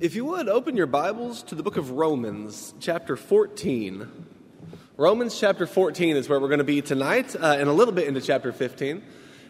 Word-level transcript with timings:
If 0.00 0.14
you 0.14 0.24
would, 0.26 0.48
open 0.48 0.76
your 0.76 0.86
Bibles 0.86 1.42
to 1.42 1.56
the 1.56 1.64
book 1.64 1.76
of 1.76 1.90
Romans, 1.90 2.72
chapter 2.78 3.16
14. 3.16 4.08
Romans 4.96 5.40
chapter 5.40 5.66
14 5.66 6.14
is 6.14 6.28
where 6.28 6.38
we're 6.38 6.46
going 6.46 6.58
to 6.58 6.64
be 6.64 6.80
tonight, 6.82 7.34
uh, 7.34 7.56
and 7.58 7.68
a 7.68 7.72
little 7.72 7.92
bit 7.92 8.06
into 8.06 8.20
chapter 8.20 8.52
15. 8.52 9.02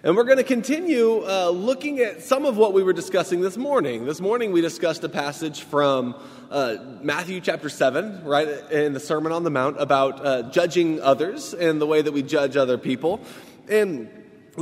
And 0.05 0.17
we're 0.17 0.25
going 0.25 0.39
to 0.39 0.45
continue 0.45 1.23
uh, 1.29 1.51
looking 1.51 1.99
at 1.99 2.23
some 2.23 2.47
of 2.47 2.57
what 2.57 2.73
we 2.73 2.83
were 2.83 2.95
discussing 2.95 3.43
this 3.43 3.59
morning. 3.59 4.07
This 4.07 4.23
morning 4.23 4.53
we 4.53 4.63
discussed 4.63 5.05
a 5.05 5.11
passage 5.11 5.65
from 5.65 6.15
uh, 6.51 6.77
Matthew 7.03 7.43
chapter 7.43 7.69
7, 7.69 8.25
right 8.25 8.49
in 8.71 8.95
the 8.95 9.01
Sermon 9.01 9.33
on 9.33 9.45
the 9.45 9.51
Mount, 9.51 9.79
about 9.79 10.25
uh, 10.25 10.43
judging 10.45 10.99
others 11.03 11.53
and 11.53 11.79
the 11.79 11.87
way 11.87 12.01
that 12.01 12.13
we 12.13 12.23
judge 12.23 12.57
other 12.57 12.79
people. 12.79 13.21
And 13.69 14.09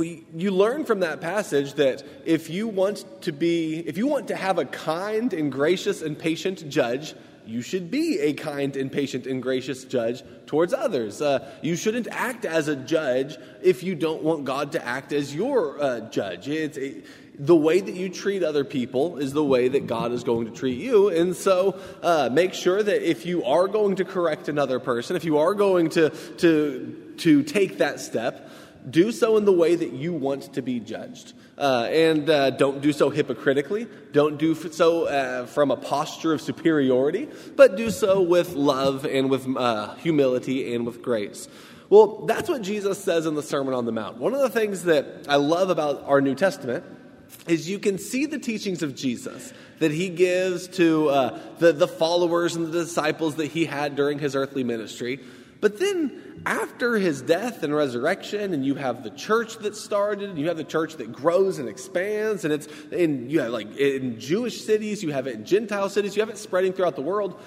you 0.03 0.51
learn 0.51 0.85
from 0.85 1.01
that 1.01 1.21
passage 1.21 1.73
that 1.73 2.03
if 2.25 2.49
you 2.49 2.67
want 2.67 3.05
to 3.23 3.31
be, 3.31 3.79
if 3.79 3.97
you 3.97 4.07
want 4.07 4.27
to 4.29 4.35
have 4.35 4.57
a 4.57 4.65
kind 4.65 5.33
and 5.33 5.51
gracious 5.51 6.01
and 6.01 6.17
patient 6.17 6.69
judge, 6.69 7.15
you 7.45 7.61
should 7.61 7.89
be 7.89 8.19
a 8.19 8.33
kind 8.33 8.75
and 8.75 8.91
patient 8.91 9.25
and 9.25 9.41
gracious 9.41 9.85
judge 9.85 10.21
towards 10.45 10.73
others. 10.73 11.21
Uh, 11.21 11.49
you 11.61 11.75
shouldn't 11.75 12.07
act 12.11 12.43
as 12.45 12.67
a 12.67 12.75
judge 12.75 13.37
if 13.61 13.83
you 13.83 13.95
don't 13.95 14.21
want 14.21 14.43
God 14.43 14.73
to 14.73 14.85
act 14.85 15.13
as 15.13 15.33
your 15.33 15.81
uh, 15.81 15.99
judge. 16.09 16.49
It's 16.49 16.77
a, 16.77 17.01
the 17.39 17.55
way 17.55 17.79
that 17.79 17.93
you 17.93 18.09
treat 18.09 18.43
other 18.43 18.63
people 18.63 19.17
is 19.17 19.31
the 19.31 19.43
way 19.43 19.67
that 19.67 19.85
God 19.87 20.11
is 20.11 20.23
going 20.23 20.45
to 20.45 20.51
treat 20.51 20.79
you. 20.79 21.09
And 21.09 21.35
so 21.35 21.79
uh, 22.01 22.29
make 22.31 22.53
sure 22.53 22.81
that 22.81 23.09
if 23.09 23.25
you 23.25 23.43
are 23.43 23.67
going 23.67 23.97
to 23.97 24.05
correct 24.05 24.49
another 24.49 24.79
person, 24.79 25.15
if 25.15 25.23
you 25.23 25.37
are 25.37 25.53
going 25.53 25.89
to, 25.91 26.09
to, 26.09 27.13
to 27.17 27.43
take 27.43 27.77
that 27.77 27.99
step, 27.99 28.49
do 28.89 29.11
so 29.11 29.37
in 29.37 29.45
the 29.45 29.51
way 29.51 29.75
that 29.75 29.93
you 29.93 30.13
want 30.13 30.53
to 30.53 30.61
be 30.61 30.79
judged. 30.79 31.33
Uh, 31.57 31.87
and 31.91 32.29
uh, 32.29 32.51
don't 32.51 32.81
do 32.81 32.93
so 32.93 33.09
hypocritically. 33.09 33.87
Don't 34.11 34.37
do 34.37 34.53
so 34.55 35.05
uh, 35.05 35.45
from 35.45 35.71
a 35.71 35.77
posture 35.77 36.33
of 36.33 36.41
superiority, 36.41 37.27
but 37.55 37.75
do 37.75 37.89
so 37.89 38.21
with 38.21 38.53
love 38.53 39.05
and 39.05 39.29
with 39.29 39.47
uh, 39.57 39.95
humility 39.95 40.73
and 40.73 40.85
with 40.85 41.01
grace. 41.01 41.47
Well, 41.89 42.25
that's 42.25 42.49
what 42.49 42.61
Jesus 42.61 43.01
says 43.01 43.25
in 43.25 43.35
the 43.35 43.43
Sermon 43.43 43.73
on 43.73 43.85
the 43.85 43.91
Mount. 43.91 44.17
One 44.17 44.33
of 44.33 44.41
the 44.41 44.49
things 44.49 44.83
that 44.83 45.25
I 45.27 45.37
love 45.37 45.69
about 45.69 46.03
our 46.03 46.21
New 46.21 46.35
Testament 46.35 46.83
is 47.47 47.69
you 47.69 47.79
can 47.79 47.97
see 47.97 48.25
the 48.25 48.39
teachings 48.39 48.83
of 48.83 48.95
Jesus 48.95 49.53
that 49.79 49.91
he 49.91 50.09
gives 50.09 50.67
to 50.67 51.09
uh, 51.09 51.39
the, 51.59 51.71
the 51.71 51.87
followers 51.87 52.55
and 52.55 52.67
the 52.67 52.83
disciples 52.83 53.35
that 53.35 53.47
he 53.47 53.65
had 53.65 53.95
during 53.95 54.19
his 54.19 54.35
earthly 54.35 54.63
ministry. 54.63 55.19
But 55.59 55.79
then 55.79 56.41
after 56.45 56.97
his 56.97 57.21
death 57.21 57.63
and 57.63 57.75
resurrection, 57.75 58.53
and 58.53 58.65
you 58.65 58.75
have 58.75 59.03
the 59.03 59.09
church 59.09 59.57
that 59.59 59.75
started, 59.75 60.29
and 60.29 60.39
you 60.39 60.47
have 60.47 60.57
the 60.57 60.63
church 60.63 60.95
that 60.97 61.11
grows 61.11 61.59
and 61.59 61.67
expands, 61.67 62.45
and 62.45 62.53
it's 62.53 62.67
in 62.91 63.29
you 63.29 63.41
have 63.41 63.51
like 63.51 63.75
in 63.77 64.19
Jewish 64.19 64.61
cities, 64.63 65.03
you 65.03 65.11
have 65.11 65.27
it 65.27 65.35
in 65.35 65.45
Gentile 65.45 65.89
cities, 65.89 66.15
you 66.15 66.21
have 66.21 66.29
it 66.29 66.37
spreading 66.37 66.73
throughout 66.73 66.95
the 66.95 67.01
world. 67.01 67.39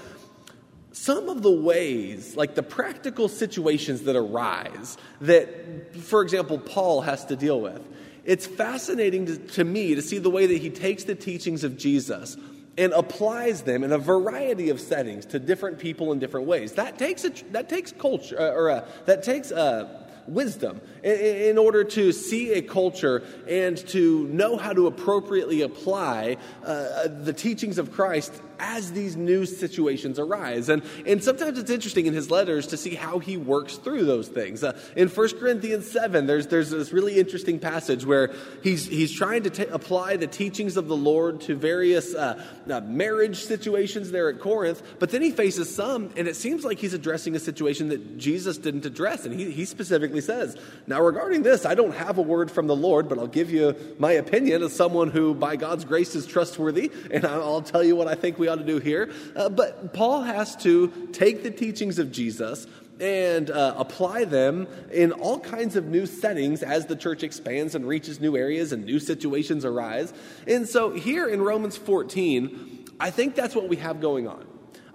Some 0.92 1.28
of 1.28 1.42
the 1.42 1.52
ways, 1.52 2.36
like 2.36 2.56
the 2.56 2.64
practical 2.64 3.28
situations 3.28 4.02
that 4.02 4.16
arise, 4.16 4.98
that, 5.20 5.94
for 5.96 6.20
example, 6.20 6.58
Paul 6.58 7.02
has 7.02 7.24
to 7.26 7.36
deal 7.36 7.60
with, 7.60 7.80
it's 8.24 8.46
fascinating 8.46 9.26
to, 9.26 9.38
to 9.38 9.64
me 9.64 9.94
to 9.94 10.02
see 10.02 10.18
the 10.18 10.30
way 10.30 10.46
that 10.46 10.58
he 10.58 10.68
takes 10.68 11.04
the 11.04 11.14
teachings 11.14 11.62
of 11.62 11.78
Jesus 11.78 12.36
and 12.78 12.92
applies 12.92 13.62
them 13.62 13.84
in 13.84 13.92
a 13.92 13.98
variety 13.98 14.70
of 14.70 14.80
settings 14.80 15.26
to 15.26 15.38
different 15.38 15.78
people 15.78 16.12
in 16.12 16.18
different 16.18 16.46
ways. 16.46 16.72
That 16.72 16.98
takes 16.98 17.24
a, 17.24 17.30
that 17.52 17.68
takes 17.68 17.92
culture 17.92 18.40
uh, 18.40 18.52
or 18.52 18.70
uh, 18.70 18.88
that 19.06 19.22
takes 19.22 19.50
uh, 19.52 20.06
wisdom 20.26 20.80
in, 21.02 21.18
in, 21.18 21.58
order 21.58 21.82
to 21.82 22.12
see 22.12 22.52
a 22.52 22.62
culture 22.62 23.24
and 23.48 23.76
to 23.88 24.28
know 24.28 24.56
how 24.56 24.72
to 24.72 24.86
appropriately 24.86 25.62
apply 25.62 26.36
uh, 26.64 27.08
the 27.08 27.32
teachings 27.32 27.78
of 27.78 27.92
Christ 27.92 28.40
as 28.60 28.92
these 28.92 29.16
new 29.16 29.46
situations 29.46 30.18
arise. 30.18 30.68
And, 30.68 30.82
and 31.06 31.24
sometimes 31.24 31.58
it's 31.58 31.70
interesting 31.70 32.06
in 32.06 32.14
his 32.14 32.30
letters 32.30 32.68
to 32.68 32.76
see 32.76 32.94
how 32.94 33.18
he 33.18 33.36
works 33.36 33.76
through 33.76 34.04
those 34.04 34.28
things. 34.28 34.62
Uh, 34.62 34.78
in 34.94 35.08
1 35.08 35.38
Corinthians 35.38 35.90
7, 35.90 36.26
there's, 36.26 36.46
there's 36.48 36.70
this 36.70 36.92
really 36.92 37.18
interesting 37.18 37.58
passage 37.58 38.04
where 38.04 38.32
he's, 38.62 38.86
he's 38.86 39.10
trying 39.10 39.42
to 39.44 39.50
t- 39.50 39.64
apply 39.64 40.16
the 40.16 40.26
teachings 40.26 40.76
of 40.76 40.88
the 40.88 40.96
Lord 40.96 41.40
to 41.42 41.56
various 41.56 42.14
uh, 42.14 42.44
uh, 42.70 42.80
marriage 42.82 43.44
situations 43.44 44.10
there 44.10 44.28
at 44.28 44.40
Corinth, 44.40 44.82
but 44.98 45.10
then 45.10 45.22
he 45.22 45.30
faces 45.30 45.74
some, 45.74 46.10
and 46.16 46.28
it 46.28 46.36
seems 46.36 46.64
like 46.64 46.78
he's 46.78 46.94
addressing 46.94 47.34
a 47.34 47.40
situation 47.40 47.88
that 47.88 48.18
Jesus 48.18 48.58
didn't 48.58 48.84
address. 48.84 49.24
And 49.24 49.38
he, 49.38 49.50
he 49.50 49.64
specifically 49.64 50.20
says, 50.20 50.56
Now, 50.86 51.00
regarding 51.00 51.42
this, 51.42 51.64
I 51.64 51.74
don't 51.74 51.94
have 51.94 52.18
a 52.18 52.22
word 52.22 52.50
from 52.50 52.66
the 52.66 52.76
Lord, 52.76 53.08
but 53.08 53.18
I'll 53.18 53.26
give 53.26 53.50
you 53.50 53.74
my 53.98 54.12
opinion 54.12 54.62
as 54.62 54.74
someone 54.74 55.10
who, 55.10 55.34
by 55.34 55.56
God's 55.56 55.84
grace, 55.84 56.14
is 56.14 56.26
trustworthy, 56.26 56.90
and 57.10 57.24
I'll 57.24 57.62
tell 57.62 57.82
you 57.82 57.96
what 57.96 58.06
I 58.06 58.14
think 58.14 58.38
we 58.38 58.49
ought 58.50 58.56
to 58.56 58.64
do 58.64 58.78
here. 58.78 59.10
Uh, 59.34 59.48
but 59.48 59.94
Paul 59.94 60.22
has 60.22 60.56
to 60.56 61.08
take 61.12 61.42
the 61.42 61.50
teachings 61.50 61.98
of 61.98 62.12
Jesus 62.12 62.66
and 63.00 63.50
uh, 63.50 63.74
apply 63.78 64.24
them 64.24 64.68
in 64.92 65.12
all 65.12 65.40
kinds 65.40 65.74
of 65.74 65.86
new 65.86 66.04
settings 66.04 66.62
as 66.62 66.86
the 66.86 66.96
church 66.96 67.22
expands 67.22 67.74
and 67.74 67.88
reaches 67.88 68.20
new 68.20 68.36
areas 68.36 68.72
and 68.72 68.84
new 68.84 68.98
situations 68.98 69.64
arise. 69.64 70.12
And 70.46 70.68
so 70.68 70.90
here 70.90 71.26
in 71.26 71.40
Romans 71.40 71.78
14, 71.78 72.84
I 73.00 73.10
think 73.10 73.34
that's 73.34 73.54
what 73.54 73.68
we 73.68 73.76
have 73.76 74.00
going 74.00 74.28
on. 74.28 74.46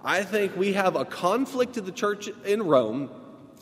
I 0.04 0.22
think 0.22 0.56
we 0.56 0.74
have 0.74 0.94
a 0.94 1.04
conflict 1.04 1.76
of 1.78 1.84
the 1.84 1.92
church 1.92 2.28
in 2.44 2.62
Rome 2.62 3.10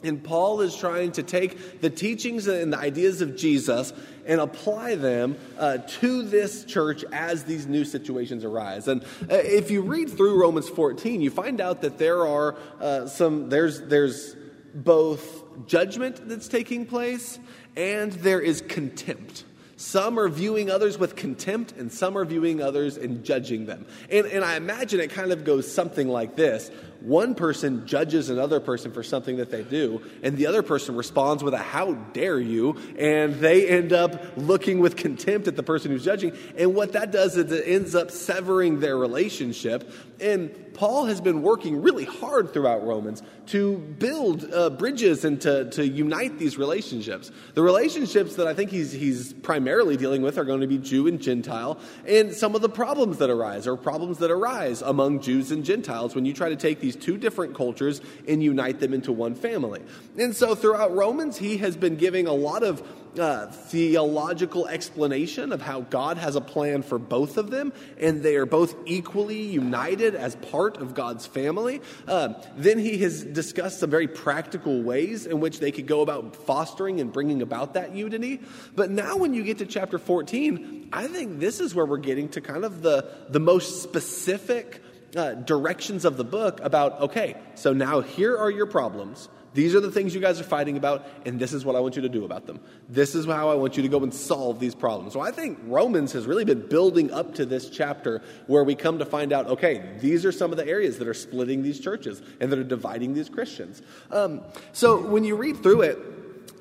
and 0.04 0.22
Paul 0.22 0.60
is 0.60 0.76
trying 0.76 1.12
to 1.12 1.22
take 1.22 1.80
the 1.80 1.90
teachings 1.90 2.46
and 2.46 2.72
the 2.72 2.78
ideas 2.78 3.20
of 3.20 3.36
Jesus 3.36 3.92
and 4.26 4.40
apply 4.40 4.94
them 4.94 5.36
uh, 5.58 5.78
to 5.78 6.22
this 6.22 6.64
church 6.64 7.04
as 7.12 7.44
these 7.44 7.66
new 7.66 7.84
situations 7.84 8.44
arise. 8.44 8.88
And 8.88 9.02
uh, 9.02 9.36
if 9.36 9.70
you 9.70 9.82
read 9.82 10.10
through 10.10 10.40
Romans 10.40 10.68
14, 10.68 11.20
you 11.20 11.30
find 11.30 11.60
out 11.60 11.82
that 11.82 11.98
there 11.98 12.26
are 12.26 12.56
uh, 12.80 13.06
some, 13.06 13.48
there's, 13.48 13.82
there's 13.82 14.36
both 14.74 15.42
judgment 15.66 16.28
that's 16.28 16.48
taking 16.48 16.86
place 16.86 17.38
and 17.76 18.12
there 18.12 18.40
is 18.40 18.62
contempt. 18.62 19.44
Some 19.76 20.18
are 20.20 20.28
viewing 20.28 20.70
others 20.70 20.98
with 20.98 21.16
contempt, 21.16 21.72
and 21.72 21.90
some 21.90 22.16
are 22.16 22.24
viewing 22.24 22.62
others 22.62 22.96
and 22.96 23.24
judging 23.24 23.66
them. 23.66 23.86
And, 24.08 24.26
and 24.26 24.44
I 24.44 24.56
imagine 24.56 25.00
it 25.00 25.10
kind 25.10 25.32
of 25.32 25.44
goes 25.44 25.70
something 25.70 26.08
like 26.08 26.36
this 26.36 26.70
one 27.04 27.34
person 27.34 27.86
judges 27.86 28.30
another 28.30 28.60
person 28.60 28.90
for 28.90 29.02
something 29.02 29.36
that 29.36 29.50
they 29.50 29.62
do, 29.62 30.02
and 30.22 30.36
the 30.36 30.46
other 30.46 30.62
person 30.62 30.96
responds 30.96 31.44
with 31.44 31.52
a 31.52 31.58
how 31.58 31.92
dare 31.92 32.40
you, 32.40 32.76
and 32.98 33.34
they 33.34 33.68
end 33.68 33.92
up 33.92 34.36
looking 34.36 34.78
with 34.78 34.96
contempt 34.96 35.46
at 35.46 35.54
the 35.54 35.62
person 35.62 35.90
who's 35.90 36.04
judging. 36.04 36.32
And 36.56 36.74
what 36.74 36.92
that 36.92 37.10
does 37.10 37.36
is 37.36 37.52
it 37.52 37.64
ends 37.66 37.94
up 37.94 38.10
severing 38.10 38.80
their 38.80 38.96
relationship. 38.96 39.92
And 40.20 40.72
Paul 40.74 41.06
has 41.06 41.20
been 41.20 41.42
working 41.42 41.82
really 41.82 42.04
hard 42.04 42.52
throughout 42.52 42.84
Romans 42.84 43.22
to 43.46 43.78
build 43.78 44.52
uh, 44.52 44.70
bridges 44.70 45.24
and 45.24 45.40
to, 45.42 45.70
to 45.70 45.86
unite 45.86 46.38
these 46.38 46.58
relationships. 46.58 47.30
The 47.54 47.62
relationships 47.62 48.36
that 48.36 48.46
I 48.46 48.54
think 48.54 48.70
he's, 48.70 48.90
he's 48.90 49.32
primarily 49.32 49.96
dealing 49.96 50.22
with 50.22 50.38
are 50.38 50.44
going 50.44 50.62
to 50.62 50.66
be 50.66 50.78
Jew 50.78 51.06
and 51.06 51.20
Gentile, 51.20 51.78
and 52.06 52.32
some 52.32 52.54
of 52.54 52.62
the 52.62 52.68
problems 52.68 53.18
that 53.18 53.30
arise 53.30 53.66
are 53.66 53.76
problems 53.76 54.18
that 54.18 54.30
arise 54.30 54.82
among 54.82 55.20
Jews 55.20 55.50
and 55.50 55.64
Gentiles 55.64 56.14
when 56.14 56.24
you 56.24 56.32
try 56.32 56.48
to 56.48 56.56
take 56.56 56.80
these 56.80 56.93
two 56.94 57.16
different 57.16 57.54
cultures 57.54 58.00
and 58.28 58.42
unite 58.42 58.80
them 58.80 58.94
into 58.94 59.12
one 59.12 59.34
family. 59.34 59.82
And 60.18 60.34
so 60.34 60.54
throughout 60.54 60.94
Romans, 60.94 61.36
he 61.36 61.58
has 61.58 61.76
been 61.76 61.96
giving 61.96 62.26
a 62.26 62.32
lot 62.32 62.62
of 62.62 62.82
uh, 63.18 63.46
theological 63.46 64.66
explanation 64.66 65.52
of 65.52 65.62
how 65.62 65.82
God 65.82 66.18
has 66.18 66.36
a 66.36 66.40
plan 66.40 66.82
for 66.82 66.98
both 66.98 67.36
of 67.36 67.50
them, 67.50 67.72
and 67.98 68.22
they 68.22 68.36
are 68.36 68.46
both 68.46 68.74
equally 68.86 69.42
united 69.42 70.14
as 70.14 70.36
part 70.36 70.78
of 70.78 70.94
God's 70.94 71.26
family. 71.26 71.80
Uh, 72.06 72.34
then 72.56 72.78
he 72.78 72.98
has 72.98 73.22
discussed 73.22 73.80
some 73.80 73.90
very 73.90 74.08
practical 74.08 74.82
ways 74.82 75.26
in 75.26 75.40
which 75.40 75.60
they 75.60 75.70
could 75.70 75.86
go 75.86 76.00
about 76.00 76.34
fostering 76.34 77.00
and 77.00 77.12
bringing 77.12 77.42
about 77.42 77.74
that 77.74 77.94
unity. 77.94 78.40
But 78.74 78.90
now, 78.90 79.16
when 79.16 79.34
you 79.34 79.44
get 79.44 79.58
to 79.58 79.66
chapter 79.66 79.98
14, 79.98 80.90
I 80.92 81.06
think 81.06 81.40
this 81.40 81.60
is 81.60 81.74
where 81.74 81.86
we're 81.86 81.98
getting 81.98 82.28
to 82.30 82.40
kind 82.40 82.64
of 82.64 82.82
the, 82.82 83.08
the 83.28 83.40
most 83.40 83.82
specific 83.82 84.82
uh, 85.16 85.34
directions 85.34 86.04
of 86.04 86.16
the 86.16 86.24
book 86.24 86.60
about 86.62 87.00
okay, 87.00 87.36
so 87.54 87.72
now 87.72 88.00
here 88.00 88.36
are 88.36 88.50
your 88.50 88.66
problems. 88.66 89.28
These 89.54 89.76
are 89.76 89.80
the 89.80 89.90
things 89.90 90.12
you 90.12 90.20
guys 90.20 90.40
are 90.40 90.44
fighting 90.44 90.76
about, 90.76 91.06
and 91.24 91.38
this 91.38 91.52
is 91.52 91.64
what 91.64 91.76
I 91.76 91.80
want 91.80 91.94
you 91.94 92.02
to 92.02 92.08
do 92.08 92.24
about 92.24 92.44
them. 92.44 92.60
This 92.88 93.14
is 93.14 93.24
how 93.24 93.48
I 93.48 93.54
want 93.54 93.76
you 93.76 93.84
to 93.84 93.88
go 93.88 94.02
and 94.02 94.12
solve 94.12 94.58
these 94.58 94.74
problems. 94.74 95.12
So 95.12 95.20
I 95.20 95.30
think 95.30 95.60
Romans 95.66 96.10
has 96.12 96.26
really 96.26 96.44
been 96.44 96.66
building 96.66 97.12
up 97.12 97.34
to 97.36 97.46
this 97.46 97.70
chapter 97.70 98.20
where 98.48 98.64
we 98.64 98.74
come 98.74 98.98
to 98.98 99.06
find 99.06 99.32
out 99.32 99.46
okay, 99.46 99.90
these 100.00 100.24
are 100.24 100.32
some 100.32 100.50
of 100.50 100.56
the 100.56 100.66
areas 100.66 100.98
that 100.98 101.06
are 101.06 101.14
splitting 101.14 101.62
these 101.62 101.78
churches 101.78 102.20
and 102.40 102.50
that 102.50 102.58
are 102.58 102.64
dividing 102.64 103.14
these 103.14 103.28
Christians. 103.28 103.82
Um, 104.10 104.42
so 104.72 105.00
when 105.00 105.22
you 105.22 105.36
read 105.36 105.62
through 105.62 105.82
it, 105.82 105.98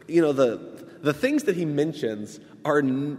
you 0.08 0.22
know, 0.22 0.32
the, 0.32 0.86
the 1.02 1.14
things 1.14 1.44
that 1.44 1.56
he 1.56 1.66
mentions 1.66 2.40
are. 2.64 2.80
N- 2.80 3.18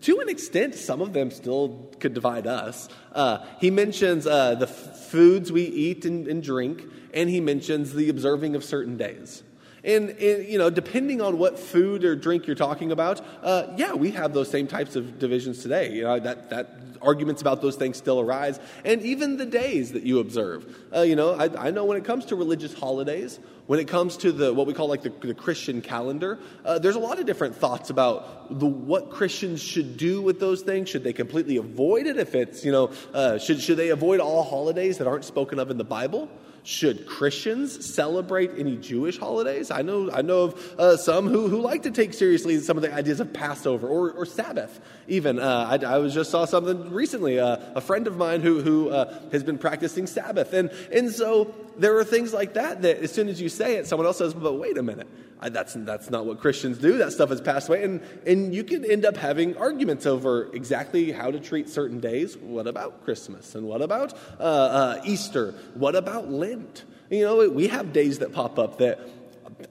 to 0.00 0.20
an 0.20 0.28
extent, 0.28 0.74
some 0.74 1.00
of 1.00 1.12
them 1.12 1.30
still 1.30 1.90
could 1.98 2.14
divide 2.14 2.46
us. 2.46 2.88
Uh, 3.12 3.44
he 3.60 3.70
mentions 3.70 4.26
uh, 4.26 4.54
the 4.54 4.68
f- 4.68 4.98
foods 5.08 5.50
we 5.50 5.62
eat 5.62 6.04
and, 6.04 6.28
and, 6.28 6.42
drink, 6.42 6.84
and 7.14 7.30
he 7.30 7.40
mentions 7.40 7.94
the 7.94 8.08
observing 8.10 8.54
of 8.54 8.62
certain 8.62 8.96
days. 8.96 9.42
And, 9.84 10.10
and, 10.10 10.46
you 10.46 10.58
know, 10.58 10.68
depending 10.70 11.22
on 11.22 11.38
what 11.38 11.58
food 11.58 12.04
or 12.04 12.16
drink 12.16 12.46
you're 12.46 12.56
talking 12.56 12.92
about, 12.92 13.24
uh, 13.42 13.68
yeah, 13.76 13.94
we 13.94 14.10
have 14.10 14.34
those 14.34 14.50
same 14.50 14.66
types 14.66 14.96
of 14.96 15.18
divisions 15.18 15.62
today. 15.62 15.92
You 15.92 16.02
know, 16.02 16.20
that, 16.20 16.50
that 16.50 16.78
arguments 17.00 17.40
about 17.40 17.62
those 17.62 17.76
things 17.76 17.96
still 17.96 18.20
arise, 18.20 18.60
and 18.84 19.02
even 19.02 19.36
the 19.36 19.46
days 19.46 19.92
that 19.92 20.02
you 20.02 20.18
observe. 20.18 20.76
Uh, 20.94 21.02
you 21.02 21.16
know, 21.16 21.32
I, 21.32 21.68
I, 21.68 21.70
know 21.70 21.84
when 21.84 21.96
it 21.96 22.04
comes 22.04 22.26
to 22.26 22.36
religious 22.36 22.74
holidays, 22.74 23.38
when 23.68 23.78
it 23.78 23.86
comes 23.86 24.16
to 24.16 24.32
the 24.32 24.52
what 24.52 24.66
we 24.66 24.72
call 24.72 24.88
like 24.88 25.02
the, 25.02 25.12
the 25.20 25.34
Christian 25.34 25.82
calendar, 25.82 26.38
uh, 26.64 26.78
there's 26.78 26.96
a 26.96 26.98
lot 26.98 27.18
of 27.18 27.26
different 27.26 27.54
thoughts 27.54 27.90
about 27.90 28.58
the, 28.58 28.64
what 28.64 29.10
Christians 29.10 29.62
should 29.62 29.98
do 29.98 30.22
with 30.22 30.40
those 30.40 30.62
things. 30.62 30.88
Should 30.88 31.04
they 31.04 31.12
completely 31.12 31.58
avoid 31.58 32.06
it? 32.06 32.16
If 32.16 32.34
it's 32.34 32.64
you 32.64 32.72
know, 32.72 32.90
uh, 33.12 33.36
should 33.36 33.60
should 33.60 33.76
they 33.76 33.90
avoid 33.90 34.20
all 34.20 34.42
holidays 34.42 34.96
that 34.98 35.06
aren't 35.06 35.26
spoken 35.26 35.58
of 35.58 35.70
in 35.70 35.76
the 35.76 35.84
Bible? 35.84 36.30
Should 36.62 37.06
Christians 37.06 37.94
celebrate 37.94 38.52
any 38.56 38.76
Jewish 38.76 39.18
holidays? 39.18 39.70
I 39.70 39.82
know, 39.82 40.10
I 40.10 40.22
know 40.22 40.44
of 40.44 40.74
uh, 40.78 40.96
some 40.96 41.28
who, 41.28 41.48
who 41.48 41.60
like 41.60 41.82
to 41.82 41.90
take 41.90 42.14
seriously 42.14 42.58
some 42.60 42.76
of 42.76 42.82
the 42.82 42.92
ideas 42.92 43.20
of 43.20 43.32
Passover 43.32 43.86
or, 43.86 44.12
or 44.12 44.26
Sabbath, 44.26 44.80
even. 45.08 45.38
Uh, 45.38 45.78
I, 45.82 45.94
I 45.94 45.98
was 45.98 46.14
just 46.14 46.30
saw 46.30 46.44
something 46.44 46.90
recently, 46.90 47.40
uh, 47.40 47.56
a 47.74 47.80
friend 47.80 48.06
of 48.06 48.16
mine 48.16 48.40
who, 48.40 48.60
who 48.60 48.90
uh, 48.90 49.18
has 49.32 49.42
been 49.42 49.58
practicing 49.58 50.06
Sabbath. 50.06 50.52
And, 50.52 50.70
and 50.92 51.10
so 51.10 51.54
there 51.76 51.98
are 51.98 52.04
things 52.04 52.32
like 52.32 52.54
that 52.54 52.82
that 52.82 52.98
as 52.98 53.12
soon 53.12 53.28
as 53.28 53.40
you 53.40 53.48
say 53.48 53.76
it, 53.76 53.86
someone 53.86 54.06
else 54.06 54.18
says, 54.18 54.34
but 54.34 54.54
wait 54.54 54.78
a 54.78 54.82
minute. 54.82 55.08
I, 55.40 55.48
that's, 55.50 55.74
that's 55.74 56.10
not 56.10 56.26
what 56.26 56.40
Christians 56.40 56.78
do. 56.78 56.98
That 56.98 57.12
stuff 57.12 57.30
has 57.30 57.40
passed 57.40 57.68
away. 57.68 57.84
And, 57.84 58.00
and 58.26 58.54
you 58.54 58.64
can 58.64 58.84
end 58.84 59.04
up 59.04 59.16
having 59.16 59.56
arguments 59.56 60.04
over 60.04 60.52
exactly 60.52 61.12
how 61.12 61.30
to 61.30 61.38
treat 61.38 61.68
certain 61.68 62.00
days. 62.00 62.36
What 62.36 62.66
about 62.66 63.04
Christmas? 63.04 63.54
And 63.54 63.66
what 63.66 63.80
about 63.80 64.14
uh, 64.40 64.42
uh, 64.42 65.02
Easter? 65.04 65.54
What 65.74 65.94
about 65.94 66.30
Lent? 66.30 66.84
You 67.10 67.24
know, 67.24 67.48
we 67.48 67.68
have 67.68 67.92
days 67.92 68.18
that 68.18 68.32
pop 68.32 68.58
up 68.58 68.78
that 68.78 69.17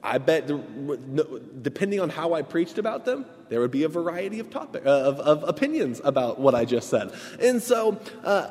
I 0.02 0.18
bet, 0.18 0.46
depending 1.62 2.00
on 2.00 2.10
how 2.10 2.34
I 2.34 2.42
preached 2.42 2.78
about 2.78 3.04
them, 3.04 3.24
there 3.48 3.60
would 3.60 3.70
be 3.70 3.84
a 3.84 3.88
variety 3.88 4.38
of 4.38 4.50
topic 4.50 4.84
uh, 4.84 4.90
of, 4.90 5.20
of 5.20 5.48
opinions 5.48 6.00
about 6.04 6.38
what 6.38 6.54
I 6.54 6.64
just 6.64 6.90
said. 6.90 7.12
And 7.40 7.62
so, 7.62 7.98
uh, 8.22 8.50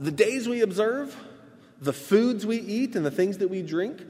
the 0.00 0.10
days 0.10 0.48
we 0.48 0.62
observe, 0.62 1.14
the 1.80 1.92
foods 1.92 2.46
we 2.46 2.56
eat, 2.56 2.96
and 2.96 3.04
the 3.04 3.10
things 3.10 3.38
that 3.38 3.48
we 3.48 3.62
drink, 3.62 4.02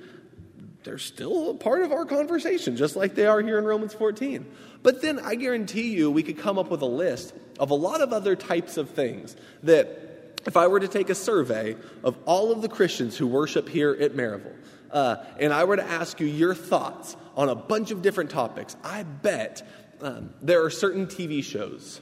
they're 0.85 0.99
still 0.99 1.51
a 1.51 1.55
part 1.55 1.83
of 1.83 1.93
our 1.93 2.05
conversation, 2.05 2.77
just 2.77 2.95
like 2.95 3.15
they 3.15 3.27
are 3.27 3.41
here 3.43 3.59
in 3.59 3.65
Romans 3.65 3.93
14. 3.95 4.47
But 4.83 5.03
then 5.03 5.19
I 5.19 5.35
guarantee 5.35 5.95
you, 5.95 6.11
we 6.11 6.23
could 6.23 6.39
come 6.39 6.59
up 6.59 6.71
with 6.71 6.83
a 6.83 6.87
list 6.87 7.35
of 7.59 7.71
a 7.71 7.75
lot 7.75 8.01
of 8.01 8.13
other 8.13 8.37
types 8.37 8.77
of 8.77 8.91
things 8.91 9.37
that, 9.65 10.41
if 10.47 10.57
I 10.57 10.69
were 10.69 10.81
to 10.81 10.89
take 10.89 11.11
a 11.11 11.15
survey 11.15 11.77
of 12.05 12.17
all 12.25 12.53
of 12.53 12.63
the 12.63 12.69
Christians 12.69 13.17
who 13.17 13.27
worship 13.27 13.69
here 13.69 13.97
at 14.01 14.13
Maryville, 14.13 14.55
uh, 14.91 15.17
and 15.39 15.53
I 15.53 15.65
were 15.65 15.77
to 15.77 15.85
ask 15.85 16.21
you 16.21 16.27
your 16.27 16.55
thoughts 16.55 17.17
on 17.37 17.49
a 17.49 17.55
bunch 17.55 17.91
of 17.91 18.03
different 18.03 18.31
topics, 18.31 18.77
I 18.83 19.03
bet 19.03 19.67
um, 20.01 20.31
there 20.43 20.65
are 20.65 20.71
certain 20.71 21.07
TV 21.07 21.43
shows 21.43 22.01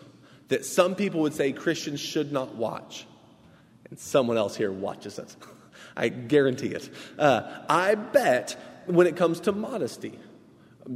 that 0.48 0.64
some 0.64 0.94
people 0.94 1.20
would 1.22 1.34
say 1.34 1.52
Christians 1.52 2.00
should 2.00 2.32
not 2.32 2.54
watch, 2.54 3.06
and 3.90 3.98
someone 3.98 4.36
else 4.36 4.56
here 4.56 4.72
watches 4.72 5.18
it. 5.18 5.34
I 5.96 6.08
guarantee 6.08 6.68
it. 6.68 6.88
Uh, 7.18 7.64
I 7.68 7.94
bet 7.94 8.56
when 8.86 9.06
it 9.06 9.16
comes 9.16 9.40
to 9.40 9.52
modesty, 9.52 10.18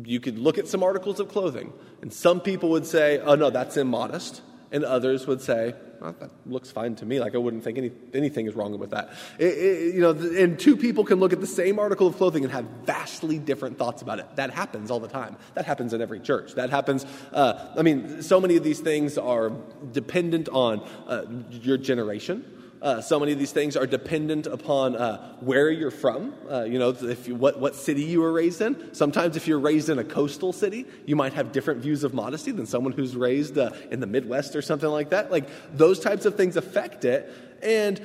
you 0.04 0.20
could 0.20 0.38
look 0.38 0.58
at 0.58 0.68
some 0.68 0.82
articles 0.82 1.20
of 1.20 1.28
clothing, 1.28 1.72
and 2.02 2.12
some 2.12 2.40
people 2.40 2.70
would 2.70 2.86
say, 2.86 3.18
oh, 3.18 3.34
no, 3.34 3.50
that's 3.50 3.76
immodest. 3.76 4.42
And 4.72 4.84
others 4.84 5.26
would 5.26 5.40
say, 5.40 5.74
well, 6.00 6.14
that 6.20 6.30
looks 6.46 6.70
fine 6.70 6.94
to 6.96 7.06
me. 7.06 7.20
Like 7.20 7.34
I 7.34 7.38
wouldn't 7.38 7.64
think 7.64 7.76
any, 7.76 7.90
anything 8.14 8.46
is 8.46 8.54
wrong 8.54 8.78
with 8.78 8.90
that. 8.90 9.10
It, 9.38 9.44
it, 9.44 9.94
you 9.94 10.00
know, 10.00 10.10
and 10.10 10.58
two 10.58 10.76
people 10.76 11.04
can 11.04 11.18
look 11.18 11.32
at 11.32 11.40
the 11.40 11.46
same 11.46 11.78
article 11.78 12.06
of 12.06 12.16
clothing 12.16 12.44
and 12.44 12.52
have 12.52 12.64
vastly 12.84 13.38
different 13.38 13.78
thoughts 13.78 14.00
about 14.00 14.18
it. 14.18 14.26
That 14.36 14.50
happens 14.50 14.90
all 14.90 15.00
the 15.00 15.08
time. 15.08 15.36
That 15.54 15.66
happens 15.66 15.92
in 15.92 16.00
every 16.00 16.20
church. 16.20 16.54
That 16.54 16.70
happens. 16.70 17.04
Uh, 17.32 17.74
I 17.76 17.82
mean, 17.82 18.22
so 18.22 18.40
many 18.40 18.56
of 18.56 18.64
these 18.64 18.80
things 18.80 19.18
are 19.18 19.50
dependent 19.92 20.48
on 20.48 20.86
uh, 21.06 21.24
your 21.50 21.76
generation 21.76 22.44
uh, 22.82 23.00
so 23.00 23.20
many 23.20 23.32
of 23.32 23.38
these 23.38 23.52
things 23.52 23.76
are 23.76 23.86
dependent 23.86 24.46
upon 24.46 24.96
uh, 24.96 25.34
where 25.40 25.70
you're 25.70 25.90
from. 25.90 26.34
Uh, 26.50 26.64
you 26.64 26.78
know, 26.78 26.90
if 26.90 27.28
you, 27.28 27.34
what, 27.34 27.60
what 27.60 27.74
city 27.74 28.02
you 28.02 28.20
were 28.20 28.32
raised 28.32 28.60
in. 28.60 28.94
Sometimes, 28.94 29.36
if 29.36 29.46
you're 29.46 29.60
raised 29.60 29.88
in 29.88 29.98
a 29.98 30.04
coastal 30.04 30.52
city, 30.52 30.86
you 31.04 31.16
might 31.16 31.34
have 31.34 31.52
different 31.52 31.80
views 31.82 32.04
of 32.04 32.14
modesty 32.14 32.52
than 32.52 32.66
someone 32.66 32.92
who's 32.92 33.14
raised 33.14 33.58
uh, 33.58 33.70
in 33.90 34.00
the 34.00 34.06
Midwest 34.06 34.56
or 34.56 34.62
something 34.62 34.88
like 34.88 35.10
that. 35.10 35.30
Like, 35.30 35.48
those 35.76 36.00
types 36.00 36.24
of 36.24 36.36
things 36.36 36.56
affect 36.56 37.04
it. 37.04 37.30
And 37.62 38.00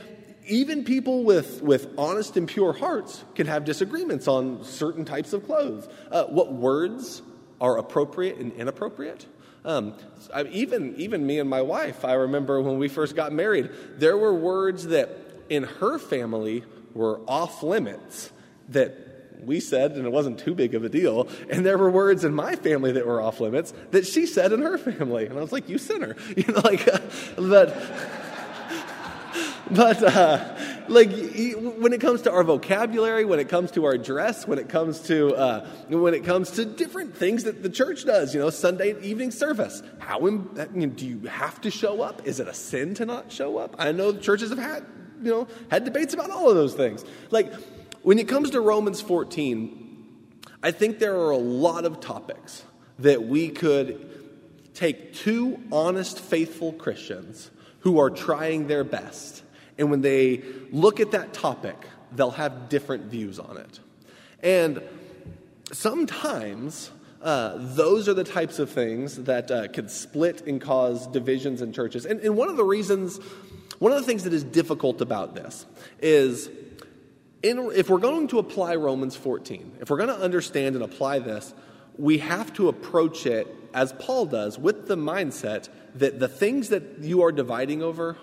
even 0.47 0.83
people 0.83 1.23
with, 1.23 1.61
with 1.61 1.87
honest 1.97 2.37
and 2.37 2.47
pure 2.47 2.73
hearts 2.73 3.23
can 3.33 3.47
have 3.47 3.65
disagreements 3.65 4.27
on 4.27 4.63
certain 4.63 5.05
types 5.05 5.33
of 5.33 5.45
clothes. 5.45 5.87
Uh, 6.11 6.25
what 6.25 6.53
words 6.53 7.21
are 7.61 7.77
appropriate 7.77 8.37
and 8.37 8.51
inappropriate? 8.53 9.25
Um, 9.65 9.95
I, 10.31 10.43
even, 10.43 10.95
even 10.97 11.25
me 11.25 11.39
and 11.39 11.49
my 11.49 11.63
wife, 11.63 12.05
I 12.05 12.13
remember 12.13 12.61
when 12.61 12.77
we 12.77 12.87
first 12.87 13.15
got 13.15 13.33
married, 13.33 13.71
there 13.97 14.15
were 14.15 14.33
words 14.33 14.87
that 14.87 15.09
in 15.49 15.63
her 15.63 15.97
family 15.97 16.63
were 16.93 17.19
off 17.27 17.63
limits 17.63 18.31
that 18.69 18.95
we 19.43 19.59
said, 19.59 19.93
and 19.93 20.05
it 20.05 20.11
wasn't 20.11 20.39
too 20.39 20.53
big 20.53 20.75
of 20.75 20.83
a 20.83 20.89
deal. 20.89 21.27
And 21.49 21.65
there 21.65 21.79
were 21.79 21.89
words 21.89 22.23
in 22.23 22.33
my 22.33 22.55
family 22.55 22.91
that 22.93 23.07
were 23.07 23.19
off 23.19 23.39
limits 23.39 23.73
that 23.91 24.05
she 24.05 24.27
said 24.27 24.53
in 24.53 24.61
her 24.61 24.77
family. 24.77 25.25
And 25.25 25.37
I 25.37 25.41
was 25.41 25.51
like, 25.51 25.67
you 25.67 25.77
sinner. 25.77 26.15
You 26.37 26.53
know, 26.53 26.61
like, 26.63 26.87
uh, 26.87 26.99
but, 27.37 27.75
but, 29.71 30.03
uh, 30.03 30.74
like 30.87 31.11
when 31.11 31.93
it 31.93 32.01
comes 32.01 32.23
to 32.23 32.31
our 32.31 32.43
vocabulary, 32.43 33.25
when 33.25 33.39
it 33.39 33.49
comes 33.49 33.71
to 33.71 33.85
our 33.85 33.97
dress, 33.97 34.47
when 34.47 34.59
it 34.59 34.69
comes 34.69 34.99
to 35.01 35.35
uh, 35.35 35.67
when 35.89 36.13
it 36.13 36.23
comes 36.23 36.51
to 36.51 36.65
different 36.65 37.15
things 37.15 37.43
that 37.43 37.63
the 37.63 37.69
church 37.69 38.05
does, 38.05 38.33
you 38.33 38.39
know, 38.39 38.49
Sunday 38.49 38.99
evening 39.01 39.31
service. 39.31 39.81
How 39.99 40.25
you 40.25 40.49
know, 40.73 40.85
do 40.87 41.05
you 41.05 41.19
have 41.27 41.61
to 41.61 41.71
show 41.71 42.01
up? 42.01 42.25
Is 42.25 42.39
it 42.39 42.47
a 42.47 42.53
sin 42.53 42.93
to 42.95 43.05
not 43.05 43.31
show 43.31 43.57
up? 43.57 43.75
I 43.79 43.91
know 43.91 44.13
churches 44.17 44.49
have 44.49 44.59
had 44.59 44.85
you 45.21 45.31
know 45.31 45.47
had 45.69 45.85
debates 45.85 46.13
about 46.13 46.29
all 46.29 46.49
of 46.49 46.55
those 46.55 46.73
things. 46.73 47.03
Like 47.31 47.53
when 48.03 48.19
it 48.19 48.27
comes 48.27 48.51
to 48.51 48.61
Romans 48.61 49.01
14, 49.01 49.85
I 50.61 50.71
think 50.71 50.99
there 50.99 51.15
are 51.15 51.31
a 51.31 51.37
lot 51.37 51.85
of 51.85 51.99
topics 51.99 52.63
that 52.99 53.23
we 53.23 53.49
could 53.49 54.73
take 54.73 55.13
two 55.13 55.61
honest, 55.71 56.19
faithful 56.19 56.73
Christians 56.73 57.49
who 57.79 57.99
are 57.99 58.09
trying 58.09 58.67
their 58.67 58.83
best 58.83 59.43
and 59.77 59.91
when 59.91 60.01
they 60.01 60.43
look 60.71 60.99
at 60.99 61.11
that 61.11 61.33
topic, 61.33 61.75
they'll 62.11 62.31
have 62.31 62.69
different 62.69 63.05
views 63.05 63.39
on 63.39 63.57
it. 63.57 63.79
And 64.41 64.81
sometimes 65.71 66.91
uh, 67.21 67.55
those 67.57 68.07
are 68.07 68.13
the 68.13 68.23
types 68.23 68.59
of 68.59 68.69
things 68.69 69.23
that 69.23 69.49
uh, 69.49 69.67
could 69.67 69.89
split 69.89 70.45
and 70.45 70.61
cause 70.61 71.07
divisions 71.07 71.61
in 71.61 71.73
churches. 71.73 72.05
And, 72.05 72.19
and 72.21 72.37
one 72.37 72.49
of 72.49 72.57
the 72.57 72.63
reasons, 72.63 73.17
one 73.79 73.91
of 73.91 73.99
the 73.99 74.05
things 74.05 74.23
that 74.23 74.33
is 74.33 74.43
difficult 74.43 75.01
about 75.01 75.35
this 75.35 75.65
is 75.99 76.49
in, 77.41 77.71
if 77.73 77.89
we're 77.89 77.97
going 77.97 78.27
to 78.29 78.39
apply 78.39 78.75
Romans 78.75 79.15
14, 79.15 79.77
if 79.81 79.89
we're 79.89 79.97
going 79.97 80.09
to 80.09 80.19
understand 80.19 80.75
and 80.75 80.83
apply 80.83 81.19
this, 81.19 81.53
we 81.97 82.19
have 82.19 82.53
to 82.53 82.69
approach 82.69 83.25
it 83.25 83.47
as 83.73 83.93
Paul 83.93 84.25
does 84.25 84.57
with 84.57 84.87
the 84.87 84.95
mindset 84.95 85.69
that 85.95 86.19
the 86.19 86.27
things 86.27 86.69
that 86.69 86.99
you 86.99 87.23
are 87.23 87.31
dividing 87.31 87.81
over 87.81 88.17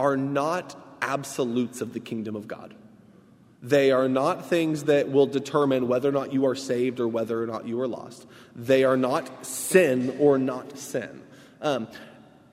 are 0.00 0.16
not 0.16 0.74
absolutes 1.02 1.82
of 1.82 1.92
the 1.92 2.00
kingdom 2.00 2.34
of 2.34 2.48
God. 2.48 2.72
They 3.62 3.92
are 3.92 4.08
not 4.08 4.46
things 4.46 4.84
that 4.84 5.10
will 5.12 5.26
determine 5.26 5.88
whether 5.88 6.08
or 6.08 6.12
not 6.12 6.32
you 6.32 6.46
are 6.46 6.54
saved 6.54 7.00
or 7.00 7.06
whether 7.06 7.42
or 7.42 7.46
not 7.46 7.66
you 7.66 7.78
are 7.82 7.86
lost. 7.86 8.26
They 8.56 8.82
are 8.84 8.96
not 8.96 9.44
sin 9.44 10.16
or 10.18 10.38
not 10.38 10.78
sin. 10.78 11.22
Um, 11.60 11.86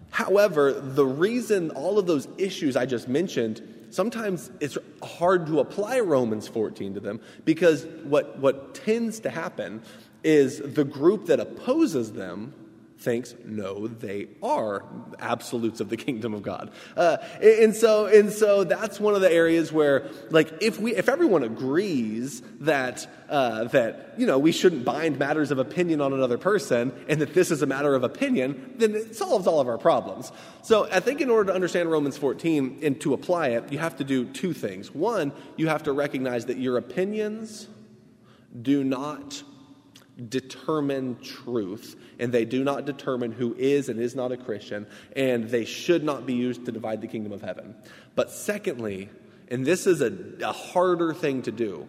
however, 0.10 0.74
the 0.74 1.06
reason 1.06 1.72
all 1.72 1.98
of 1.98 2.06
those 2.06 2.27
issues 2.38 2.75
I 2.75 2.86
just 2.86 3.08
mentioned, 3.08 3.62
sometimes 3.92 4.51
it's 4.60 4.77
hard 5.01 5.48
to 5.48 5.62
apply 5.62 6.01
Romans 6.01 6.50
14 6.50 6.96
to 6.96 7.00
them 7.00 7.22
because 7.46 7.86
what, 8.04 8.39
what 8.39 8.75
tends 8.75 9.22
to 9.22 9.30
happen 9.30 9.82
is 10.22 10.60
the 10.60 10.84
group 10.84 11.27
that 11.27 11.39
opposes 11.39 12.12
them 12.12 12.54
thinks 13.00 13.36
no 13.46 13.88
they 13.88 14.27
are 14.42 14.84
absolutes 15.20 15.80
of 15.80 15.89
the 15.89 15.98
kingdom 15.98 16.34
of 16.34 16.42
god. 16.42 16.72
Uh, 16.96 17.18
and 17.42 17.75
so 17.75 18.08
and 18.08 18.32
so 18.32 18.63
that's 18.63 19.00
one 19.00 19.13
of 19.13 19.22
the 19.22 19.32
areas 19.32 19.72
where 19.72 20.10
like 20.32 20.51
if 20.62 20.80
we 20.80 20.96
if 20.96 21.08
everyone 21.08 21.44
agrees 21.44 22.42
that 22.60 23.08
uh, 23.30 23.66
that 23.66 24.16
you 24.18 24.25
know 24.25 24.39
we 24.39 24.51
shouldn't 24.51 24.84
bind 24.84 25.20
matters 25.20 25.51
of 25.51 25.60
opinion 25.60 26.01
on 26.01 26.13
another 26.13 26.38
person 26.38 26.92
and 27.08 27.22
that 27.22 27.34
this 27.34 27.51
is 27.51 27.62
a 27.62 27.66
matter 27.66 27.94
of 27.94 28.04
opinion 28.04 28.74
then 28.77 28.96
it 28.96 29.16
solves 29.16 29.46
all 29.46 29.60
of 29.60 29.68
our 29.68 29.77
problems. 29.77 30.32
So 30.63 30.88
i 30.92 31.00
think 31.00 31.22
in 31.22 31.30
order 31.30 31.51
to 31.51 31.56
understand 31.56 31.92
romans 31.92 32.18
14 32.18 32.80
and 32.82 33.00
to 33.01 33.13
apply 33.13 33.50
it 33.50 33.72
you 33.72 33.77
have 33.77 33.98
to 33.98 34.04
do 34.04 34.25
two 34.25 34.54
things. 34.54 34.94
One 34.94 35.32
you 35.56 35.68
have 35.68 35.84
to 35.84 35.92
recognize 35.92 36.46
that 36.48 36.58
your 36.58 36.77
opinions 36.77 37.68
do 38.60 38.84
not 38.84 39.44
determine 40.29 41.19
truth, 41.21 41.95
and 42.19 42.31
they 42.31 42.45
do 42.45 42.63
not 42.63 42.86
determine 42.86 43.31
who 43.31 43.55
is 43.55 43.89
and 43.89 44.00
is 44.00 44.15
not 44.15 44.31
a 44.31 44.38
Christian, 44.38 44.88
and 45.15 45.50
they 45.50 45.65
should 45.65 46.03
not 46.03 46.25
be 46.25 46.33
used 46.33 46.65
to 46.65 46.71
divide 46.71 47.01
the 47.01 47.07
kingdom 47.07 47.31
of 47.31 47.41
heaven. 47.41 47.75
But 48.15 48.31
secondly, 48.31 49.09
and 49.50 49.65
this 49.65 49.88
is 49.88 50.01
a, 50.01 50.13
a 50.41 50.51
harder 50.51 51.13
thing 51.13 51.43
to 51.43 51.51
do, 51.51 51.88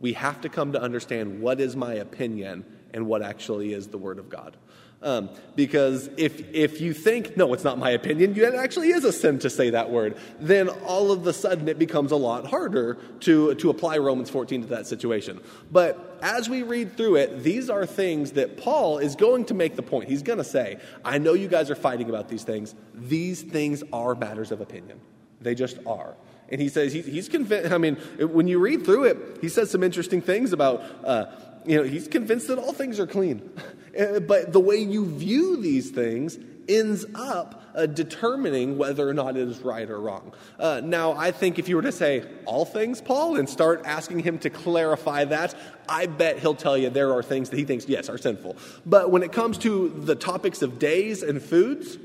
we 0.00 0.14
have 0.14 0.40
to 0.40 0.48
come 0.48 0.72
to 0.72 0.82
understand 0.82 1.40
what 1.40 1.60
is 1.60 1.76
my 1.76 1.94
opinion 1.94 2.64
and 2.92 3.06
what 3.06 3.22
actually 3.22 3.72
is 3.72 3.88
the 3.88 3.98
Word 3.98 4.18
of 4.18 4.28
God. 4.28 4.56
Um, 5.02 5.30
because 5.56 6.08
if, 6.16 6.54
if 6.54 6.80
you 6.80 6.94
think, 6.94 7.36
no, 7.36 7.52
it's 7.52 7.64
not 7.64 7.76
my 7.76 7.90
opinion, 7.90 8.38
it 8.38 8.54
actually 8.54 8.90
is 8.90 9.04
a 9.04 9.12
sin 9.12 9.38
to 9.40 9.50
say 9.50 9.70
that 9.70 9.90
word, 9.90 10.16
then 10.38 10.68
all 10.68 11.10
of 11.10 11.26
a 11.26 11.32
sudden 11.32 11.68
it 11.68 11.78
becomes 11.78 12.12
a 12.12 12.16
lot 12.16 12.46
harder 12.46 12.94
to, 13.20 13.54
to 13.56 13.70
apply 13.70 13.98
Romans 13.98 14.30
14 14.30 14.62
to 14.62 14.68
that 14.68 14.86
situation. 14.86 15.40
But 15.70 16.18
as 16.22 16.48
we 16.48 16.62
read 16.62 16.96
through 16.96 17.16
it, 17.16 17.42
these 17.42 17.68
are 17.68 17.84
things 17.84 18.32
that 18.32 18.56
Paul 18.56 18.98
is 18.98 19.16
going 19.16 19.44
to 19.46 19.54
make 19.54 19.74
the 19.74 19.82
point. 19.82 20.08
He's 20.08 20.22
going 20.22 20.38
to 20.38 20.44
say, 20.44 20.78
I 21.04 21.18
know 21.18 21.34
you 21.34 21.48
guys 21.48 21.68
are 21.70 21.74
fighting 21.74 22.08
about 22.08 22.28
these 22.28 22.44
things. 22.44 22.74
These 22.94 23.42
things 23.42 23.82
are 23.92 24.14
matters 24.14 24.52
of 24.52 24.60
opinion, 24.60 25.00
they 25.40 25.54
just 25.54 25.78
are. 25.86 26.14
And 26.48 26.60
he 26.60 26.68
says, 26.68 26.92
he, 26.92 27.00
he's 27.00 27.30
convinced, 27.30 27.72
I 27.72 27.78
mean, 27.78 27.96
when 28.18 28.46
you 28.46 28.58
read 28.58 28.84
through 28.84 29.04
it, 29.04 29.38
he 29.40 29.48
says 29.48 29.70
some 29.70 29.82
interesting 29.82 30.20
things 30.20 30.52
about, 30.52 30.82
uh, 31.02 31.24
you 31.64 31.76
know, 31.76 31.82
he's 31.82 32.08
convinced 32.08 32.48
that 32.48 32.58
all 32.58 32.72
things 32.72 32.98
are 32.98 33.06
clean. 33.06 33.50
Uh, 33.98 34.20
but 34.20 34.52
the 34.52 34.60
way 34.60 34.76
you 34.76 35.06
view 35.06 35.60
these 35.60 35.90
things 35.90 36.38
ends 36.68 37.04
up 37.14 37.62
uh, 37.74 37.86
determining 37.86 38.78
whether 38.78 39.08
or 39.08 39.14
not 39.14 39.36
it 39.36 39.48
is 39.48 39.60
right 39.60 39.88
or 39.88 40.00
wrong. 40.00 40.32
Uh, 40.58 40.80
now, 40.84 41.12
I 41.12 41.30
think 41.30 41.58
if 41.58 41.68
you 41.68 41.76
were 41.76 41.82
to 41.82 41.92
say 41.92 42.24
all 42.44 42.64
things, 42.64 43.00
Paul, 43.00 43.36
and 43.36 43.48
start 43.48 43.82
asking 43.84 44.20
him 44.20 44.38
to 44.40 44.50
clarify 44.50 45.24
that, 45.24 45.54
I 45.88 46.06
bet 46.06 46.38
he'll 46.38 46.54
tell 46.54 46.76
you 46.76 46.90
there 46.90 47.12
are 47.12 47.22
things 47.22 47.50
that 47.50 47.56
he 47.56 47.64
thinks, 47.64 47.88
yes, 47.88 48.08
are 48.08 48.18
sinful. 48.18 48.56
But 48.86 49.10
when 49.10 49.22
it 49.22 49.32
comes 49.32 49.58
to 49.58 49.88
the 49.88 50.14
topics 50.14 50.62
of 50.62 50.78
days 50.78 51.22
and 51.22 51.42
foods, 51.42 51.98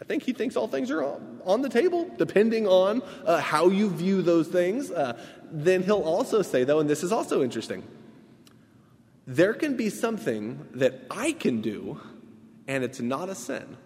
I 0.00 0.04
think 0.04 0.22
he 0.22 0.32
thinks 0.32 0.56
all 0.56 0.68
things 0.68 0.90
are 0.90 1.04
on 1.44 1.62
the 1.62 1.68
table, 1.68 2.10
depending 2.16 2.66
on 2.66 3.02
uh, 3.24 3.40
how 3.40 3.68
you 3.68 3.88
view 3.90 4.22
those 4.22 4.48
things. 4.48 4.90
Uh, 4.90 5.20
then 5.50 5.82
he'll 5.82 6.00
also 6.00 6.42
say, 6.42 6.64
though, 6.64 6.80
and 6.80 6.88
this 6.88 7.02
is 7.02 7.12
also 7.12 7.42
interesting 7.42 7.82
there 9.26 9.54
can 9.54 9.76
be 9.76 9.88
something 9.88 10.66
that 10.74 11.06
I 11.10 11.32
can 11.32 11.60
do, 11.60 12.00
and 12.66 12.82
it's 12.82 13.00
not 13.00 13.28
a 13.28 13.34
sin. 13.34 13.76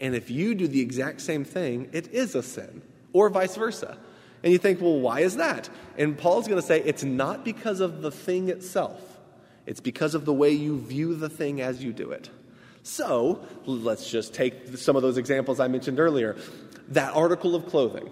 And 0.00 0.14
if 0.14 0.30
you 0.30 0.54
do 0.54 0.66
the 0.66 0.80
exact 0.80 1.20
same 1.20 1.44
thing, 1.44 1.88
it 1.92 2.08
is 2.08 2.34
a 2.34 2.42
sin, 2.42 2.82
or 3.12 3.28
vice 3.28 3.56
versa. 3.56 3.98
And 4.42 4.52
you 4.52 4.58
think, 4.58 4.80
well, 4.80 4.98
why 4.98 5.20
is 5.20 5.36
that? 5.36 5.68
And 5.98 6.16
Paul's 6.16 6.48
going 6.48 6.60
to 6.60 6.66
say 6.66 6.80
it's 6.80 7.04
not 7.04 7.44
because 7.44 7.80
of 7.80 8.00
the 8.02 8.10
thing 8.10 8.48
itself, 8.48 9.00
it's 9.66 9.80
because 9.80 10.14
of 10.14 10.24
the 10.24 10.32
way 10.32 10.50
you 10.50 10.80
view 10.80 11.14
the 11.14 11.28
thing 11.28 11.60
as 11.60 11.84
you 11.84 11.92
do 11.92 12.10
it. 12.10 12.30
So 12.82 13.44
let's 13.66 14.10
just 14.10 14.32
take 14.32 14.76
some 14.78 14.96
of 14.96 15.02
those 15.02 15.18
examples 15.18 15.60
I 15.60 15.68
mentioned 15.68 16.00
earlier. 16.00 16.36
That 16.88 17.14
article 17.14 17.54
of 17.54 17.66
clothing. 17.66 18.10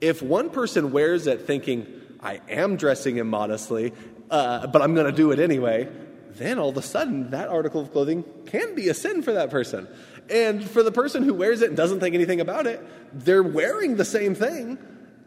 If 0.00 0.22
one 0.22 0.48
person 0.48 0.90
wears 0.90 1.26
it 1.26 1.46
thinking, 1.46 1.86
I 2.22 2.40
am 2.48 2.76
dressing 2.76 3.16
immodestly, 3.16 3.92
uh, 4.30 4.66
but 4.66 4.82
I'm 4.82 4.94
going 4.94 5.06
to 5.06 5.12
do 5.12 5.32
it 5.32 5.38
anyway, 5.38 5.88
then 6.30 6.58
all 6.58 6.70
of 6.70 6.76
a 6.76 6.82
sudden 6.82 7.30
that 7.30 7.48
article 7.48 7.80
of 7.80 7.92
clothing 7.92 8.24
can 8.46 8.74
be 8.74 8.88
a 8.88 8.94
sin 8.94 9.22
for 9.22 9.32
that 9.32 9.50
person. 9.50 9.88
And 10.30 10.68
for 10.68 10.82
the 10.82 10.92
person 10.92 11.24
who 11.24 11.34
wears 11.34 11.60
it 11.60 11.68
and 11.68 11.76
doesn't 11.76 12.00
think 12.00 12.14
anything 12.14 12.40
about 12.40 12.66
it, 12.66 12.80
they're 13.12 13.42
wearing 13.42 13.96
the 13.96 14.04
same 14.04 14.34
thing, 14.34 14.78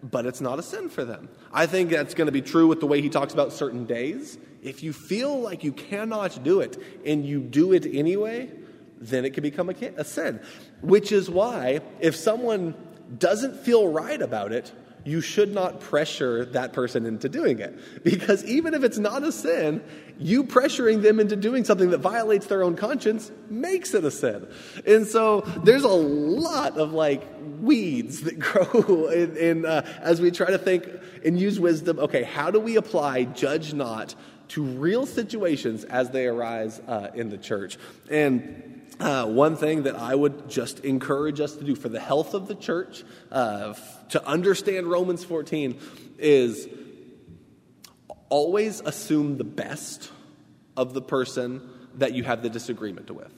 but 0.02 0.26
it's 0.26 0.40
not 0.40 0.60
a 0.60 0.64
sin 0.64 0.90
for 0.90 1.04
them. 1.04 1.28
I 1.52 1.66
think 1.66 1.90
that's 1.90 2.14
going 2.14 2.28
to 2.28 2.32
be 2.32 2.42
true 2.42 2.68
with 2.68 2.80
the 2.80 2.88
way 2.88 3.02
he 3.02 3.10
talks 3.10 3.34
about 3.34 3.52
certain 3.52 3.86
days. 3.86 4.38
If 4.62 4.82
you 4.82 4.94
feel 4.94 5.42
like 5.42 5.64
you 5.64 5.74
cannot 5.74 6.42
do 6.44 6.62
it 6.62 6.82
and 7.06 7.26
you 7.26 7.42
do 7.42 7.74
it 7.74 7.86
anyway, 7.86 8.50
then 8.98 9.26
it 9.26 9.34
can 9.34 9.44
become 9.44 9.70
a, 9.70 9.74
a 9.98 10.06
sin. 10.06 10.40
Which 10.82 11.12
is 11.12 11.30
why, 11.30 11.82
if 12.00 12.16
someone 12.16 12.76
doesn't 13.18 13.58
feel 13.58 13.90
right 13.90 14.22
about 14.22 14.54
it, 14.54 14.72
you 15.06 15.22
should 15.22 15.54
not 15.54 15.80
pressure 15.80 16.46
that 16.46 16.74
person 16.74 17.06
into 17.06 17.30
doing 17.30 17.60
it. 17.60 18.04
Because 18.04 18.44
even 18.46 18.74
if 18.74 18.84
it's 18.84 18.98
not 18.98 19.24
a 19.24 19.32
sin, 19.32 19.84
you 20.18 20.44
pressuring 20.44 21.02
them 21.02 21.20
into 21.20 21.36
doing 21.36 21.64
something 21.64 21.90
that 21.90 22.00
violates 22.00 22.48
their 22.48 22.64
own 22.64 22.76
conscience 22.76 23.32
makes 23.50 23.94
it 23.94 24.04
a 24.06 24.12
sin. 24.12 24.48
And 24.86 25.06
so 25.06 25.42
there's 25.64 25.84
a 25.84 25.88
lot 25.88 26.78
of 26.78 26.94
like 26.94 27.24
weeds 27.60 28.22
that 28.22 28.40
grow 28.40 29.08
in, 29.08 29.36
in 29.38 29.66
uh, 29.66 29.86
as 30.02 30.22
we 30.22 30.32
try 30.32 30.48
to 30.48 30.58
think 30.58 30.88
and 31.26 31.40
use 31.40 31.60
wisdom. 31.60 32.00
Okay, 32.00 32.24
how 32.24 32.52
do 32.52 32.60
we 32.60 32.76
apply 32.78 33.26
judge 33.26 33.74
not 33.74 34.16
to 34.50 34.64
real 34.64 35.06
situations 35.06 35.84
as 35.86 36.10
they 36.12 36.28
arise 36.28 36.82
uh, 36.88 37.08
in 37.14 37.30
the 37.30 37.38
church? 37.38 37.78
And 38.10 38.73
uh, 39.00 39.26
one 39.26 39.56
thing 39.56 39.84
that 39.84 39.96
I 39.96 40.14
would 40.14 40.50
just 40.50 40.80
encourage 40.80 41.40
us 41.40 41.56
to 41.56 41.64
do 41.64 41.76
for 41.76 41.90
the 41.90 42.00
health 42.00 42.34
of 42.34 42.48
the 42.48 42.56
church, 42.56 43.04
uh, 43.32 43.74
to 44.10 44.26
understand 44.26 44.88
Romans 44.88 45.24
14, 45.24 45.80
is 46.20 46.68
always 48.30 48.82
assume 48.82 49.38
the 49.38 49.44
best 49.44 50.12
of 50.78 50.94
the 50.94 51.02
person 51.02 51.70
that 51.96 52.14
you 52.14 52.24
have 52.24 52.42
the 52.42 52.50
disagreement 52.50 53.12
with. 53.12 53.32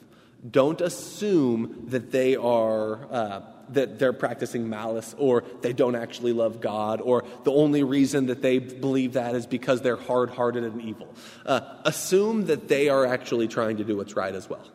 Don't 0.50 0.82
assume 0.82 1.86
that 1.88 2.12
they 2.12 2.36
are. 2.36 3.06
Uh, 3.12 3.42
that 3.70 3.98
they're 3.98 4.14
practicing 4.14 4.70
malice 4.70 5.16
or 5.18 5.44
they 5.62 5.74
don't 5.74 5.96
actually 5.96 6.34
love 6.34 6.62
God 6.62 7.02
or 7.02 7.24
the 7.46 7.52
only 7.52 7.82
reason 7.82 8.28
that 8.28 8.42
they 8.42 8.60
believe 8.60 9.14
that 9.14 9.34
is 9.34 9.48
because 9.48 9.82
they're 9.82 9.96
hard 9.96 10.30
hearted 10.30 10.64
and 10.64 10.82
evil. 10.82 11.14
Uh, 11.46 11.62
assume 11.84 12.46
that 12.46 12.68
they 12.68 12.90
are 12.90 13.08
actually 13.08 13.48
trying 13.48 13.78
to 13.78 13.84
do 13.84 13.98
what's 13.98 14.16
right 14.16 14.36
as 14.36 14.48
well. 14.50 14.66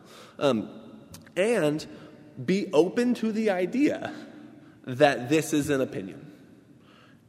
Um, 0.41 0.69
and 1.37 1.85
be 2.43 2.69
open 2.73 3.13
to 3.15 3.31
the 3.31 3.51
idea 3.51 4.13
that 4.85 5.29
this 5.29 5.53
is 5.53 5.69
an 5.69 5.81
opinion. 5.81 6.27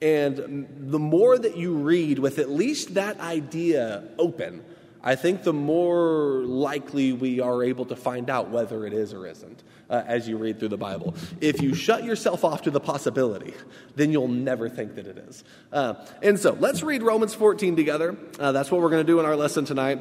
And 0.00 0.66
the 0.90 0.99
more 0.99 1.38
that 1.38 1.57
you 1.57 1.75
read 1.75 2.19
with 2.19 2.38
at 2.38 2.50
least 2.50 2.95
that 2.95 3.21
idea 3.21 4.02
open, 4.19 4.64
I 5.04 5.14
think 5.14 5.42
the 5.42 5.52
more 5.52 6.42
likely 6.45 7.12
we 7.12 7.40
are 7.40 7.62
able 7.62 7.85
to 7.87 7.97
find 7.97 8.31
out 8.31 8.50
whether 8.50 8.87
it 8.87 8.92
is 8.92 9.12
or 9.12 9.26
isn't 9.26 9.62
uh, 9.90 10.02
as 10.07 10.28
you 10.28 10.37
read 10.38 10.59
through 10.59 10.69
the 10.69 10.76
Bible. 10.76 11.14
If 11.40 11.61
you 11.61 11.75
shut 11.75 12.04
yourself 12.04 12.45
off 12.45 12.62
to 12.62 12.71
the 12.71 12.81
possibility, 12.81 13.54
then 13.95 14.11
you'll 14.11 14.28
never 14.28 14.69
think 14.69 14.95
that 14.97 15.07
it 15.07 15.19
is. 15.19 15.45
Uh, 15.73 15.95
and 16.23 16.38
so 16.38 16.57
let's 16.59 16.83
read 16.83 17.02
Romans 17.02 17.35
14 17.35 17.76
together. 17.76 18.16
Uh, 18.38 18.52
that's 18.52 18.71
what 18.71 18.81
we're 18.81 18.90
going 18.90 19.04
to 19.04 19.12
do 19.12 19.21
in 19.21 19.26
our 19.26 19.37
lesson 19.37 19.64
tonight. 19.64 20.00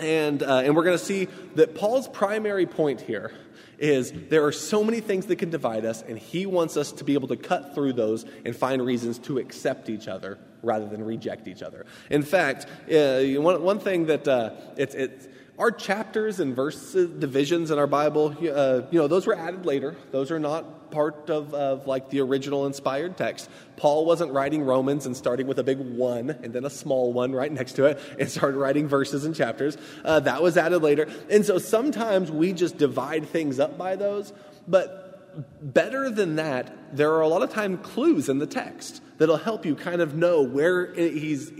And, 0.00 0.42
uh, 0.42 0.62
and 0.64 0.74
we're 0.74 0.84
going 0.84 0.98
to 0.98 1.04
see 1.04 1.28
that 1.54 1.74
Paul's 1.74 2.08
primary 2.08 2.66
point 2.66 3.00
here 3.00 3.32
is 3.78 4.12
there 4.28 4.44
are 4.44 4.52
so 4.52 4.84
many 4.84 5.00
things 5.00 5.26
that 5.26 5.36
can 5.36 5.50
divide 5.50 5.84
us, 5.84 6.02
and 6.02 6.18
he 6.18 6.46
wants 6.46 6.76
us 6.76 6.92
to 6.92 7.04
be 7.04 7.14
able 7.14 7.28
to 7.28 7.36
cut 7.36 7.74
through 7.74 7.94
those 7.94 8.24
and 8.44 8.54
find 8.54 8.84
reasons 8.84 9.18
to 9.18 9.38
accept 9.38 9.88
each 9.88 10.06
other 10.08 10.38
rather 10.62 10.86
than 10.86 11.02
reject 11.02 11.48
each 11.48 11.62
other. 11.62 11.86
In 12.10 12.22
fact, 12.22 12.66
uh, 12.92 13.22
one, 13.40 13.62
one 13.62 13.78
thing 13.78 14.06
that 14.06 14.28
uh, 14.28 14.50
it's, 14.76 14.94
it's 14.94 15.28
our 15.58 15.70
chapters 15.70 16.40
and 16.40 16.54
verses 16.54 17.10
divisions 17.18 17.70
in 17.70 17.78
our 17.78 17.86
Bible, 17.86 18.36
uh, 18.40 18.82
you 18.90 18.98
know, 18.98 19.08
those 19.08 19.26
were 19.26 19.36
added 19.36 19.64
later. 19.64 19.96
Those 20.10 20.30
are 20.30 20.38
not 20.38 20.64
part 20.90 21.30
of, 21.30 21.54
of 21.54 21.86
like 21.86 22.10
the 22.10 22.20
original 22.20 22.66
inspired 22.66 23.16
text. 23.16 23.48
Paul 23.76 24.04
wasn't 24.04 24.32
writing 24.32 24.62
Romans 24.62 25.06
and 25.06 25.16
starting 25.16 25.46
with 25.46 25.58
a 25.58 25.64
big 25.64 25.78
one 25.78 26.30
and 26.30 26.52
then 26.52 26.64
a 26.64 26.70
small 26.70 27.12
one 27.12 27.32
right 27.32 27.50
next 27.50 27.72
to 27.74 27.86
it 27.86 28.00
and 28.18 28.28
started 28.28 28.56
writing 28.58 28.88
verses 28.88 29.24
and 29.24 29.34
chapters. 29.34 29.76
Uh, 30.04 30.20
that 30.20 30.42
was 30.42 30.56
added 30.56 30.82
later. 30.82 31.08
And 31.30 31.44
so 31.44 31.58
sometimes 31.58 32.30
we 32.30 32.52
just 32.52 32.76
divide 32.76 33.26
things 33.26 33.58
up 33.58 33.78
by 33.78 33.96
those. 33.96 34.32
But 34.68 35.10
better 35.62 36.10
than 36.10 36.36
that, 36.36 36.96
there 36.96 37.12
are 37.12 37.20
a 37.20 37.28
lot 37.28 37.42
of 37.42 37.50
time 37.50 37.78
clues 37.78 38.28
in 38.28 38.38
the 38.38 38.46
text 38.46 39.02
that'll 39.18 39.36
help 39.36 39.64
you 39.64 39.74
kind 39.74 40.00
of 40.00 40.14
know 40.14 40.42
where 40.42 40.92
he's 40.94 41.52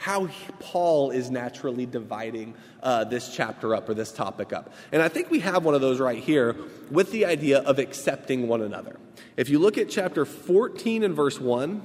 how 0.00 0.28
Paul 0.60 1.10
is 1.10 1.30
naturally 1.30 1.84
dividing 1.84 2.54
uh, 2.82 3.04
this 3.04 3.34
chapter 3.34 3.74
up 3.74 3.86
or 3.86 3.92
this 3.92 4.10
topic 4.10 4.50
up. 4.50 4.72
And 4.92 5.02
I 5.02 5.08
think 5.08 5.30
we 5.30 5.40
have 5.40 5.62
one 5.62 5.74
of 5.74 5.82
those 5.82 6.00
right 6.00 6.18
here 6.18 6.56
with 6.90 7.12
the 7.12 7.26
idea 7.26 7.58
of 7.58 7.78
accepting 7.78 8.48
one 8.48 8.62
another. 8.62 8.98
If 9.36 9.50
you 9.50 9.58
look 9.58 9.76
at 9.76 9.90
chapter 9.90 10.24
14 10.24 11.02
and 11.02 11.14
verse 11.14 11.38
1, 11.38 11.82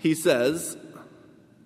he 0.00 0.14
says, 0.14 0.76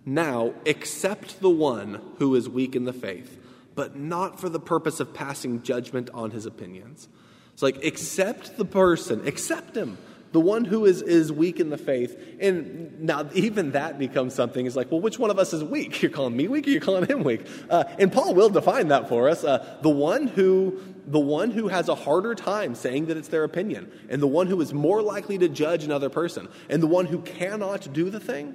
Now 0.05 0.55
accept 0.65 1.41
the 1.41 1.51
one 1.51 2.01
who 2.19 2.33
is 2.37 2.49
weak 2.49 2.77
in 2.77 2.85
the 2.85 2.93
faith, 2.93 3.45
but 3.75 3.97
not 3.97 4.39
for 4.39 4.49
the 4.49 4.61
purpose 4.61 5.01
of 5.01 5.13
passing 5.13 5.63
judgment 5.63 6.09
on 6.15 6.31
his 6.31 6.47
opinions. 6.47 7.09
It's 7.53 7.63
like, 7.63 7.85
accept 7.85 8.57
the 8.57 8.65
person, 8.65 9.27
accept 9.27 9.77
him 9.77 9.99
the 10.37 10.41
one 10.41 10.67
who 10.67 10.85
is, 10.85 11.01
is 11.01 11.33
weak 11.33 11.61
in 11.61 11.71
the 11.71 11.79
faith. 11.79 12.37
And 12.41 13.01
now, 13.01 13.27
even 13.33 13.71
that 13.71 13.99
becomes 13.99 14.35
something. 14.35 14.67
Is 14.67 14.77
like, 14.77 14.91
well, 14.91 15.01
which 15.01 15.19
one 15.19 15.31
of 15.31 15.39
us 15.39 15.55
is 15.55 15.65
weak? 15.65 16.03
You're 16.03 16.11
calling 16.11 16.37
me 16.37 16.47
weak, 16.47 16.67
or 16.67 16.71
you're 16.73 16.81
calling 16.83 17.07
him 17.07 17.25
weak? 17.25 17.47
Uh, 17.71 17.85
and 17.99 18.13
Paul 18.13 18.35
will 18.35 18.51
define 18.51 18.89
that 18.89 19.09
for 19.09 19.31
us. 19.31 19.45
Uh, 19.45 19.79
the 19.81 19.89
one 19.89 20.27
who 20.27 20.79
the 21.07 21.19
one 21.19 21.53
who 21.53 21.69
has 21.69 21.89
a 21.89 21.95
harder 21.95 22.35
time 22.35 22.75
saying 22.75 23.07
that 23.07 23.17
it's 23.17 23.29
their 23.29 23.45
opinion, 23.45 23.91
and 24.11 24.21
the 24.21 24.27
one 24.27 24.47
who 24.47 24.61
is 24.61 24.75
more 24.75 25.01
likely 25.01 25.39
to 25.39 25.49
judge 25.49 25.85
another 25.85 26.11
person, 26.11 26.49
and 26.69 26.83
the 26.83 26.87
one 26.87 27.07
who 27.07 27.23
cannot 27.23 27.91
do 27.95 28.11
the 28.11 28.21
thing, 28.21 28.55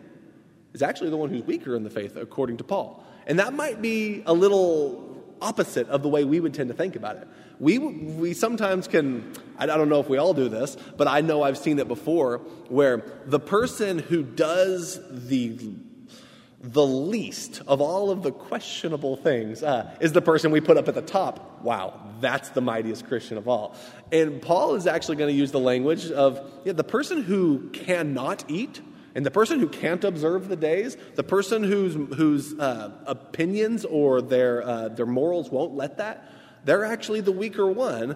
is 0.74 0.84
actually 0.84 1.10
the 1.10 1.18
one 1.18 1.32
who's 1.32 1.42
weaker 1.42 1.76
in 1.76 1.84
the 1.84 1.90
faith, 1.90 2.16
according 2.16 2.58
to 2.58 2.64
Paul. 2.64 3.04
And 3.26 3.40
that 3.40 3.56
might 3.56 3.82
be 3.82 4.22
a 4.28 4.34
little 4.34 5.11
opposite 5.42 5.88
of 5.90 6.04
the 6.04 6.10
way 6.10 6.24
we 6.24 6.40
would 6.40 6.54
tend 6.54 6.70
to 6.70 6.76
think 6.76 6.96
about 6.96 7.18
it. 7.18 7.28
We, 7.60 7.78
we 7.78 8.34
sometimes 8.34 8.88
can, 8.88 9.34
I 9.58 9.66
don't 9.66 9.90
know 9.90 10.00
if 10.00 10.10
we 10.10 10.18
all 10.18 10.34
do 10.34 10.50
this, 10.50 10.78
but 10.98 11.08
I 11.08 11.22
know 11.22 11.44
I've 11.44 11.58
seen 11.58 11.80
it 11.80 11.88
before, 11.88 12.38
where 12.70 13.04
the 13.26 13.40
person 13.40 14.00
who 14.00 14.24
does 14.24 15.00
the 15.10 15.76
the 16.64 16.86
least 16.86 17.62
of 17.68 17.82
all 17.82 18.12
of 18.12 18.22
the 18.22 18.32
questionable 18.32 19.16
things 19.18 19.64
uh, 19.64 19.90
is 20.00 20.14
the 20.14 20.22
person 20.22 20.52
we 20.52 20.62
put 20.62 20.78
up 20.78 20.88
at 20.88 20.94
the 20.94 21.02
top. 21.02 21.62
Wow, 21.64 22.00
that's 22.20 22.50
the 22.50 22.62
mightiest 22.62 23.08
Christian 23.08 23.38
of 23.38 23.48
all. 23.48 23.76
And 24.12 24.40
Paul 24.42 24.76
is 24.76 24.86
actually 24.86 25.16
going 25.16 25.32
to 25.34 25.36
use 25.36 25.52
the 25.52 25.60
language 25.60 26.12
of 26.12 26.40
yeah, 26.64 26.74
the 26.74 26.84
person 26.84 27.24
who 27.24 27.70
cannot 27.72 28.46
eat 28.48 28.80
and 29.16 29.26
the 29.26 29.32
person 29.32 29.60
who 29.60 29.68
can't 29.68 30.04
observe 30.04 30.48
the 30.48 30.56
days, 30.56 30.98
the 31.16 31.24
person 31.24 31.64
whose, 31.64 31.96
whose 32.16 32.58
uh, 32.60 32.92
opinions 33.06 33.86
or 33.86 34.22
their, 34.22 34.64
uh, 34.64 34.88
their 34.90 35.06
morals 35.06 35.50
won't 35.50 35.76
let 35.76 35.98
that, 35.98 36.32
they're 36.64 36.86
actually 36.86 37.22
the 37.22 37.32
weaker 37.32 37.66
one. 37.66 38.16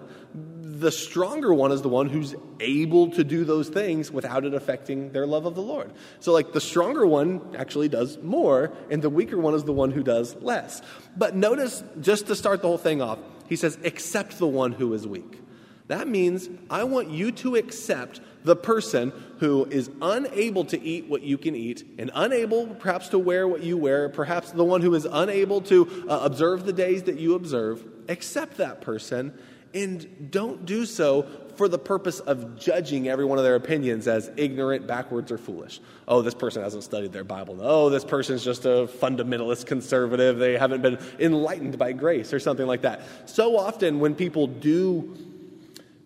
The 0.61 0.91
stronger 0.91 1.53
one 1.53 1.71
is 1.71 1.81
the 1.81 1.89
one 1.89 2.09
who's 2.09 2.35
able 2.59 3.09
to 3.11 3.23
do 3.23 3.43
those 3.43 3.69
things 3.69 4.11
without 4.11 4.45
it 4.45 4.53
affecting 4.53 5.11
their 5.11 5.25
love 5.25 5.45
of 5.45 5.55
the 5.55 5.61
Lord. 5.61 5.91
So, 6.19 6.31
like, 6.31 6.53
the 6.53 6.61
stronger 6.61 7.07
one 7.07 7.55
actually 7.57 7.89
does 7.89 8.19
more, 8.19 8.71
and 8.91 9.01
the 9.01 9.09
weaker 9.09 9.39
one 9.39 9.55
is 9.55 9.63
the 9.63 9.73
one 9.73 9.91
who 9.91 10.03
does 10.03 10.35
less. 10.35 10.81
But 11.17 11.35
notice, 11.35 11.83
just 12.01 12.27
to 12.27 12.35
start 12.35 12.61
the 12.61 12.67
whole 12.67 12.77
thing 12.77 13.01
off, 13.01 13.19
he 13.47 13.55
says, 13.55 13.79
accept 13.83 14.37
the 14.37 14.47
one 14.47 14.73
who 14.73 14.93
is 14.93 15.07
weak. 15.07 15.41
That 15.87 16.07
means 16.07 16.49
I 16.69 16.83
want 16.83 17.09
you 17.09 17.31
to 17.31 17.55
accept 17.55 18.19
the 18.45 18.55
person 18.55 19.11
who 19.39 19.65
is 19.65 19.89
unable 20.01 20.63
to 20.65 20.81
eat 20.81 21.07
what 21.07 21.23
you 21.23 21.37
can 21.37 21.55
eat 21.55 21.83
and 21.97 22.11
unable 22.13 22.67
perhaps 22.67 23.09
to 23.09 23.19
wear 23.19 23.47
what 23.47 23.63
you 23.63 23.75
wear, 23.75 24.07
perhaps 24.07 24.51
the 24.51 24.63
one 24.63 24.81
who 24.81 24.93
is 24.93 25.05
unable 25.11 25.61
to 25.61 26.05
uh, 26.07 26.19
observe 26.21 26.65
the 26.65 26.73
days 26.73 27.03
that 27.03 27.19
you 27.19 27.35
observe. 27.35 27.83
Accept 28.07 28.57
that 28.57 28.81
person 28.81 29.33
and 29.73 30.31
don't 30.31 30.65
do 30.65 30.85
so 30.85 31.27
for 31.57 31.67
the 31.67 31.77
purpose 31.77 32.19
of 32.19 32.57
judging 32.57 33.07
every 33.07 33.25
one 33.25 33.37
of 33.37 33.43
their 33.43 33.55
opinions 33.55 34.07
as 34.07 34.29
ignorant, 34.37 34.87
backwards, 34.87 35.31
or 35.31 35.37
foolish. 35.37 35.81
Oh, 36.07 36.21
this 36.21 36.33
person 36.33 36.63
hasn't 36.63 36.83
studied 36.83 37.11
their 37.11 37.23
Bible. 37.23 37.57
Oh, 37.61 37.89
this 37.89 38.05
person's 38.05 38.43
just 38.43 38.65
a 38.65 38.87
fundamentalist 39.01 39.65
conservative. 39.65 40.37
They 40.37 40.57
haven't 40.57 40.81
been 40.81 40.97
enlightened 41.19 41.77
by 41.77 41.93
grace 41.93 42.33
or 42.33 42.39
something 42.39 42.67
like 42.67 42.83
that. 42.83 43.01
So 43.25 43.57
often, 43.57 43.99
when 43.99 44.15
people 44.15 44.47
do 44.47 45.17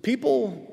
people 0.02 0.69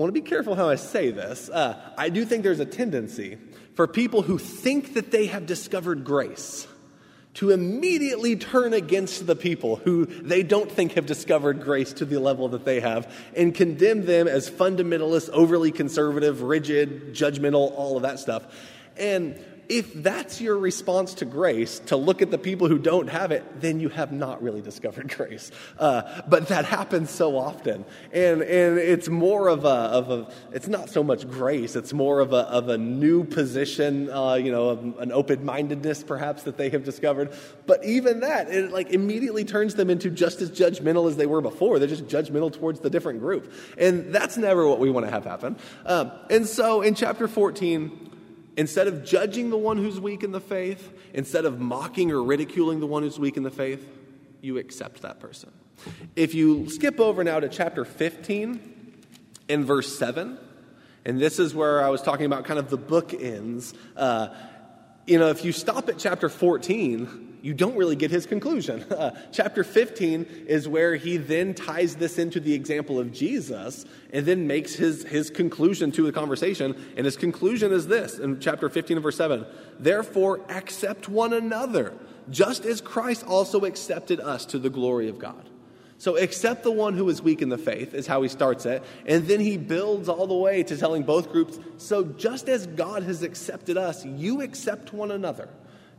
want 0.00 0.14
to 0.14 0.20
be 0.20 0.28
careful 0.28 0.54
how 0.54 0.68
I 0.68 0.74
say 0.74 1.10
this. 1.10 1.48
Uh, 1.48 1.80
I 1.96 2.10
do 2.10 2.24
think 2.24 2.42
there's 2.42 2.60
a 2.60 2.66
tendency 2.66 3.38
for 3.74 3.86
people 3.86 4.22
who 4.22 4.38
think 4.38 4.94
that 4.94 5.10
they 5.10 5.26
have 5.26 5.46
discovered 5.46 6.04
grace 6.04 6.66
to 7.34 7.50
immediately 7.50 8.36
turn 8.36 8.72
against 8.72 9.26
the 9.26 9.36
people 9.36 9.76
who 9.76 10.06
they 10.06 10.42
don't 10.42 10.70
think 10.70 10.92
have 10.92 11.06
discovered 11.06 11.62
grace 11.62 11.92
to 11.94 12.04
the 12.04 12.18
level 12.18 12.48
that 12.48 12.64
they 12.64 12.80
have 12.80 13.14
and 13.34 13.54
condemn 13.54 14.06
them 14.06 14.28
as 14.28 14.50
fundamentalist, 14.50 15.28
overly 15.30 15.70
conservative, 15.70 16.42
rigid, 16.42 17.14
judgmental, 17.14 17.72
all 17.76 17.96
of 17.96 18.02
that 18.02 18.18
stuff. 18.18 18.42
And 18.98 19.38
if 19.68 19.92
that's 19.94 20.40
your 20.40 20.58
response 20.58 21.14
to 21.14 21.24
grace, 21.24 21.80
to 21.86 21.96
look 21.96 22.22
at 22.22 22.30
the 22.30 22.38
people 22.38 22.68
who 22.68 22.78
don't 22.78 23.08
have 23.08 23.32
it, 23.32 23.60
then 23.60 23.80
you 23.80 23.88
have 23.88 24.12
not 24.12 24.42
really 24.42 24.60
discovered 24.60 25.08
grace. 25.16 25.50
Uh, 25.78 26.22
but 26.28 26.48
that 26.48 26.64
happens 26.64 27.10
so 27.10 27.36
often. 27.36 27.84
And, 28.12 28.42
and 28.42 28.78
it's 28.78 29.08
more 29.08 29.48
of 29.48 29.64
a, 29.64 29.68
of 29.68 30.10
a, 30.10 30.32
it's 30.52 30.68
not 30.68 30.90
so 30.90 31.02
much 31.02 31.28
grace, 31.28 31.76
it's 31.76 31.92
more 31.92 32.20
of 32.20 32.32
a, 32.32 32.48
of 32.48 32.68
a 32.68 32.78
new 32.78 33.24
position, 33.24 34.10
uh, 34.10 34.34
you 34.34 34.52
know, 34.52 34.94
an 34.98 35.12
open 35.12 35.44
mindedness 35.44 36.02
perhaps 36.02 36.44
that 36.44 36.56
they 36.56 36.70
have 36.70 36.84
discovered. 36.84 37.32
But 37.66 37.84
even 37.84 38.20
that, 38.20 38.48
it 38.48 38.70
like 38.70 38.90
immediately 38.90 39.44
turns 39.44 39.74
them 39.74 39.90
into 39.90 40.10
just 40.10 40.40
as 40.40 40.50
judgmental 40.50 41.08
as 41.08 41.16
they 41.16 41.26
were 41.26 41.40
before. 41.40 41.78
They're 41.78 41.88
just 41.88 42.06
judgmental 42.06 42.52
towards 42.52 42.80
the 42.80 42.90
different 42.90 43.20
group. 43.20 43.52
And 43.78 44.14
that's 44.14 44.36
never 44.36 44.66
what 44.68 44.78
we 44.78 44.90
want 44.90 45.06
to 45.06 45.12
have 45.12 45.24
happen. 45.24 45.56
Um, 45.84 46.12
and 46.30 46.46
so 46.46 46.82
in 46.82 46.94
chapter 46.94 47.28
14, 47.28 48.05
Instead 48.56 48.88
of 48.88 49.04
judging 49.04 49.50
the 49.50 49.58
one 49.58 49.76
who's 49.76 50.00
weak 50.00 50.22
in 50.22 50.32
the 50.32 50.40
faith, 50.40 50.92
instead 51.12 51.44
of 51.44 51.60
mocking 51.60 52.10
or 52.10 52.22
ridiculing 52.22 52.80
the 52.80 52.86
one 52.86 53.02
who's 53.02 53.18
weak 53.18 53.36
in 53.36 53.42
the 53.42 53.50
faith, 53.50 53.86
you 54.40 54.58
accept 54.58 55.02
that 55.02 55.20
person. 55.20 55.52
If 56.14 56.34
you 56.34 56.70
skip 56.70 56.98
over 56.98 57.22
now 57.22 57.40
to 57.40 57.48
chapter 57.48 57.84
15 57.84 59.02
in 59.48 59.64
verse 59.64 59.98
7, 59.98 60.38
and 61.04 61.20
this 61.20 61.38
is 61.38 61.54
where 61.54 61.84
I 61.84 61.90
was 61.90 62.02
talking 62.02 62.26
about 62.26 62.44
kind 62.44 62.58
of 62.58 62.70
the 62.70 62.78
bookends. 62.78 63.74
Uh, 63.96 64.28
you 65.06 65.18
know, 65.18 65.28
if 65.28 65.44
you 65.44 65.52
stop 65.52 65.88
at 65.88 65.98
chapter 65.98 66.28
14, 66.28 67.25
you 67.42 67.54
don't 67.54 67.76
really 67.76 67.96
get 67.96 68.10
his 68.10 68.26
conclusion. 68.26 68.84
Uh, 68.96 69.10
chapter 69.30 69.62
15 69.62 70.46
is 70.48 70.66
where 70.66 70.96
he 70.96 71.18
then 71.18 71.52
ties 71.52 71.96
this 71.96 72.18
into 72.18 72.40
the 72.40 72.54
example 72.54 72.98
of 72.98 73.12
Jesus 73.12 73.84
and 74.10 74.24
then 74.24 74.46
makes 74.46 74.74
his, 74.74 75.04
his 75.04 75.28
conclusion 75.28 75.92
to 75.92 76.06
the 76.06 76.12
conversation. 76.12 76.74
And 76.96 77.04
his 77.04 77.16
conclusion 77.16 77.72
is 77.72 77.86
this 77.88 78.18
in 78.18 78.40
chapter 78.40 78.70
15 78.70 78.96
and 78.96 79.02
verse 79.02 79.16
7 79.16 79.44
Therefore, 79.78 80.40
accept 80.48 81.10
one 81.10 81.34
another, 81.34 81.92
just 82.30 82.64
as 82.64 82.80
Christ 82.80 83.24
also 83.26 83.66
accepted 83.66 84.18
us 84.18 84.46
to 84.46 84.58
the 84.58 84.70
glory 84.70 85.08
of 85.10 85.18
God. 85.18 85.46
So, 85.98 86.16
accept 86.16 86.62
the 86.62 86.72
one 86.72 86.94
who 86.94 87.08
is 87.08 87.22
weak 87.22 87.40
in 87.40 87.48
the 87.48 87.58
faith, 87.58 87.94
is 87.94 88.06
how 88.06 88.22
he 88.22 88.28
starts 88.28 88.66
it. 88.66 88.82
And 89.06 89.26
then 89.26 89.40
he 89.40 89.56
builds 89.56 90.08
all 90.08 90.26
the 90.26 90.34
way 90.34 90.62
to 90.62 90.76
telling 90.76 91.02
both 91.04 91.32
groups 91.32 91.58
so, 91.78 92.04
just 92.04 92.48
as 92.48 92.66
God 92.66 93.02
has 93.02 93.22
accepted 93.22 93.76
us, 93.76 94.04
you 94.04 94.42
accept 94.42 94.92
one 94.92 95.10
another. 95.10 95.48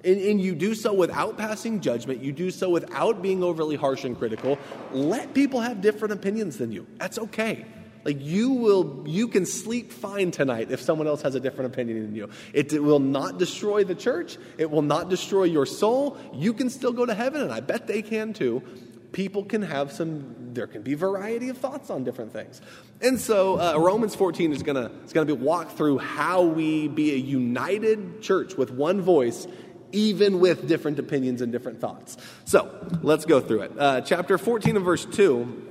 And, 0.07 0.21
and, 0.21 0.39
you 0.39 0.55
do 0.55 0.73
so 0.73 0.93
without 0.93 1.37
passing 1.37 1.81
judgment. 1.81 2.23
You 2.23 2.31
do 2.31 2.49
so 2.49 2.69
without 2.69 3.21
being 3.21 3.43
overly 3.43 3.75
harsh 3.75 4.05
and 4.05 4.17
critical. 4.17 4.57
Let 4.93 5.33
people 5.33 5.59
have 5.59 5.81
different 5.81 6.13
opinions 6.13 6.57
than 6.57 6.71
you. 6.71 6.87
That's 6.97 7.19
okay. 7.19 7.65
Like 8.07 8.21
you 8.21 8.51
will, 8.51 9.03
you 9.05 9.27
can 9.27 9.45
sleep 9.45 9.91
fine 9.91 10.31
tonight 10.31 10.71
if 10.71 10.79
someone 10.79 11.07
else 11.07 11.21
has 11.23 11.35
a 11.35 11.41
different 11.41 11.73
opinion 11.73 12.03
than 12.03 12.15
you. 12.15 12.29
It, 12.53 12.71
it 12.71 12.81
will 12.81 13.01
not 13.01 13.37
destroy 13.37 13.83
the 13.83 13.95
church. 13.95 14.37
It 14.57 14.71
will 14.71 14.81
not 14.81 15.09
destroy 15.09 15.43
your 15.43 15.65
soul. 15.65 16.17
You 16.33 16.53
can 16.53 16.69
still 16.69 16.93
go 16.93 17.05
to 17.05 17.13
heaven, 17.13 17.41
and 17.41 17.51
I 17.51 17.59
bet 17.59 17.85
they 17.85 18.01
can 18.01 18.31
too. 18.31 18.63
People 19.11 19.43
can 19.43 19.61
have 19.61 19.91
some. 19.91 20.53
There 20.53 20.67
can 20.67 20.83
be 20.83 20.93
variety 20.93 21.49
of 21.49 21.57
thoughts 21.57 21.89
on 21.89 22.05
different 22.05 22.31
things, 22.31 22.61
and 23.01 23.19
so 23.19 23.59
uh, 23.59 23.77
Romans 23.77 24.15
14 24.15 24.53
is 24.53 24.63
gonna 24.63 24.89
is 25.05 25.13
gonna 25.13 25.25
be 25.25 25.33
walk 25.33 25.71
through 25.71 25.97
how 25.97 26.43
we 26.43 26.87
be 26.87 27.13
a 27.13 27.17
united 27.17 28.21
church 28.21 28.55
with 28.55 28.71
one 28.71 29.01
voice 29.01 29.47
even 29.91 30.39
with 30.39 30.67
different 30.67 31.00
opinions 31.00 31.41
and 31.41 31.52
different 31.52 31.80
thoughts. 31.80 32.17
So 32.45 32.88
let's 33.02 33.26
go 33.26 33.39
through 33.39 33.62
it. 33.62 33.71
Uh, 33.78 34.02
chapter 34.02 34.38
14 34.38 34.76
and 34.76 34.86
verse 34.86 35.06
2 35.06 35.63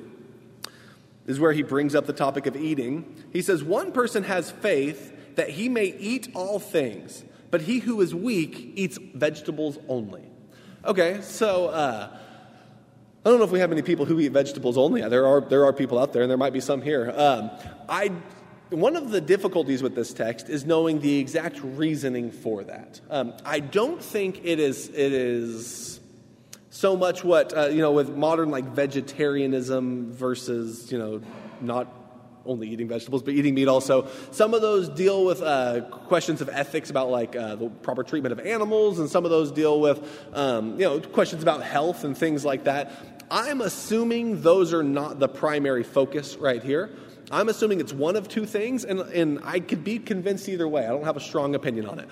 is 1.27 1.41
where 1.41 1.53
he 1.53 1.63
brings 1.63 1.95
up 1.95 2.07
the 2.07 2.13
topic 2.13 2.47
of 2.47 2.57
eating. 2.57 3.15
He 3.33 3.43
says, 3.43 3.63
One 3.65 3.93
person 3.93 4.25
has 4.25 4.51
faith 4.51 5.37
that 5.37 5.51
he 5.51 5.69
may 5.69 5.87
eat 5.87 6.29
all 6.35 6.59
things, 6.59 7.25
but 7.51 7.63
he 7.63 7.81
who 7.81 8.01
is 8.01 8.15
weak 8.15 8.73
eats 8.75 8.99
vegetables 9.15 9.79
only. 9.89 10.25
Okay, 10.85 11.21
so. 11.23 11.69
Uh, 11.69 12.19
I 13.25 13.29
don't 13.29 13.39
know 13.39 13.45
if 13.45 13.51
we 13.51 13.59
have 13.59 13.71
many 13.71 13.83
people 13.83 14.05
who 14.05 14.21
eat 14.21 14.29
vegetables 14.29 14.79
only. 14.79 15.01
There 15.01 15.27
are, 15.27 15.41
there 15.41 15.65
are 15.65 15.73
people 15.73 15.99
out 15.99 16.13
there, 16.13 16.23
and 16.23 16.31
there 16.31 16.39
might 16.39 16.53
be 16.53 16.61
some 16.61 16.81
here. 16.81 17.13
Um, 17.17 17.51
I 17.89 18.13
one 18.71 18.97
of 18.97 19.11
the 19.11 19.21
difficulties 19.21 19.83
with 19.83 19.95
this 19.95 20.13
text 20.13 20.49
is 20.49 20.65
knowing 20.65 21.01
the 21.01 21.19
exact 21.19 21.61
reasoning 21.63 22.33
for 22.33 22.65
that. 22.65 23.01
Um, 23.11 23.35
I 23.45 23.61
don't 23.61 24.03
think 24.03 24.41
it 24.45 24.59
is 24.59 24.89
it 24.89 25.13
is 25.13 26.01
so 26.71 26.97
much 26.97 27.23
what 27.23 27.57
uh, 27.57 27.67
you 27.67 27.81
know 27.81 27.93
with 27.93 28.17
modern 28.17 28.51
like 28.51 28.65
vegetarianism 28.65 30.13
versus 30.13 30.91
you 30.91 30.99
know 30.99 31.23
not 31.61 31.93
only 32.45 32.69
eating 32.69 32.89
vegetables 32.89 33.23
but 33.23 33.35
eating 33.35 33.55
meat 33.55 33.69
also. 33.69 34.09
Some 34.31 34.53
of 34.53 34.63
those 34.63 34.89
deal 34.89 35.25
with 35.25 35.43
uh, 35.43 35.83
questions 35.83 36.41
of 36.41 36.49
ethics 36.49 36.91
about 36.91 37.11
like 37.11 37.37
uh, 37.37 37.57
the 37.57 37.69
proper 37.69 38.03
treatment 38.03 38.33
of 38.33 38.45
animals, 38.45 38.99
and 38.99 39.09
some 39.09 39.25
of 39.25 39.31
those 39.31 39.53
deal 39.53 39.81
with 39.81 40.01
um, 40.33 40.73
you 40.73 40.87
know 40.87 41.01
questions 41.01 41.43
about 41.43 41.63
health 41.63 42.03
and 42.03 42.19
things 42.19 42.45
like 42.45 42.65
that. 42.65 42.91
I'm 43.31 43.61
assuming 43.61 44.43
those 44.43 44.73
are 44.73 44.85
not 44.85 45.19
the 45.19 45.29
primary 45.29 45.83
focus 45.83 46.37
right 46.37 46.63
here. 46.63 46.91
I'm 47.31 47.49
assuming 47.49 47.81
it's 47.81 47.93
one 47.93 48.17
of 48.17 48.29
two 48.29 48.47
things, 48.47 48.85
and, 48.85 49.01
and 49.01 49.41
I 49.43 49.61
could 49.61 49.83
be 49.83 49.99
convinced 49.99 50.49
either 50.49 50.69
way. 50.69 50.85
I 50.85 50.91
don't 50.91 51.05
have 51.05 51.17
a 51.17 51.21
strong 51.21 51.55
opinion 51.55 51.87
on 51.87 51.99
it. 51.99 52.09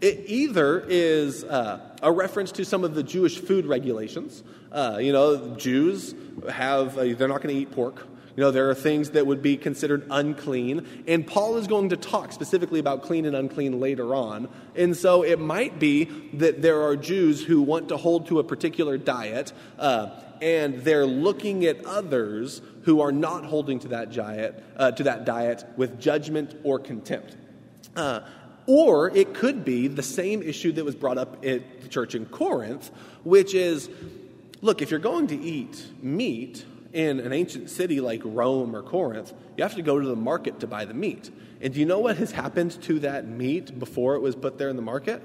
It 0.00 0.24
either 0.26 0.84
is 0.86 1.42
uh, 1.42 1.80
a 2.02 2.12
reference 2.12 2.52
to 2.52 2.64
some 2.64 2.84
of 2.84 2.94
the 2.94 3.02
Jewish 3.02 3.38
food 3.38 3.66
regulations. 3.66 4.44
Uh, 4.70 4.98
you 5.00 5.12
know, 5.12 5.56
Jews 5.56 6.14
have, 6.50 6.96
uh, 6.98 7.14
they're 7.14 7.28
not 7.28 7.42
going 7.42 7.54
to 7.54 7.60
eat 7.60 7.72
pork. 7.72 8.06
You 8.36 8.44
know, 8.44 8.52
there 8.52 8.70
are 8.70 8.74
things 8.74 9.10
that 9.10 9.26
would 9.26 9.42
be 9.42 9.56
considered 9.56 10.06
unclean, 10.10 10.86
and 11.08 11.26
Paul 11.26 11.56
is 11.56 11.66
going 11.66 11.88
to 11.88 11.96
talk 11.96 12.30
specifically 12.30 12.78
about 12.78 13.02
clean 13.02 13.26
and 13.26 13.34
unclean 13.34 13.80
later 13.80 14.14
on. 14.14 14.48
And 14.76 14.96
so 14.96 15.22
it 15.22 15.40
might 15.40 15.80
be 15.80 16.04
that 16.34 16.62
there 16.62 16.82
are 16.82 16.94
Jews 16.94 17.42
who 17.42 17.62
want 17.62 17.88
to 17.88 17.96
hold 17.96 18.28
to 18.28 18.38
a 18.38 18.44
particular 18.44 18.96
diet, 18.96 19.52
uh, 19.76 20.10
and 20.40 20.82
they're 20.82 21.06
looking 21.06 21.64
at 21.64 21.84
others 21.84 22.62
who 22.88 23.02
are 23.02 23.12
not 23.12 23.44
holding 23.44 23.78
to 23.78 23.88
that 23.88 24.10
diet, 24.10 24.64
uh, 24.78 24.90
to 24.90 25.02
that 25.02 25.26
diet 25.26 25.62
with 25.76 26.00
judgment 26.00 26.58
or 26.64 26.78
contempt. 26.78 27.36
Uh, 27.94 28.20
or 28.66 29.14
it 29.14 29.34
could 29.34 29.62
be 29.62 29.88
the 29.88 30.02
same 30.02 30.42
issue 30.42 30.72
that 30.72 30.86
was 30.86 30.94
brought 30.94 31.18
up 31.18 31.44
at 31.44 31.82
the 31.82 31.88
church 31.88 32.14
in 32.14 32.24
Corinth, 32.24 32.90
which 33.24 33.54
is 33.54 33.90
look, 34.62 34.80
if 34.80 34.90
you're 34.90 35.00
going 35.00 35.26
to 35.26 35.36
eat 35.38 35.86
meat 36.00 36.64
in 36.94 37.20
an 37.20 37.34
ancient 37.34 37.68
city 37.68 38.00
like 38.00 38.22
Rome 38.24 38.74
or 38.74 38.80
Corinth, 38.80 39.34
you 39.58 39.64
have 39.64 39.74
to 39.74 39.82
go 39.82 40.00
to 40.00 40.08
the 40.08 40.16
market 40.16 40.60
to 40.60 40.66
buy 40.66 40.86
the 40.86 40.94
meat. 40.94 41.30
And 41.60 41.74
do 41.74 41.80
you 41.80 41.84
know 41.84 41.98
what 41.98 42.16
has 42.16 42.32
happened 42.32 42.80
to 42.84 43.00
that 43.00 43.28
meat 43.28 43.78
before 43.78 44.14
it 44.14 44.20
was 44.20 44.34
put 44.34 44.56
there 44.56 44.70
in 44.70 44.76
the 44.76 44.82
market? 44.82 45.22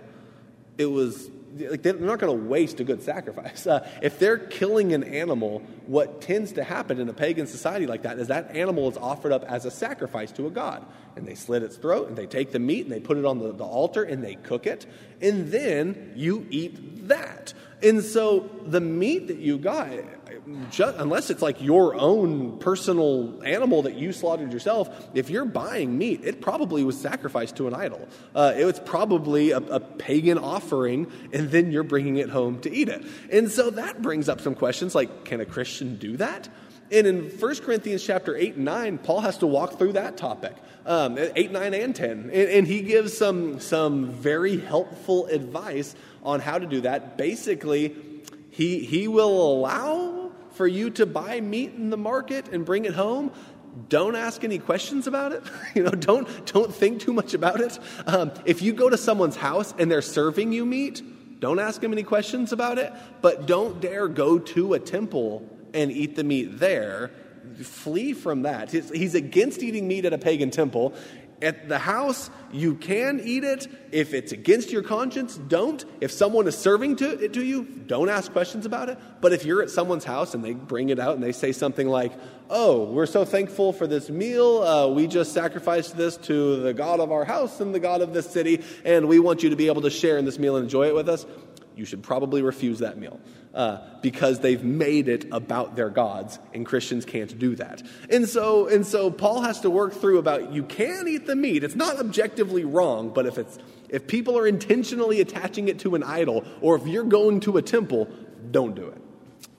it 0.78 0.86
was 0.86 1.30
like 1.58 1.82
they're 1.84 1.94
not 1.94 2.20
going 2.20 2.38
to 2.38 2.46
waste 2.48 2.80
a 2.80 2.84
good 2.84 3.02
sacrifice. 3.02 3.68
Uh, 3.74 3.88
if 4.04 4.20
they're 4.20 4.38
killing 4.38 4.94
an 4.94 5.04
animal, 5.04 5.64
what 5.88 6.22
tends 6.22 6.52
to 6.52 6.64
happen 6.64 7.00
in 7.00 7.10
a 7.10 7.14
pagan 7.14 7.48
society 7.48 7.88
like 7.88 8.04
that 8.04 8.20
is 8.20 8.28
that 8.28 8.56
animal 8.56 8.88
is 8.90 8.98
offered 8.98 9.32
up 9.32 9.44
as 9.46 9.66
a 9.66 9.72
sacrifice 9.72 10.32
to 10.32 10.46
a 10.46 10.52
god. 10.52 10.86
And 11.16 11.26
they 11.26 11.34
slit 11.34 11.64
its 11.64 11.78
throat, 11.78 12.10
and 12.10 12.16
they 12.16 12.28
take 12.28 12.52
the 12.52 12.60
meat, 12.60 12.84
and 12.84 12.92
they 12.92 13.00
put 13.00 13.18
it 13.18 13.26
on 13.26 13.40
the, 13.40 13.52
the 13.52 13.64
altar, 13.64 14.04
and 14.04 14.24
they 14.24 14.36
cook 14.36 14.68
it, 14.68 14.86
and 15.22 15.48
then 15.50 16.14
you 16.16 16.46
eat 16.52 17.08
that. 17.08 17.54
And 17.82 18.04
so 18.04 18.50
the 18.66 18.82
meat 18.82 19.28
that 19.28 19.38
you 19.38 19.58
got, 19.58 19.90
just, 20.72 20.98
unless 20.98 21.30
it's 21.30 21.42
like 21.42 21.62
your 21.62 21.96
own 21.96 22.60
personal 22.60 23.42
animal 23.44 23.84
that 23.84 23.96
you 23.96 24.12
slaughtered 24.12 24.52
yourself, 24.52 24.90
if 25.14 25.30
you're 25.30 25.46
buying 25.46 25.98
meat, 25.98 26.22
it 26.24 26.42
probably 26.42 26.84
was 26.84 27.00
sacrificed 27.00 27.58
to 27.58 27.68
an 27.68 27.74
idol. 27.74 28.08
Uh, 28.36 28.54
it 28.58 28.66
was 28.66 28.80
probably 28.80 29.52
a, 29.52 29.58
a, 29.58 29.80
pagan 29.80 30.38
offering, 30.38 31.12
and 31.32 31.50
then 31.50 31.72
you're 31.72 31.84
bringing 31.84 32.18
it 32.18 32.30
home 32.30 32.60
to 32.62 32.72
eat 32.72 32.90
it. 32.90 33.06
And 33.32 33.50
so 33.50 33.70
that 33.72 34.02
brings 34.02 34.28
up 34.28 34.42
some 34.42 34.56
questions 34.56 34.94
like 34.96 35.24
can 35.24 35.40
a 35.40 35.46
Christian 35.46 35.96
do 35.98 36.18
that? 36.18 36.50
And 36.92 37.08
in 37.08 37.30
1 37.30 37.56
Corinthians 37.58 38.04
chapter 38.04 38.36
8 38.36 38.56
and 38.56 38.66
9, 38.66 38.98
Paul 39.00 39.22
has 39.22 39.38
to 39.40 39.48
walk 39.48 39.80
through 39.80 39.94
that 39.94 40.18
topic. 40.18 40.56
Um, 40.86 41.18
8, 41.18 41.52
9, 41.52 41.74
and 41.74 41.96
10. 41.96 42.12
And, 42.12 42.34
and 42.34 42.68
he 42.68 42.82
gives 42.82 43.18
some, 43.18 43.60
some 43.60 44.12
very 44.12 44.60
helpful 44.60 45.28
advice 45.28 45.96
on 46.24 46.42
how 46.42 46.60
to 46.60 46.66
do 46.66 46.82
that. 46.82 47.18
Basically, 47.18 47.96
he, 48.50 48.80
he 48.80 49.08
will 49.08 49.54
allow 49.54 50.23
for 50.54 50.68
you 50.68 50.90
to 50.92 51.06
buy 51.06 51.42
meat 51.42 51.74
in 51.74 51.90
the 51.90 51.98
market 51.98 52.48
and 52.50 52.66
bring 52.66 52.86
it 52.86 52.94
home, 52.94 53.32
don't 53.90 54.16
ask 54.16 54.44
any 54.44 54.60
questions 54.60 55.08
about 55.08 55.32
it. 55.32 55.44
you 55.76 55.84
know, 55.84 55.92
don't 55.92 56.46
don't 56.46 56.74
think 56.74 57.02
too 57.02 57.14
much 57.14 57.34
about 57.34 57.60
it. 57.60 57.78
Um, 58.06 58.32
if 58.46 58.62
you 58.62 58.74
go 58.74 58.90
to 58.90 58.98
someone's 58.98 59.36
house 59.36 59.74
and 59.78 59.92
they're 59.92 60.02
serving 60.02 60.54
you 60.54 60.66
meat, 60.66 61.02
don't 61.40 61.60
ask 61.60 61.82
them 61.82 61.92
any 61.92 62.04
questions 62.04 62.52
about 62.52 62.78
it. 62.78 62.94
But 63.22 63.48
don't 63.48 63.82
dare 63.82 64.08
go 64.08 64.40
to 64.40 64.74
a 64.74 64.80
temple 64.80 65.50
and 65.74 65.92
eat 65.92 66.16
the 66.16 66.24
meat 66.24 66.60
there. 66.60 67.12
Flee 67.62 68.14
from 68.14 68.44
that. 68.44 68.72
He's, 68.72 68.90
he's 68.90 69.16
against 69.16 69.62
eating 69.62 69.88
meat 69.88 70.06
at 70.06 70.14
a 70.14 70.18
pagan 70.18 70.52
temple. 70.52 70.94
At 71.44 71.68
the 71.68 71.78
house, 71.78 72.30
you 72.52 72.76
can 72.76 73.20
eat 73.24 73.44
it. 73.44 73.68
If 73.92 74.14
it's 74.14 74.32
against 74.32 74.72
your 74.72 74.82
conscience, 74.82 75.38
don't. 75.38 75.84
If 76.00 76.12
someone 76.12 76.48
is 76.48 76.58
serving 76.58 76.96
to, 76.98 77.24
it 77.24 77.34
to 77.34 77.44
you, 77.44 77.66
don't 77.66 78.10
ask 78.10 78.32
questions 78.32 78.66
about 78.66 78.88
it. 78.88 78.98
But 79.20 79.34
if 79.34 79.44
you're 79.44 79.62
at 79.62 79.70
someone's 79.70 80.06
house 80.06 80.34
and 80.34 80.44
they 80.44 80.54
bring 80.54 80.90
it 80.90 81.00
out 81.00 81.16
and 81.16 81.24
they 81.24 81.34
say 81.34 81.52
something 81.52 81.88
like, 81.88 82.14
Oh, 82.50 82.86
we're 82.86 83.06
so 83.06 83.26
thankful 83.26 83.74
for 83.74 83.88
this 83.88 84.10
meal. 84.10 84.62
Uh, 84.62 84.88
we 84.88 85.08
just 85.08 85.34
sacrificed 85.34 85.98
this 85.98 86.18
to 86.18 86.62
the 86.62 86.74
God 86.74 87.00
of 87.00 87.12
our 87.12 87.26
house 87.26 87.60
and 87.60 87.74
the 87.74 87.80
God 87.80 88.02
of 88.02 88.14
this 88.14 88.30
city, 88.30 88.64
and 88.86 89.08
we 89.08 89.18
want 89.18 89.44
you 89.44 89.50
to 89.50 89.56
be 89.56 89.68
able 89.68 89.82
to 89.82 89.90
share 89.90 90.18
in 90.18 90.26
this 90.26 90.38
meal 90.38 90.56
and 90.56 90.64
enjoy 90.64 90.88
it 90.88 90.96
with 90.96 91.10
us 91.10 91.26
you 91.76 91.86
should 91.86 92.04
probably 92.04 92.42
refuse 92.42 92.80
that 92.80 92.98
meal 92.98 93.20
uh, 93.54 93.78
because 94.02 94.40
they've 94.40 94.64
made 94.64 95.08
it 95.08 95.26
about 95.32 95.76
their 95.76 95.90
gods, 95.90 96.40
and 96.54 96.66
Christians 96.66 97.06
can't 97.06 97.38
do 97.38 97.56
that. 97.56 97.84
And 98.10 98.28
so, 98.28 98.68
and 98.68 98.86
so 98.86 99.12
Paul 99.12 99.42
has 99.42 99.62
to 99.62 99.70
work 99.70 99.94
through 99.94 100.18
about 100.18 100.52
you 100.52 100.64
can 100.64 101.08
eat 101.08 101.28
the 101.28 101.36
meat. 101.36 101.64
It's 101.64 101.76
not 101.76 102.00
objectively 102.00 102.66
wrong, 102.66 103.10
but 103.10 103.26
if 103.26 103.38
it's 103.38 103.60
if 103.90 104.08
people 104.08 104.40
are 104.40 104.48
intentionally 104.48 105.22
attaching 105.22 105.68
it 105.68 105.80
to 105.80 105.94
an 105.94 106.02
idol, 106.02 106.44
or 106.62 106.76
if 106.76 106.88
you're 106.88 107.04
going 107.04 107.42
to 107.42 107.58
a 107.58 107.62
temple, 107.62 108.10
don't 108.50 108.76
do 108.76 108.88
it. 108.88 109.03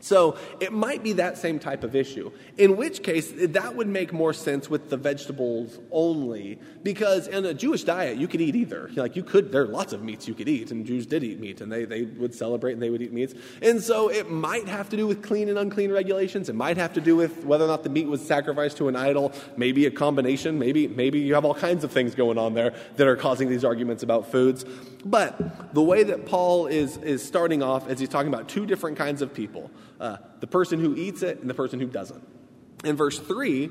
So 0.04 0.36
it 0.60 0.70
might 0.70 1.02
be 1.02 1.14
that 1.14 1.38
same 1.38 1.58
type 1.58 1.82
of 1.82 1.96
issue, 1.96 2.30
in 2.58 2.76
which 2.76 3.02
case 3.02 3.32
that 3.34 3.74
would 3.74 3.88
make 3.88 4.12
more 4.12 4.34
sense 4.34 4.68
with 4.68 4.90
the 4.90 4.98
vegetables 4.98 5.78
only, 5.90 6.58
because 6.82 7.26
in 7.26 7.46
a 7.46 7.54
Jewish 7.54 7.84
diet 7.84 8.18
you 8.18 8.28
could 8.28 8.42
eat 8.42 8.54
either. 8.54 8.90
Like 8.96 9.16
you 9.16 9.22
could, 9.22 9.50
there 9.50 9.62
are 9.62 9.66
lots 9.66 9.94
of 9.94 10.02
meats 10.02 10.28
you 10.28 10.34
could 10.34 10.46
eat, 10.46 10.70
and 10.70 10.84
Jews 10.84 11.06
did 11.06 11.24
eat 11.24 11.40
meat, 11.40 11.62
and 11.62 11.72
they, 11.72 11.86
they 11.86 12.02
would 12.02 12.34
celebrate 12.34 12.74
and 12.74 12.82
they 12.82 12.90
would 12.90 13.00
eat 13.00 13.14
meats. 13.14 13.32
And 13.62 13.82
so 13.82 14.10
it 14.10 14.30
might 14.30 14.68
have 14.68 14.90
to 14.90 14.96
do 14.98 15.06
with 15.06 15.22
clean 15.22 15.48
and 15.48 15.56
unclean 15.56 15.90
regulations. 15.90 16.50
It 16.50 16.54
might 16.54 16.76
have 16.76 16.92
to 16.92 17.00
do 17.00 17.16
with 17.16 17.42
whether 17.46 17.64
or 17.64 17.68
not 17.68 17.82
the 17.82 17.88
meat 17.88 18.06
was 18.06 18.20
sacrificed 18.20 18.76
to 18.78 18.88
an 18.88 18.96
idol, 18.96 19.32
maybe 19.56 19.86
a 19.86 19.90
combination, 19.90 20.58
maybe, 20.58 20.86
maybe 20.86 21.20
you 21.20 21.32
have 21.32 21.46
all 21.46 21.54
kinds 21.54 21.82
of 21.82 21.90
things 21.90 22.14
going 22.14 22.36
on 22.36 22.52
there 22.52 22.74
that 22.96 23.06
are 23.06 23.16
causing 23.16 23.48
these 23.48 23.64
arguments 23.64 24.02
about 24.02 24.30
foods. 24.30 24.66
But 25.02 25.72
the 25.72 25.82
way 25.82 26.02
that 26.02 26.26
Paul 26.26 26.66
is, 26.66 26.98
is 26.98 27.24
starting 27.24 27.62
off 27.62 27.88
is 27.88 27.98
he's 27.98 28.10
talking 28.10 28.32
about 28.32 28.50
two 28.50 28.66
different 28.66 28.98
kinds 28.98 29.22
of 29.22 29.32
people 29.32 29.70
uh, 30.00 30.18
the 30.40 30.46
person 30.46 30.80
who 30.80 30.94
eats 30.96 31.22
it 31.22 31.40
and 31.40 31.48
the 31.48 31.54
person 31.54 31.80
who 31.80 31.86
doesn't. 31.86 32.26
In 32.84 32.96
verse 32.96 33.18
3, 33.18 33.70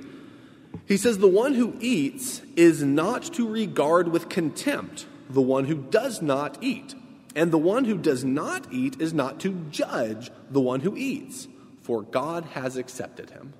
he 0.87 0.97
says, 0.97 1.17
The 1.17 1.27
one 1.27 1.53
who 1.53 1.75
eats 1.79 2.41
is 2.55 2.83
not 2.83 3.23
to 3.33 3.47
regard 3.47 4.07
with 4.07 4.29
contempt 4.29 5.05
the 5.29 5.41
one 5.41 5.65
who 5.65 5.75
does 5.75 6.21
not 6.21 6.57
eat. 6.61 6.95
And 7.35 7.51
the 7.51 7.57
one 7.57 7.85
who 7.85 7.97
does 7.97 8.23
not 8.23 8.71
eat 8.71 9.01
is 9.01 9.13
not 9.13 9.39
to 9.41 9.53
judge 9.71 10.29
the 10.51 10.61
one 10.61 10.81
who 10.81 10.95
eats, 10.95 11.47
for 11.81 12.03
God 12.03 12.45
has 12.53 12.77
accepted 12.77 13.31
him. 13.31 13.53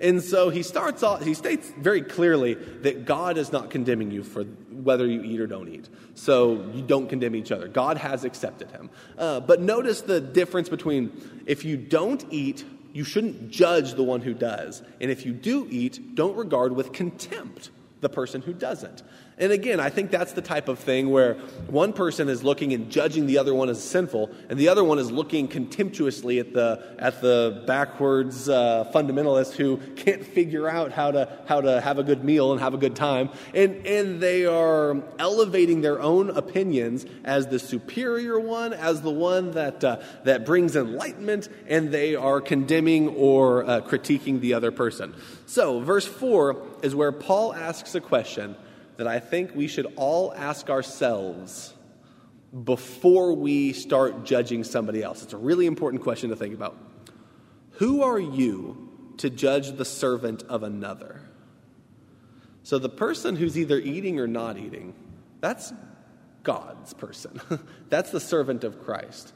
And 0.00 0.22
so 0.22 0.48
he 0.48 0.62
starts 0.62 1.02
off, 1.02 1.22
he 1.22 1.34
states 1.34 1.70
very 1.76 2.00
clearly 2.00 2.54
that 2.54 3.04
God 3.04 3.36
is 3.36 3.52
not 3.52 3.70
condemning 3.70 4.10
you 4.10 4.22
for 4.22 4.44
whether 4.44 5.06
you 5.06 5.22
eat 5.22 5.40
or 5.40 5.46
don't 5.46 5.68
eat. 5.68 5.88
So 6.14 6.70
you 6.72 6.82
don't 6.82 7.08
condemn 7.08 7.34
each 7.34 7.52
other. 7.52 7.68
God 7.68 7.98
has 7.98 8.24
accepted 8.24 8.70
him. 8.70 8.88
Uh, 9.18 9.40
but 9.40 9.60
notice 9.60 10.00
the 10.00 10.20
difference 10.20 10.70
between 10.70 11.42
if 11.46 11.64
you 11.64 11.76
don't 11.76 12.24
eat, 12.30 12.64
you 12.92 13.04
shouldn't 13.04 13.50
judge 13.50 13.94
the 13.94 14.02
one 14.02 14.22
who 14.22 14.32
does. 14.32 14.82
And 15.00 15.10
if 15.10 15.26
you 15.26 15.32
do 15.32 15.66
eat, 15.70 16.14
don't 16.14 16.36
regard 16.36 16.72
with 16.72 16.92
contempt 16.92 17.70
the 18.00 18.08
person 18.08 18.40
who 18.40 18.54
doesn't. 18.54 19.02
And 19.40 19.52
again, 19.52 19.80
I 19.80 19.88
think 19.88 20.10
that's 20.10 20.34
the 20.34 20.42
type 20.42 20.68
of 20.68 20.78
thing 20.78 21.08
where 21.08 21.34
one 21.66 21.94
person 21.94 22.28
is 22.28 22.44
looking 22.44 22.74
and 22.74 22.90
judging 22.90 23.26
the 23.26 23.38
other 23.38 23.54
one 23.54 23.70
as 23.70 23.82
sinful, 23.82 24.30
and 24.50 24.58
the 24.58 24.68
other 24.68 24.84
one 24.84 24.98
is 24.98 25.10
looking 25.10 25.48
contemptuously 25.48 26.38
at 26.40 26.52
the, 26.52 26.94
at 26.98 27.22
the 27.22 27.64
backwards 27.66 28.50
uh, 28.50 28.90
fundamentalist 28.94 29.52
who 29.54 29.78
can't 29.96 30.22
figure 30.22 30.68
out 30.68 30.92
how 30.92 31.10
to, 31.10 31.26
how 31.46 31.62
to 31.62 31.80
have 31.80 31.98
a 31.98 32.02
good 32.02 32.22
meal 32.22 32.52
and 32.52 32.60
have 32.60 32.74
a 32.74 32.76
good 32.76 32.94
time. 32.94 33.30
And, 33.54 33.86
and 33.86 34.20
they 34.20 34.44
are 34.44 35.02
elevating 35.18 35.80
their 35.80 36.02
own 36.02 36.28
opinions 36.28 37.06
as 37.24 37.46
the 37.46 37.58
superior 37.58 38.38
one, 38.38 38.74
as 38.74 39.00
the 39.00 39.10
one 39.10 39.52
that, 39.52 39.82
uh, 39.82 40.02
that 40.24 40.44
brings 40.44 40.76
enlightenment, 40.76 41.48
and 41.66 41.90
they 41.90 42.14
are 42.14 42.42
condemning 42.42 43.08
or 43.08 43.64
uh, 43.64 43.80
critiquing 43.80 44.40
the 44.40 44.52
other 44.52 44.70
person. 44.70 45.14
So, 45.46 45.80
verse 45.80 46.06
4 46.06 46.62
is 46.82 46.94
where 46.94 47.10
Paul 47.10 47.54
asks 47.54 47.94
a 47.94 48.02
question 48.02 48.54
that 49.00 49.08
I 49.08 49.18
think 49.18 49.54
we 49.54 49.66
should 49.66 49.90
all 49.96 50.30
ask 50.34 50.68
ourselves 50.68 51.72
before 52.64 53.32
we 53.32 53.72
start 53.72 54.26
judging 54.26 54.62
somebody 54.62 55.02
else. 55.02 55.22
It's 55.22 55.32
a 55.32 55.38
really 55.38 55.64
important 55.64 56.02
question 56.02 56.28
to 56.28 56.36
think 56.36 56.52
about. 56.52 56.76
Who 57.78 58.02
are 58.02 58.18
you 58.18 59.14
to 59.16 59.30
judge 59.30 59.72
the 59.72 59.86
servant 59.86 60.42
of 60.50 60.62
another? 60.62 61.22
So, 62.62 62.78
the 62.78 62.90
person 62.90 63.36
who's 63.36 63.56
either 63.56 63.78
eating 63.78 64.20
or 64.20 64.26
not 64.26 64.58
eating, 64.58 64.92
that's 65.40 65.72
God's 66.42 66.92
person. 66.92 67.40
that's 67.88 68.10
the 68.10 68.20
servant 68.20 68.64
of 68.64 68.84
Christ. 68.84 69.32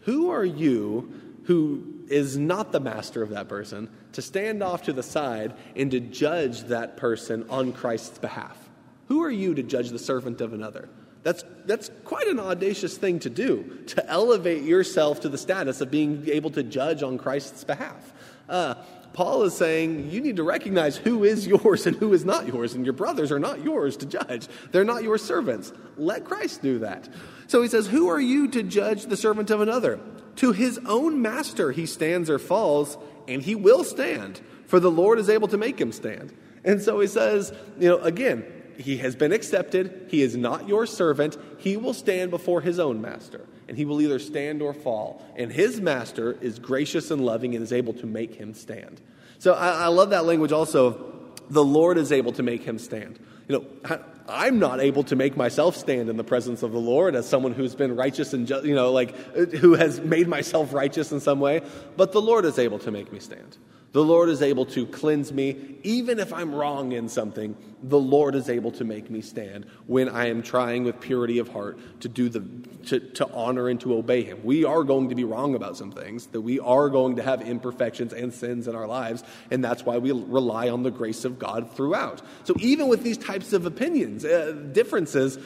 Who 0.00 0.30
are 0.30 0.44
you 0.44 1.38
who 1.44 2.02
is 2.08 2.36
not 2.36 2.72
the 2.72 2.80
master 2.80 3.22
of 3.22 3.30
that 3.30 3.48
person 3.48 3.90
to 4.14 4.22
stand 4.22 4.60
off 4.60 4.82
to 4.82 4.92
the 4.92 5.04
side 5.04 5.54
and 5.76 5.88
to 5.92 6.00
judge 6.00 6.62
that 6.62 6.96
person 6.96 7.46
on 7.48 7.72
Christ's 7.72 8.18
behalf? 8.18 8.67
Who 9.08 9.22
are 9.22 9.30
you 9.30 9.54
to 9.54 9.62
judge 9.62 9.90
the 9.90 9.98
servant 9.98 10.40
of 10.40 10.52
another? 10.52 10.88
That's, 11.22 11.44
that's 11.64 11.90
quite 12.04 12.28
an 12.28 12.38
audacious 12.38 12.96
thing 12.96 13.18
to 13.20 13.30
do, 13.30 13.82
to 13.88 14.08
elevate 14.08 14.62
yourself 14.62 15.20
to 15.20 15.28
the 15.28 15.38
status 15.38 15.80
of 15.80 15.90
being 15.90 16.28
able 16.28 16.50
to 16.50 16.62
judge 16.62 17.02
on 17.02 17.18
Christ's 17.18 17.64
behalf. 17.64 18.12
Uh, 18.48 18.74
Paul 19.12 19.42
is 19.42 19.56
saying 19.56 20.10
you 20.10 20.20
need 20.20 20.36
to 20.36 20.42
recognize 20.42 20.96
who 20.96 21.24
is 21.24 21.46
yours 21.46 21.86
and 21.86 21.96
who 21.96 22.12
is 22.12 22.24
not 22.24 22.46
yours, 22.46 22.74
and 22.74 22.84
your 22.84 22.92
brothers 22.92 23.32
are 23.32 23.38
not 23.38 23.64
yours 23.64 23.96
to 23.98 24.06
judge. 24.06 24.46
They're 24.70 24.84
not 24.84 25.02
your 25.02 25.18
servants. 25.18 25.72
Let 25.96 26.24
Christ 26.24 26.62
do 26.62 26.78
that. 26.80 27.08
So 27.46 27.62
he 27.62 27.68
says, 27.68 27.86
Who 27.88 28.08
are 28.08 28.20
you 28.20 28.48
to 28.48 28.62
judge 28.62 29.06
the 29.06 29.16
servant 29.16 29.50
of 29.50 29.60
another? 29.60 29.98
To 30.36 30.52
his 30.52 30.78
own 30.86 31.20
master 31.20 31.72
he 31.72 31.86
stands 31.86 32.30
or 32.30 32.38
falls, 32.38 32.96
and 33.26 33.42
he 33.42 33.54
will 33.54 33.82
stand, 33.82 34.40
for 34.66 34.78
the 34.78 34.90
Lord 34.90 35.18
is 35.18 35.28
able 35.28 35.48
to 35.48 35.58
make 35.58 35.80
him 35.80 35.90
stand. 35.90 36.32
And 36.64 36.80
so 36.80 37.00
he 37.00 37.06
says, 37.06 37.52
you 37.78 37.88
know, 37.88 37.98
again, 37.98 38.44
he 38.78 38.98
has 38.98 39.16
been 39.16 39.32
accepted. 39.32 40.06
He 40.08 40.22
is 40.22 40.36
not 40.36 40.68
your 40.68 40.86
servant. 40.86 41.36
He 41.58 41.76
will 41.76 41.94
stand 41.94 42.30
before 42.30 42.60
his 42.60 42.78
own 42.78 43.00
master, 43.00 43.44
and 43.66 43.76
he 43.76 43.84
will 43.84 44.00
either 44.00 44.18
stand 44.18 44.62
or 44.62 44.72
fall. 44.72 45.22
And 45.36 45.52
his 45.52 45.80
master 45.80 46.38
is 46.40 46.58
gracious 46.58 47.10
and 47.10 47.24
loving 47.24 47.54
and 47.54 47.62
is 47.62 47.72
able 47.72 47.92
to 47.94 48.06
make 48.06 48.34
him 48.36 48.54
stand. 48.54 49.00
So 49.40 49.54
I, 49.54 49.84
I 49.84 49.86
love 49.88 50.10
that 50.10 50.24
language 50.24 50.52
also. 50.52 51.14
The 51.50 51.64
Lord 51.64 51.98
is 51.98 52.12
able 52.12 52.32
to 52.32 52.42
make 52.42 52.62
him 52.62 52.78
stand. 52.78 53.18
You 53.48 53.58
know, 53.58 53.98
I'm 54.28 54.58
not 54.58 54.80
able 54.80 55.02
to 55.04 55.16
make 55.16 55.36
myself 55.36 55.74
stand 55.76 56.10
in 56.10 56.16
the 56.16 56.24
presence 56.24 56.62
of 56.62 56.72
the 56.72 56.78
Lord 56.78 57.16
as 57.16 57.26
someone 57.26 57.52
who's 57.52 57.74
been 57.74 57.96
righteous 57.96 58.34
and 58.34 58.48
you 58.48 58.74
know, 58.74 58.92
like 58.92 59.14
uh, 59.36 59.46
who 59.46 59.74
has 59.74 60.00
made 60.00 60.28
myself 60.28 60.72
righteous 60.72 61.10
in 61.12 61.20
some 61.20 61.40
way, 61.40 61.62
but 61.96 62.12
the 62.12 62.20
Lord 62.20 62.44
is 62.44 62.58
able 62.58 62.78
to 62.80 62.90
make 62.90 63.10
me 63.12 63.20
stand. 63.20 63.56
The 63.92 64.04
Lord 64.04 64.28
is 64.28 64.42
able 64.42 64.66
to 64.66 64.86
cleanse 64.86 65.32
me. 65.32 65.78
Even 65.82 66.18
if 66.18 66.32
I'm 66.32 66.54
wrong 66.54 66.92
in 66.92 67.08
something, 67.08 67.56
the 67.82 67.98
Lord 67.98 68.34
is 68.34 68.50
able 68.50 68.70
to 68.72 68.84
make 68.84 69.10
me 69.10 69.22
stand 69.22 69.64
when 69.86 70.08
I 70.08 70.28
am 70.28 70.42
trying 70.42 70.84
with 70.84 71.00
purity 71.00 71.38
of 71.38 71.48
heart 71.48 71.78
to 72.00 72.08
do 72.08 72.28
the 72.28 72.40
to, 72.86 73.00
to 73.00 73.30
honor 73.32 73.68
and 73.68 73.80
to 73.80 73.94
obey 73.94 74.22
him. 74.24 74.40
We 74.44 74.64
are 74.64 74.82
going 74.82 75.08
to 75.08 75.14
be 75.14 75.24
wrong 75.24 75.54
about 75.54 75.76
some 75.76 75.92
things, 75.92 76.26
that 76.28 76.40
we 76.40 76.60
are 76.60 76.88
going 76.88 77.16
to 77.16 77.22
have 77.22 77.40
imperfections 77.42 78.12
and 78.12 78.32
sins 78.32 78.68
in 78.68 78.74
our 78.74 78.86
lives, 78.86 79.22
and 79.50 79.64
that's 79.64 79.84
why 79.84 79.98
we 79.98 80.12
rely 80.12 80.68
on 80.68 80.82
the 80.82 80.90
grace 80.90 81.24
of 81.24 81.38
God 81.38 81.70
throughout. 81.74 82.20
So 82.44 82.54
even 82.58 82.88
with 82.88 83.02
these 83.02 83.18
types 83.18 83.52
of 83.52 83.64
opinions, 83.64 84.24
uh, 84.24 84.52
differences, 84.72 85.38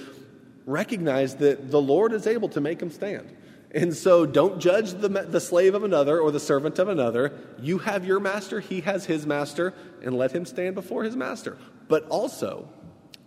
recognize 0.66 1.37
that 1.37 1.70
the 1.70 1.81
Lord 1.81 2.12
is 2.12 2.26
able 2.26 2.48
to 2.50 2.61
make 2.61 2.78
them 2.78 2.90
stand. 2.90 3.37
And 3.74 3.96
so 3.96 4.26
don't 4.26 4.61
judge 4.61 4.92
the, 4.92 5.08
the 5.08 5.40
slave 5.40 5.74
of 5.74 5.82
another 5.82 6.20
or 6.20 6.30
the 6.30 6.40
servant 6.40 6.78
of 6.78 6.88
another. 6.88 7.32
You 7.58 7.78
have 7.78 8.04
your 8.04 8.20
master, 8.20 8.61
he 8.61 8.82
has 8.82 9.06
his 9.06 9.26
master, 9.26 9.72
and 10.02 10.16
let 10.16 10.32
him 10.32 10.44
stand 10.44 10.74
before 10.74 11.04
his 11.04 11.16
master. 11.16 11.56
But 11.88 12.06
also, 12.08 12.68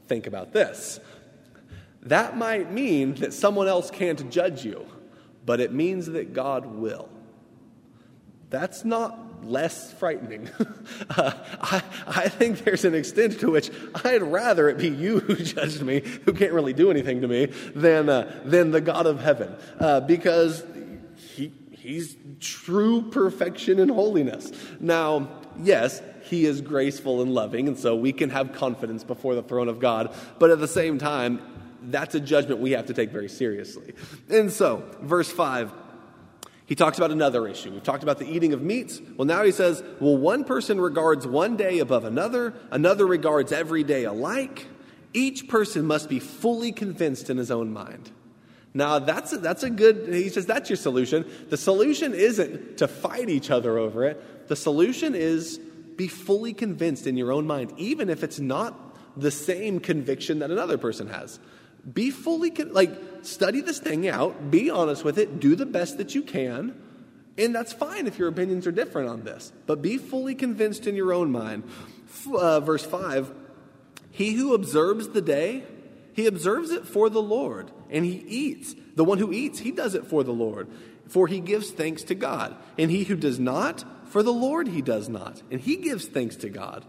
think 0.07 0.27
about 0.27 0.53
this. 0.53 0.99
That 2.03 2.37
might 2.37 2.71
mean 2.71 3.15
that 3.15 3.33
someone 3.33 3.67
else 3.67 3.89
can't 3.89 4.29
judge 4.29 4.63
you, 4.63 4.85
but 5.47 5.59
it 5.59 5.73
means 5.73 6.05
that 6.07 6.33
God 6.33 6.67
will. 6.67 7.09
That's 8.51 8.85
not 8.85 9.24
less 9.45 9.93
frightening. 9.93 10.49
uh, 11.09 11.31
I, 11.61 11.83
I, 12.07 12.29
think 12.29 12.63
there's 12.63 12.85
an 12.85 12.95
extent 12.95 13.39
to 13.41 13.51
which 13.51 13.71
I'd 14.03 14.23
rather 14.23 14.69
it 14.69 14.77
be 14.77 14.89
you 14.89 15.19
who 15.21 15.35
judged 15.35 15.81
me, 15.81 16.01
who 16.25 16.33
can't 16.33 16.53
really 16.53 16.73
do 16.73 16.91
anything 16.91 17.21
to 17.21 17.27
me, 17.27 17.45
than, 17.75 18.09
uh, 18.09 18.41
than 18.43 18.71
the 18.71 18.81
God 18.81 19.05
of 19.05 19.21
heaven. 19.21 19.55
Uh, 19.79 20.01
because 20.01 20.63
he, 21.15 21.53
he's 21.71 22.15
true 22.39 23.09
perfection 23.09 23.79
and 23.79 23.91
holiness. 23.91 24.51
Now, 24.79 25.29
yes, 25.59 26.01
he 26.23 26.45
is 26.45 26.61
graceful 26.61 27.21
and 27.21 27.33
loving, 27.33 27.67
and 27.67 27.77
so 27.77 27.95
we 27.95 28.11
can 28.11 28.31
have 28.31 28.53
confidence 28.53 29.03
before 29.03 29.35
the 29.35 29.43
throne 29.43 29.69
of 29.69 29.79
God. 29.79 30.13
But 30.39 30.49
at 30.49 30.59
the 30.59 30.67
same 30.67 30.97
time, 30.97 31.39
that's 31.83 32.15
a 32.15 32.19
judgment 32.19 32.61
we 32.61 32.71
have 32.71 32.87
to 32.87 32.93
take 32.93 33.11
very 33.11 33.29
seriously. 33.29 33.93
And 34.29 34.51
so, 34.51 34.83
verse 35.01 35.31
5 35.31 35.71
he 36.65 36.75
talks 36.75 36.97
about 36.97 37.11
another 37.11 37.47
issue. 37.47 37.71
We've 37.71 37.83
talked 37.83 38.03
about 38.03 38.17
the 38.17 38.27
eating 38.27 38.53
of 38.53 38.61
meats. 38.61 38.99
Well, 39.17 39.25
now 39.25 39.43
he 39.43 39.51
says, 39.51 39.83
well, 39.99 40.17
one 40.17 40.43
person 40.43 40.81
regards 40.81 41.27
one 41.27 41.57
day 41.57 41.79
above 41.79 42.05
another, 42.05 42.53
another 42.71 43.05
regards 43.05 43.51
every 43.51 43.83
day 43.83 44.03
alike. 44.05 44.67
Each 45.13 45.47
person 45.47 45.85
must 45.85 46.09
be 46.09 46.19
fully 46.19 46.71
convinced 46.71 47.29
in 47.29 47.37
his 47.37 47.51
own 47.51 47.71
mind. 47.71 48.11
Now, 48.73 48.99
that's 48.99 49.31
a, 49.31 49.37
that's 49.37 49.63
a 49.63 49.69
good, 49.69 50.13
he 50.13 50.27
says, 50.27 50.45
that's 50.45 50.69
your 50.69 50.75
solution. 50.75 51.25
The 51.49 51.55
solution 51.55 52.13
isn't 52.13 52.79
to 52.79 52.87
fight 52.87 53.29
each 53.29 53.49
other 53.49 53.77
over 53.77 54.03
it. 54.03 54.47
The 54.49 54.55
solution 54.55 55.15
is 55.15 55.59
be 55.95 56.07
fully 56.07 56.53
convinced 56.53 57.07
in 57.07 57.15
your 57.15 57.31
own 57.31 57.47
mind, 57.47 57.73
even 57.77 58.09
if 58.09 58.23
it's 58.23 58.39
not 58.39 58.77
the 59.15 59.31
same 59.31 59.79
conviction 59.79 60.39
that 60.39 60.51
another 60.51 60.77
person 60.77 61.07
has. 61.07 61.39
Be 61.91 62.09
fully, 62.09 62.51
like, 62.51 62.91
study 63.21 63.61
this 63.61 63.79
thing 63.79 64.07
out, 64.07 64.49
be 64.49 64.69
honest 64.69 65.03
with 65.03 65.17
it, 65.17 65.39
do 65.39 65.55
the 65.55 65.65
best 65.65 65.97
that 65.97 66.15
you 66.15 66.21
can, 66.21 66.75
and 67.37 67.53
that's 67.53 67.73
fine 67.73 68.07
if 68.07 68.17
your 68.17 68.29
opinions 68.29 68.65
are 68.65 68.71
different 68.71 69.09
on 69.09 69.23
this. 69.23 69.51
But 69.65 69.81
be 69.81 69.97
fully 69.97 70.35
convinced 70.35 70.87
in 70.87 70.95
your 70.95 71.13
own 71.13 71.31
mind. 71.31 71.63
Uh, 72.33 72.59
verse 72.61 72.85
5 72.85 73.31
He 74.11 74.33
who 74.33 74.53
observes 74.53 75.09
the 75.09 75.21
day, 75.21 75.63
he 76.13 76.27
observes 76.27 76.71
it 76.71 76.87
for 76.87 77.09
the 77.09 77.21
Lord, 77.21 77.71
and 77.89 78.05
he 78.05 78.23
eats. 78.27 78.73
The 78.95 79.03
one 79.03 79.17
who 79.17 79.33
eats, 79.33 79.59
he 79.59 79.71
does 79.71 79.95
it 79.95 80.07
for 80.07 80.23
the 80.23 80.31
Lord, 80.31 80.69
for 81.07 81.27
he 81.27 81.41
gives 81.41 81.71
thanks 81.71 82.03
to 82.03 82.15
God. 82.15 82.55
And 82.77 82.89
he 82.89 83.03
who 83.03 83.17
does 83.17 83.39
not, 83.39 83.83
for 84.07 84.23
the 84.23 84.33
Lord 84.33 84.69
he 84.69 84.81
does 84.81 85.09
not, 85.09 85.41
and 85.51 85.59
he 85.59 85.75
gives 85.75 86.07
thanks 86.07 86.37
to 86.37 86.49
God. 86.49 86.85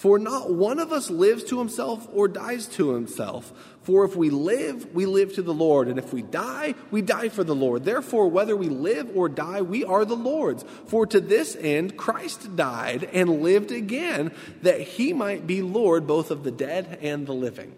For 0.00 0.18
not 0.18 0.50
one 0.50 0.78
of 0.78 0.92
us 0.92 1.10
lives 1.10 1.44
to 1.44 1.58
himself 1.58 2.08
or 2.14 2.26
dies 2.26 2.66
to 2.68 2.94
himself. 2.94 3.52
For 3.82 4.06
if 4.06 4.16
we 4.16 4.30
live, 4.30 4.94
we 4.94 5.04
live 5.04 5.34
to 5.34 5.42
the 5.42 5.52
Lord, 5.52 5.88
and 5.88 5.98
if 5.98 6.10
we 6.10 6.22
die, 6.22 6.74
we 6.90 7.02
die 7.02 7.28
for 7.28 7.44
the 7.44 7.54
Lord. 7.54 7.84
Therefore, 7.84 8.26
whether 8.28 8.56
we 8.56 8.70
live 8.70 9.14
or 9.14 9.28
die, 9.28 9.60
we 9.60 9.84
are 9.84 10.06
the 10.06 10.16
Lord's. 10.16 10.64
For 10.86 11.04
to 11.04 11.20
this 11.20 11.54
end 11.54 11.98
Christ 11.98 12.56
died 12.56 13.10
and 13.12 13.42
lived 13.42 13.72
again, 13.72 14.32
that 14.62 14.80
he 14.80 15.12
might 15.12 15.46
be 15.46 15.60
Lord 15.60 16.06
both 16.06 16.30
of 16.30 16.44
the 16.44 16.50
dead 16.50 16.98
and 17.02 17.26
the 17.26 17.34
living. 17.34 17.74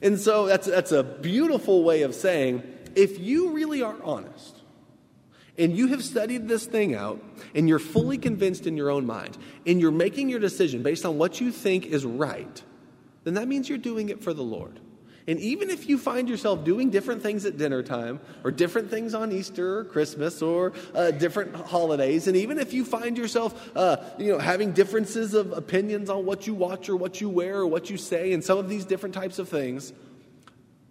And 0.00 0.20
so 0.20 0.46
that's, 0.46 0.68
that's 0.68 0.92
a 0.92 1.02
beautiful 1.02 1.82
way 1.82 2.02
of 2.02 2.14
saying 2.14 2.62
if 2.94 3.18
you 3.18 3.50
really 3.50 3.82
are 3.82 4.00
honest, 4.04 4.60
and 5.56 5.76
you 5.76 5.88
have 5.88 6.02
studied 6.02 6.48
this 6.48 6.66
thing 6.66 6.94
out, 6.94 7.22
and 7.54 7.68
you're 7.68 7.78
fully 7.78 8.18
convinced 8.18 8.66
in 8.66 8.76
your 8.76 8.90
own 8.90 9.06
mind, 9.06 9.38
and 9.66 9.80
you're 9.80 9.92
making 9.92 10.28
your 10.28 10.40
decision 10.40 10.82
based 10.82 11.04
on 11.04 11.18
what 11.18 11.40
you 11.40 11.52
think 11.52 11.86
is 11.86 12.04
right, 12.04 12.62
then 13.24 13.34
that 13.34 13.48
means 13.48 13.68
you're 13.68 13.78
doing 13.78 14.08
it 14.08 14.22
for 14.22 14.34
the 14.34 14.42
Lord. 14.42 14.80
And 15.26 15.40
even 15.40 15.70
if 15.70 15.88
you 15.88 15.96
find 15.96 16.28
yourself 16.28 16.64
doing 16.64 16.90
different 16.90 17.22
things 17.22 17.46
at 17.46 17.56
dinner 17.56 17.82
time, 17.82 18.20
or 18.44 18.50
different 18.50 18.90
things 18.90 19.14
on 19.14 19.32
Easter 19.32 19.78
or 19.78 19.84
Christmas 19.84 20.42
or 20.42 20.74
uh, 20.94 21.12
different 21.12 21.54
holidays, 21.54 22.26
and 22.28 22.36
even 22.36 22.58
if 22.58 22.74
you 22.74 22.84
find 22.84 23.16
yourself, 23.16 23.70
uh, 23.74 23.96
you 24.18 24.32
know, 24.32 24.38
having 24.38 24.72
differences 24.72 25.32
of 25.32 25.52
opinions 25.52 26.10
on 26.10 26.26
what 26.26 26.46
you 26.46 26.52
watch 26.52 26.90
or 26.90 26.96
what 26.96 27.22
you 27.22 27.30
wear 27.30 27.56
or 27.60 27.66
what 27.66 27.88
you 27.88 27.96
say, 27.96 28.34
and 28.34 28.44
some 28.44 28.58
of 28.58 28.68
these 28.68 28.84
different 28.84 29.14
types 29.14 29.38
of 29.38 29.48
things, 29.48 29.94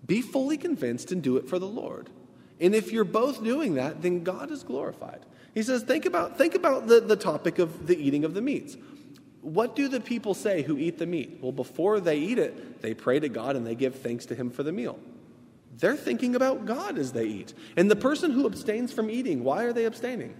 be 0.05 0.21
fully 0.21 0.57
convinced 0.57 1.11
and 1.11 1.21
do 1.21 1.37
it 1.37 1.47
for 1.47 1.59
the 1.59 1.67
Lord. 1.67 2.09
And 2.63 2.73
if 2.73 2.93
you're 2.93 3.03
both 3.03 3.43
doing 3.43 3.75
that, 3.75 4.01
then 4.01 4.23
God 4.23 4.49
is 4.49 4.63
glorified. 4.63 5.19
He 5.53 5.61
says, 5.61 5.83
think 5.83 6.05
about, 6.05 6.37
think 6.37 6.55
about 6.55 6.87
the, 6.87 7.01
the 7.01 7.17
topic 7.17 7.59
of 7.59 7.87
the 7.87 7.95
eating 8.01 8.23
of 8.23 8.33
the 8.33 8.41
meats. 8.41 8.77
What 9.41 9.75
do 9.75 9.89
the 9.89 9.99
people 9.99 10.33
say 10.33 10.63
who 10.63 10.77
eat 10.77 10.97
the 10.97 11.05
meat? 11.05 11.39
Well, 11.41 11.51
before 11.51 11.99
they 11.99 12.17
eat 12.17 12.39
it, 12.39 12.81
they 12.81 12.93
pray 12.93 13.19
to 13.19 13.27
God 13.27 13.57
and 13.57 13.67
they 13.67 13.75
give 13.75 13.95
thanks 13.95 14.25
to 14.27 14.35
Him 14.35 14.49
for 14.49 14.63
the 14.63 14.71
meal. 14.71 14.97
They're 15.77 15.97
thinking 15.97 16.35
about 16.35 16.65
God 16.65 16.97
as 16.97 17.11
they 17.11 17.25
eat. 17.25 17.53
And 17.75 17.91
the 17.91 17.97
person 17.97 18.31
who 18.31 18.45
abstains 18.45 18.93
from 18.93 19.09
eating, 19.09 19.43
why 19.43 19.63
are 19.63 19.73
they 19.73 19.83
abstaining? 19.83 20.33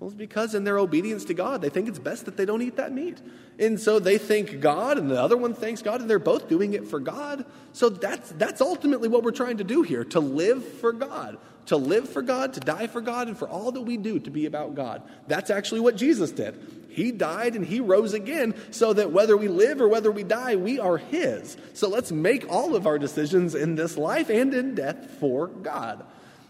Well, 0.00 0.08
it's 0.08 0.16
because 0.16 0.54
in 0.54 0.62
their 0.64 0.78
obedience 0.78 1.24
to 1.26 1.34
God, 1.34 1.60
they 1.60 1.68
think 1.68 1.88
it's 1.88 1.98
best 1.98 2.24
that 2.26 2.36
they 2.36 2.44
don't 2.44 2.62
eat 2.62 2.76
that 2.76 2.92
meat. 2.92 3.20
And 3.58 3.78
so 3.80 3.98
they 3.98 4.16
thank 4.16 4.60
God, 4.60 4.96
and 4.96 5.10
the 5.10 5.20
other 5.20 5.36
one 5.36 5.52
thanks 5.52 5.82
God, 5.82 6.00
and 6.00 6.08
they're 6.08 6.20
both 6.20 6.48
doing 6.48 6.72
it 6.72 6.86
for 6.86 7.00
God. 7.00 7.44
So 7.72 7.88
that's, 7.88 8.30
that's 8.30 8.60
ultimately 8.60 9.08
what 9.08 9.24
we're 9.24 9.32
trying 9.32 9.56
to 9.56 9.64
do 9.64 9.82
here 9.82 10.04
to 10.04 10.20
live 10.20 10.64
for 10.64 10.92
God. 10.92 11.38
To 11.68 11.76
live 11.76 12.08
for 12.08 12.22
God, 12.22 12.54
to 12.54 12.60
die 12.60 12.86
for 12.86 13.00
God, 13.00 13.28
and 13.28 13.36
for 13.36 13.48
all 13.48 13.72
that 13.72 13.82
we 13.82 13.96
do 13.96 14.18
to 14.20 14.30
be 14.30 14.46
about 14.46 14.74
God. 14.74 15.02
That's 15.26 15.50
actually 15.50 15.80
what 15.80 15.96
Jesus 15.96 16.30
did. 16.30 16.58
He 16.88 17.12
died 17.12 17.54
and 17.54 17.64
he 17.64 17.80
rose 17.80 18.12
again 18.12 18.54
so 18.70 18.92
that 18.92 19.12
whether 19.12 19.36
we 19.36 19.48
live 19.48 19.80
or 19.80 19.86
whether 19.86 20.10
we 20.10 20.24
die, 20.24 20.56
we 20.56 20.80
are 20.80 20.96
His. 20.96 21.56
So 21.74 21.88
let's 21.88 22.10
make 22.10 22.50
all 22.50 22.74
of 22.74 22.86
our 22.86 22.98
decisions 22.98 23.54
in 23.54 23.74
this 23.76 23.96
life 23.96 24.30
and 24.30 24.52
in 24.52 24.74
death 24.74 25.18
for 25.20 25.46
God. 25.46 26.04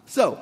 So, 0.07 0.41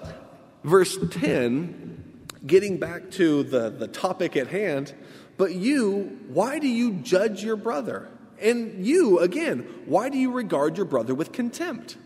verse 0.62 0.96
10 1.10 2.02
getting 2.46 2.78
back 2.78 3.10
to 3.10 3.42
the, 3.42 3.70
the 3.70 3.88
topic 3.88 4.36
at 4.36 4.46
hand, 4.46 4.94
but 5.36 5.52
you, 5.54 6.18
why 6.28 6.58
do 6.58 6.68
you 6.68 6.92
judge 6.92 7.42
your 7.42 7.56
brother? 7.56 8.08
And 8.40 8.86
you, 8.86 9.18
again, 9.18 9.66
why 9.86 10.08
do 10.08 10.18
you 10.18 10.30
regard 10.30 10.76
your 10.76 10.86
brother 10.86 11.14
with 11.14 11.32
contempt? 11.32 11.96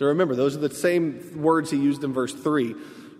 So 0.00 0.06
remember, 0.06 0.34
those 0.34 0.56
are 0.56 0.60
the 0.60 0.74
same 0.74 1.42
words 1.42 1.70
he 1.70 1.76
used 1.76 2.02
in 2.04 2.14
verse 2.14 2.32
3. 2.32 2.74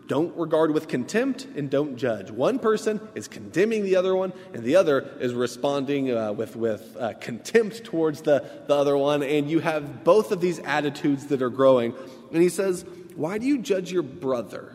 Don't 0.07 0.35
regard 0.35 0.71
with 0.71 0.88
contempt 0.88 1.47
and 1.55 1.69
don't 1.69 1.97
judge. 1.97 2.31
One 2.31 2.59
person 2.59 3.07
is 3.14 3.29
condemning 3.29 3.85
the 3.85 3.97
other 3.97 4.16
one, 4.16 4.33
and 4.55 4.64
the 4.64 4.77
other 4.77 5.01
is 5.21 5.35
responding 5.35 6.11
uh, 6.11 6.33
with, 6.33 6.57
with 6.57 6.97
uh, 6.99 7.12
contempt 7.21 7.85
towards 7.85 8.23
the, 8.23 8.49
the 8.66 8.75
other 8.75 8.97
one. 8.97 9.23
And 9.23 9.51
you 9.51 9.59
have 9.61 10.05
both 10.05 10.33
of 10.33 10.40
these 10.40 10.59
attitudes 10.61 11.27
that 11.27 11.43
are 11.43 11.51
growing. 11.51 11.93
And 12.33 12.43
he 12.43 12.49
says, 12.49 12.87
Why 13.14 13.37
do 13.37 13.45
you 13.45 13.59
judge 13.59 13.93
your 13.93 14.03
brother? 14.03 14.75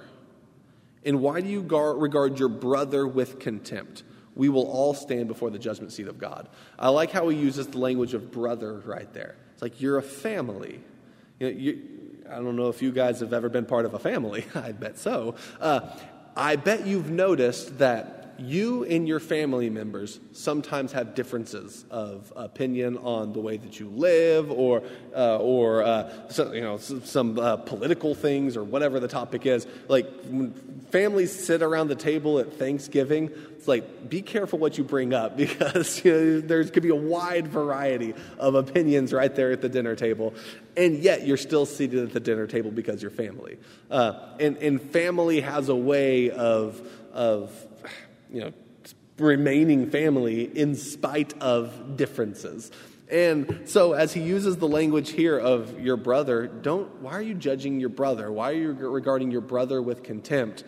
And 1.04 1.22
why 1.22 1.42
do 1.42 1.48
you 1.48 1.62
regard 1.62 2.38
your 2.38 2.50
brother 2.50 3.08
with 3.08 3.40
contempt? 3.40 4.04
We 4.36 4.50
will 4.50 4.70
all 4.70 4.94
stand 4.94 5.28
before 5.28 5.50
the 5.50 5.58
judgment 5.58 5.92
seat 5.92 6.08
of 6.08 6.20
God. 6.20 6.50
I 6.78 6.90
like 6.90 7.10
how 7.10 7.30
he 7.30 7.38
uses 7.38 7.66
the 7.66 7.80
language 7.80 8.14
of 8.14 8.32
brother 8.32 8.76
right 8.86 9.12
there. 9.12 9.38
It's 9.54 9.64
like 9.64 9.82
you're 9.82 9.98
a 9.98 10.04
family. 10.04 10.84
You 11.40 11.52
know, 11.52 11.58
you, 11.58 11.82
I 12.30 12.36
don't 12.36 12.56
know 12.56 12.70
if 12.70 12.82
you 12.82 12.92
guys 12.92 13.20
have 13.20 13.34
ever 13.34 13.50
been 13.50 13.66
part 13.66 13.86
of 13.86 13.94
a 13.94 14.00
family. 14.00 14.46
I 14.56 14.72
bet 14.72 14.98
so. 14.98 15.36
Uh, 15.60 15.82
I 16.36 16.56
bet 16.56 16.86
you've 16.86 17.10
noticed 17.10 17.78
that 17.80 18.25
you 18.38 18.84
and 18.84 19.08
your 19.08 19.20
family 19.20 19.70
members 19.70 20.20
sometimes 20.34 20.92
have 20.92 21.16
differences 21.16 21.86
of 21.90 22.32
opinion 22.36 22.98
on 22.98 23.34
the 23.34 23.40
way 23.40 23.58
that 23.58 23.80
you 23.80 23.90
live 23.90 24.52
or, 24.52 24.84
uh, 25.16 25.38
or 25.38 25.84
uh, 25.84 26.30
so, 26.30 26.52
you 26.52 26.62
know, 26.62 26.78
some 26.78 27.40
uh, 27.40 27.58
political 27.58 28.16
things 28.16 28.58
or 28.58 28.64
whatever 28.64 29.00
the 29.00 29.08
topic 29.08 29.46
is. 29.46 29.68
Like 29.88 30.08
when 30.26 30.54
families 30.92 31.32
sit 31.46 31.62
around 31.62 31.88
the 31.88 31.96
table 31.96 32.40
at 32.40 32.54
Thanksgiving, 32.54 33.32
it's 33.58 33.68
like 33.68 34.10
be 34.10 34.22
careful 34.22 34.60
what 34.60 34.78
you 34.78 34.84
bring 34.84 35.14
up 35.14 35.38
because 35.38 36.04
you 36.04 36.12
know, 36.12 36.42
there 36.42 36.64
could 36.66 36.84
be 36.84 36.90
a 36.90 36.96
wide 36.96 37.48
variety 37.48 38.14
of 38.38 38.56
opinions 38.56 39.14
right 39.14 39.34
there 39.34 39.52
at 39.52 39.62
the 39.62 39.70
dinner 39.70 39.96
table. 39.96 40.34
And 40.78 40.98
yet 40.98 41.26
you're 41.26 41.38
still 41.38 41.66
seated 41.66 42.04
at 42.04 42.14
the 42.14 42.20
dinner 42.20 42.48
table 42.48 42.72
because 42.72 43.02
you're 43.02 43.12
family. 43.12 43.58
Uh, 43.90 44.14
and, 44.40 44.58
and 44.58 44.82
family 44.82 45.42
has 45.42 45.70
a 45.70 45.76
way 45.76 46.32
of, 46.32 46.82
of 47.14 47.52
you 48.32 48.42
know, 48.42 48.52
remaining 49.18 49.90
family 49.90 50.44
in 50.58 50.76
spite 50.76 51.40
of 51.42 51.98
differences. 51.98 52.72
And 53.10 53.62
so, 53.66 53.94
as 53.94 54.14
he 54.14 54.22
uses 54.22 54.58
the 54.58 54.68
language 54.68 55.12
here 55.12 55.38
of 55.38 55.80
your 55.80 55.96
brother, 55.96 56.48
don't, 56.48 57.02
why 57.02 57.12
are 57.12 57.22
you 57.22 57.36
judging 57.36 57.80
your 57.80 57.90
brother? 57.90 58.32
Why 58.32 58.52
are 58.52 58.56
you 58.56 58.72
regarding 58.72 59.30
your 59.30 59.42
brother 59.42 59.82
with 59.82 60.02
contempt? 60.02 60.64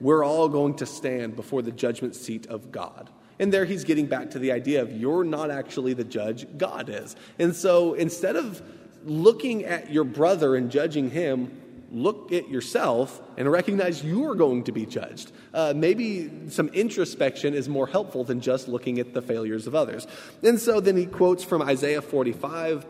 We're 0.00 0.24
all 0.24 0.48
going 0.48 0.74
to 0.76 0.86
stand 0.86 1.36
before 1.36 1.62
the 1.62 1.70
judgment 1.70 2.16
seat 2.16 2.46
of 2.46 2.72
God. 2.72 3.10
And 3.38 3.52
there 3.52 3.64
he's 3.64 3.84
getting 3.84 4.06
back 4.06 4.30
to 4.30 4.38
the 4.38 4.52
idea 4.52 4.82
of 4.82 4.92
you're 4.92 5.24
not 5.24 5.50
actually 5.50 5.94
the 5.94 6.04
judge, 6.04 6.46
God 6.56 6.88
is. 6.88 7.14
And 7.38 7.54
so, 7.54 7.92
instead 7.94 8.36
of 8.36 8.62
looking 9.04 9.64
at 9.64 9.92
your 9.92 10.04
brother 10.04 10.56
and 10.56 10.70
judging 10.70 11.10
him, 11.10 11.61
look 11.92 12.32
at 12.32 12.48
yourself 12.48 13.20
and 13.36 13.50
recognize 13.50 14.02
you 14.02 14.28
are 14.30 14.34
going 14.34 14.64
to 14.64 14.72
be 14.72 14.86
judged. 14.86 15.30
Uh, 15.52 15.72
maybe 15.76 16.48
some 16.48 16.68
introspection 16.68 17.54
is 17.54 17.68
more 17.68 17.86
helpful 17.86 18.24
than 18.24 18.40
just 18.40 18.66
looking 18.66 18.98
at 18.98 19.12
the 19.12 19.20
failures 19.20 19.66
of 19.66 19.74
others. 19.74 20.06
And 20.42 20.58
so 20.58 20.80
then 20.80 20.96
he 20.96 21.06
quotes 21.06 21.44
from 21.44 21.60
Isaiah 21.60 22.02
45. 22.02 22.86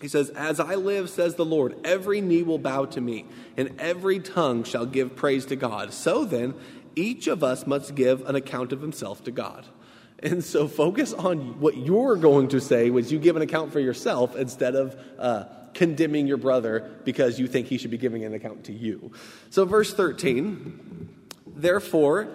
He 0.00 0.08
says, 0.08 0.30
As 0.30 0.58
I 0.58 0.76
live, 0.76 1.10
says 1.10 1.34
the 1.34 1.44
Lord, 1.44 1.76
every 1.84 2.22
knee 2.22 2.42
will 2.42 2.58
bow 2.58 2.86
to 2.86 3.00
me, 3.00 3.26
and 3.56 3.78
every 3.78 4.18
tongue 4.18 4.64
shall 4.64 4.86
give 4.86 5.14
praise 5.14 5.44
to 5.46 5.56
God. 5.56 5.92
So 5.92 6.24
then, 6.24 6.54
each 6.96 7.26
of 7.26 7.44
us 7.44 7.66
must 7.66 7.94
give 7.94 8.26
an 8.26 8.34
account 8.34 8.72
of 8.72 8.80
himself 8.80 9.22
to 9.24 9.30
God. 9.30 9.66
And 10.22 10.44
so 10.44 10.68
focus 10.68 11.12
on 11.12 11.60
what 11.60 11.76
you're 11.76 12.16
going 12.16 12.48
to 12.48 12.60
say 12.60 12.90
when 12.90 13.08
you 13.08 13.18
give 13.18 13.36
an 13.36 13.42
account 13.42 13.72
for 13.72 13.80
yourself 13.80 14.36
instead 14.36 14.74
of 14.74 14.98
uh, 15.18 15.44
condemning 15.74 16.26
your 16.26 16.36
brother 16.36 16.90
because 17.04 17.38
you 17.38 17.46
think 17.46 17.66
he 17.66 17.78
should 17.78 17.90
be 17.90 17.98
giving 17.98 18.24
an 18.24 18.34
account 18.34 18.64
to 18.64 18.72
you. 18.72 19.12
So, 19.50 19.64
verse 19.64 19.92
13, 19.94 21.08
therefore, 21.46 22.28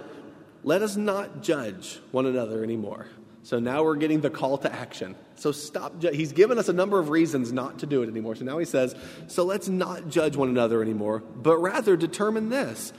let 0.64 0.82
us 0.82 0.96
not 0.96 1.44
judge 1.44 2.00
one 2.12 2.26
another 2.26 2.64
anymore. 2.64 3.08
So 3.46 3.60
now 3.60 3.84
we're 3.84 3.98
getting 3.98 4.22
the 4.22 4.32
call 4.32 4.58
to 4.58 4.74
action. 4.74 5.16
So 5.36 5.52
stop. 5.52 6.00
Ju- 6.00 6.10
he's 6.12 6.32
given 6.32 6.58
us 6.58 6.68
a 6.68 6.74
number 6.74 6.98
of 6.98 7.10
reasons 7.10 7.54
not 7.54 7.78
to 7.80 7.86
do 7.86 8.02
it 8.02 8.10
anymore. 8.10 8.34
So 8.34 8.44
now 8.44 8.58
he 8.58 8.66
says, 8.66 8.96
so 9.28 9.44
let's 9.44 9.68
not 9.68 10.10
judge 10.10 10.36
one 10.36 10.50
another 10.50 10.82
anymore, 10.82 11.20
but 11.20 11.58
rather 11.58 11.96
determine 11.96 12.50
this 12.50 12.92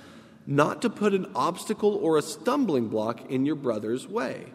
not 0.46 0.82
to 0.82 0.90
put 0.90 1.14
an 1.14 1.26
obstacle 1.34 1.96
or 1.96 2.16
a 2.16 2.22
stumbling 2.22 2.86
block 2.86 3.28
in 3.28 3.44
your 3.44 3.56
brother's 3.56 4.06
way. 4.06 4.46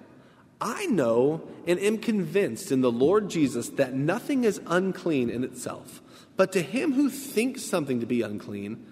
I 0.62 0.86
know 0.86 1.42
and 1.66 1.80
am 1.80 1.98
convinced 1.98 2.72
in 2.72 2.82
the 2.82 2.92
Lord 2.92 3.30
Jesus 3.30 3.70
that 3.70 3.94
nothing 3.94 4.44
is 4.44 4.62
unclean 4.68 5.30
in 5.30 5.44
itself, 5.44 6.02
but 6.38 6.52
to 6.54 6.62
him 6.62 6.94
who 6.94 7.10
thinks 7.10 7.64
something 7.64 8.00
to 8.00 8.06
be 8.06 8.22
unclean, 8.22 8.86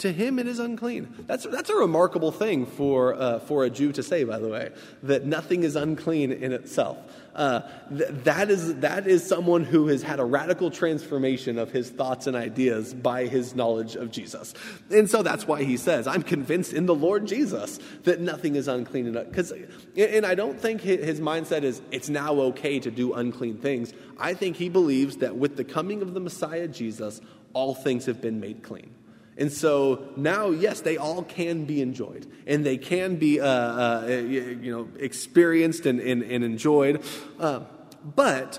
to 0.00 0.12
him 0.12 0.38
it 0.38 0.46
is 0.46 0.58
unclean. 0.58 1.24
That's, 1.26 1.44
that's 1.44 1.70
a 1.70 1.76
remarkable 1.76 2.32
thing 2.32 2.66
for, 2.66 3.14
uh, 3.14 3.38
for 3.40 3.64
a 3.64 3.70
Jew 3.70 3.92
to 3.92 4.02
say, 4.02 4.24
by 4.24 4.38
the 4.38 4.48
way, 4.48 4.70
that 5.02 5.24
nothing 5.24 5.62
is 5.62 5.76
unclean 5.76 6.32
in 6.32 6.52
itself. 6.52 6.98
Uh, 7.34 7.60
th- 7.96 8.10
that, 8.24 8.50
is, 8.50 8.76
that 8.76 9.06
is 9.06 9.24
someone 9.26 9.62
who 9.62 9.86
has 9.86 10.02
had 10.02 10.18
a 10.18 10.24
radical 10.24 10.70
transformation 10.70 11.58
of 11.58 11.70
his 11.70 11.90
thoughts 11.90 12.26
and 12.26 12.36
ideas 12.36 12.92
by 12.92 13.26
his 13.26 13.54
knowledge 13.54 13.94
of 13.94 14.10
Jesus. 14.10 14.54
And 14.90 15.08
so 15.08 15.22
that's 15.22 15.46
why 15.46 15.62
he 15.62 15.76
says, 15.76 16.06
I'm 16.06 16.22
convinced 16.22 16.72
in 16.72 16.86
the 16.86 16.94
Lord 16.94 17.26
Jesus 17.26 17.78
that 18.04 18.20
nothing 18.20 18.56
is 18.56 18.68
unclean 18.68 19.06
enough. 19.06 19.28
Because, 19.28 19.52
and 19.96 20.26
I 20.26 20.34
don't 20.34 20.58
think 20.58 20.80
his 20.80 21.20
mindset 21.20 21.62
is, 21.62 21.80
it's 21.90 22.08
now 22.08 22.34
okay 22.34 22.80
to 22.80 22.90
do 22.90 23.12
unclean 23.12 23.58
things. 23.58 23.92
I 24.18 24.34
think 24.34 24.56
he 24.56 24.68
believes 24.68 25.18
that 25.18 25.36
with 25.36 25.56
the 25.56 25.64
coming 25.64 26.02
of 26.02 26.14
the 26.14 26.20
Messiah 26.20 26.68
Jesus, 26.68 27.20
all 27.52 27.74
things 27.74 28.06
have 28.06 28.20
been 28.20 28.40
made 28.40 28.62
clean. 28.62 28.94
And 29.40 29.50
so 29.50 30.12
now, 30.16 30.50
yes, 30.50 30.82
they 30.82 30.98
all 30.98 31.22
can 31.22 31.64
be 31.64 31.80
enjoyed, 31.80 32.30
and 32.46 32.64
they 32.64 32.76
can 32.76 33.16
be, 33.16 33.40
uh, 33.40 33.46
uh, 33.46 34.06
you 34.06 34.70
know, 34.70 34.88
experienced 34.98 35.86
and, 35.86 35.98
and, 35.98 36.22
and 36.22 36.44
enjoyed. 36.44 37.02
Uh, 37.38 37.60
but 38.04 38.58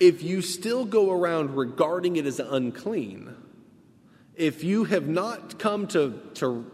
if 0.00 0.22
you 0.22 0.40
still 0.40 0.86
go 0.86 1.10
around 1.12 1.54
regarding 1.54 2.16
it 2.16 2.24
as 2.24 2.40
unclean, 2.40 3.36
if 4.34 4.64
you 4.64 4.84
have 4.84 5.06
not 5.06 5.58
come 5.58 5.86
to, 5.88 6.18
to 6.34 6.64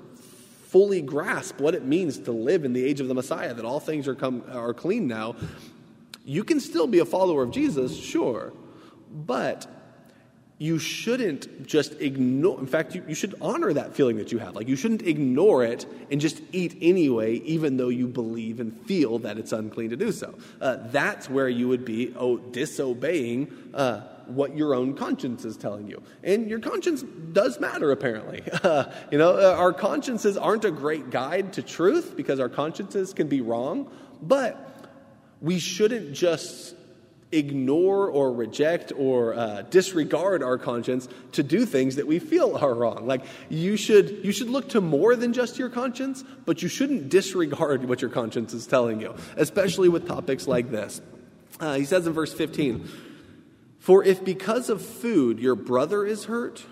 fully 0.69 1.03
grasp 1.03 1.61
what 1.61 1.75
it 1.75 1.85
means 1.85 2.17
to 2.21 2.31
live 2.31 2.65
in 2.65 2.73
the 2.73 2.85
age 2.85 3.01
of 3.01 3.09
the 3.09 3.15
Messiah, 3.15 3.55
that 3.55 3.65
all 3.65 3.81
things 3.81 4.07
are, 4.07 4.15
come, 4.15 4.45
are 4.53 4.73
clean 4.73 5.09
now, 5.09 5.35
you 6.25 6.45
can 6.45 6.61
still 6.61 6.87
be 6.87 7.01
a 7.01 7.05
follower 7.05 7.43
of 7.43 7.51
Jesus, 7.51 7.99
sure, 7.99 8.53
but 9.11 9.67
you 10.59 10.79
shouldn't 10.79 11.67
just 11.67 11.93
ignore 12.01 12.59
in 12.59 12.67
fact 12.67 12.95
you, 12.95 13.05
you 13.07 13.15
should 13.15 13.35
honor 13.41 13.73
that 13.73 13.95
feeling 13.95 14.17
that 14.17 14.33
you 14.33 14.39
have. 14.39 14.57
Like 14.57 14.67
you 14.69 14.77
shouldn't 14.77 15.03
ignore 15.03 15.65
it 15.65 15.87
and 16.11 16.21
just 16.21 16.43
eat 16.53 16.77
anyway 16.81 17.35
even 17.37 17.77
though 17.77 17.89
you 17.89 18.09
believe 18.09 18.59
and 18.59 18.79
feel 18.83 19.21
that 19.21 19.39
it's 19.39 19.53
unclean 19.53 19.91
to 19.91 19.97
do 19.97 20.11
so. 20.11 20.37
Uh, 20.61 20.79
that's 20.91 21.31
where 21.31 21.49
you 21.49 21.69
would 21.69 21.85
be 21.85 22.13
oh 22.17 22.39
disobeying 22.39 23.53
uh, 23.73 24.01
what 24.27 24.57
your 24.57 24.75
own 24.75 24.95
conscience 24.95 25.45
is 25.45 25.57
telling 25.57 25.87
you. 25.87 26.03
And 26.23 26.51
your 26.51 26.59
conscience 26.59 27.03
does 27.33 27.61
matter 27.61 27.93
apparently. 27.93 28.43
Uh, 28.63 28.91
you 29.13 29.19
know 29.19 29.39
uh, 29.39 29.55
our 29.57 29.73
consciences 29.73 30.37
aren't 30.37 30.65
a 30.65 30.73
great 30.73 31.11
guide 31.11 31.53
to 31.55 31.63
truth 31.63 32.15
because 32.17 32.41
our 32.41 32.49
consciences 32.49 33.15
can 33.15 33.29
be 33.29 33.41
wrong 33.41 33.91
but 34.21 34.65
we 35.41 35.59
shouldn't 35.61 36.13
just 36.13 36.75
ignore 37.31 38.09
or 38.09 38.33
reject 38.33 38.93
or 38.97 39.35
uh, 39.35 39.63
disregard 39.63 40.43
our 40.43 40.57
conscience 40.57 41.09
to 41.33 41.43
do 41.43 41.67
things 41.67 41.97
that 41.97 42.07
we 42.07 42.19
feel 42.19 42.57
are 42.57 42.73
wrong. 42.73 43.07
Like 43.07 43.25
you 43.49 43.77
should 43.77 44.25
you 44.25 44.33
should 44.33 44.49
look 44.49 44.71
to 44.71 44.81
more 44.81 45.15
than 45.15 45.33
just 45.33 45.59
your 45.59 45.69
conscience 45.69 46.25
but 46.47 46.63
you 46.63 46.69
shouldn't 46.69 47.11
disregard 47.11 47.85
what 47.87 48.01
your 48.01 48.11
conscience 48.11 48.55
is 48.55 48.67
telling 48.67 49.01
you 49.01 49.15
especially 49.37 49.89
with 49.89 50.07
topics 50.07 50.47
like 50.47 50.71
this. 50.71 51.01
Uh, 51.61 51.75
he 51.75 51.85
says 51.85 52.07
in 52.07 52.13
verse 52.13 52.33
15 52.33 52.89
for 53.79 54.03
if 54.05 54.25
because 54.25 54.71
of 54.71 54.81
food 54.81 55.39
your 55.39 55.55
brother 55.55 56.07
is 56.07 56.25
hurt 56.25 56.65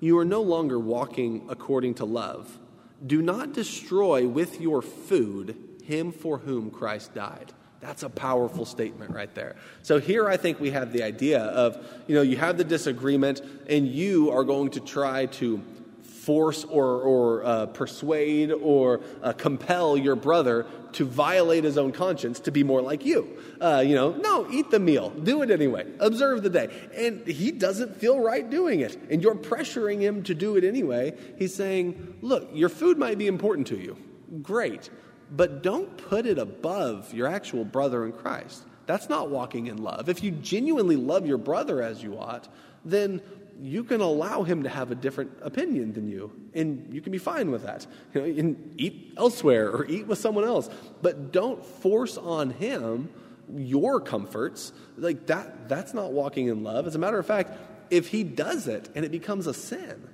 you 0.00 0.18
are 0.18 0.24
no 0.24 0.42
longer 0.42 0.78
walking 0.78 1.46
according 1.48 1.94
to 1.94 2.04
love. 2.04 2.58
Do 3.04 3.22
not 3.22 3.52
destroy 3.52 4.26
with 4.26 4.60
your 4.60 4.82
food 4.82 5.56
him 5.84 6.12
for 6.12 6.38
whom 6.38 6.70
christ 6.70 7.14
died 7.14 7.52
that's 7.82 8.04
a 8.04 8.08
powerful 8.08 8.64
statement 8.64 9.10
right 9.10 9.34
there. 9.34 9.56
So 9.82 9.98
here 9.98 10.28
I 10.28 10.36
think 10.36 10.60
we 10.60 10.70
have 10.70 10.92
the 10.92 11.02
idea 11.02 11.40
of, 11.40 11.84
you 12.06 12.14
know, 12.14 12.22
you 12.22 12.36
have 12.36 12.56
the 12.56 12.64
disagreement 12.64 13.42
and 13.68 13.88
you 13.88 14.30
are 14.30 14.44
going 14.44 14.70
to 14.70 14.80
try 14.80 15.26
to 15.26 15.60
force 16.04 16.62
or, 16.62 17.00
or 17.00 17.44
uh, 17.44 17.66
persuade 17.66 18.52
or 18.52 19.00
uh, 19.20 19.32
compel 19.32 19.96
your 19.96 20.14
brother 20.14 20.64
to 20.92 21.04
violate 21.04 21.64
his 21.64 21.76
own 21.76 21.90
conscience 21.90 22.38
to 22.38 22.52
be 22.52 22.62
more 22.62 22.80
like 22.80 23.04
you. 23.04 23.36
Uh, 23.60 23.82
you 23.84 23.96
know, 23.96 24.12
no, 24.12 24.46
eat 24.48 24.70
the 24.70 24.78
meal. 24.78 25.10
Do 25.10 25.42
it 25.42 25.50
anyway. 25.50 25.84
Observe 25.98 26.44
the 26.44 26.50
day. 26.50 26.68
And 26.94 27.26
he 27.26 27.50
doesn't 27.50 27.96
feel 27.96 28.20
right 28.20 28.48
doing 28.48 28.78
it. 28.78 28.96
And 29.10 29.20
you're 29.20 29.34
pressuring 29.34 29.98
him 29.98 30.22
to 30.22 30.36
do 30.36 30.54
it 30.54 30.62
anyway. 30.62 31.14
He's 31.36 31.52
saying, 31.52 32.18
look, 32.22 32.48
your 32.52 32.68
food 32.68 32.96
might 32.96 33.18
be 33.18 33.26
important 33.26 33.66
to 33.68 33.76
you. 33.76 33.96
Great 34.40 34.88
but 35.32 35.62
don't 35.62 35.96
put 35.96 36.26
it 36.26 36.38
above 36.38 37.12
your 37.12 37.26
actual 37.26 37.64
brother 37.64 38.04
in 38.04 38.12
Christ. 38.12 38.62
That's 38.86 39.08
not 39.08 39.30
walking 39.30 39.66
in 39.66 39.82
love. 39.82 40.08
If 40.08 40.22
you 40.22 40.30
genuinely 40.30 40.96
love 40.96 41.26
your 41.26 41.38
brother 41.38 41.82
as 41.82 42.02
you 42.02 42.18
ought, 42.18 42.48
then 42.84 43.22
you 43.60 43.84
can 43.84 44.00
allow 44.00 44.42
him 44.42 44.64
to 44.64 44.68
have 44.68 44.90
a 44.90 44.94
different 44.94 45.30
opinion 45.42 45.92
than 45.92 46.08
you, 46.08 46.32
and 46.52 46.92
you 46.92 47.00
can 47.00 47.12
be 47.12 47.18
fine 47.18 47.50
with 47.50 47.62
that. 47.64 47.86
You 48.12 48.20
know, 48.20 48.26
and 48.26 48.74
eat 48.76 49.14
elsewhere 49.16 49.70
or 49.70 49.86
eat 49.86 50.06
with 50.06 50.18
someone 50.18 50.44
else, 50.44 50.68
but 51.00 51.32
don't 51.32 51.64
force 51.64 52.18
on 52.18 52.50
him 52.50 53.08
your 53.54 54.00
comforts. 54.00 54.72
Like 54.96 55.26
that, 55.26 55.68
that's 55.68 55.94
not 55.94 56.12
walking 56.12 56.48
in 56.48 56.62
love. 56.62 56.86
As 56.86 56.94
a 56.94 56.98
matter 56.98 57.18
of 57.18 57.26
fact, 57.26 57.52
if 57.90 58.08
he 58.08 58.24
does 58.24 58.68
it 58.68 58.88
and 58.94 59.04
it 59.04 59.10
becomes 59.10 59.46
a 59.46 59.54
sin, 59.54 60.08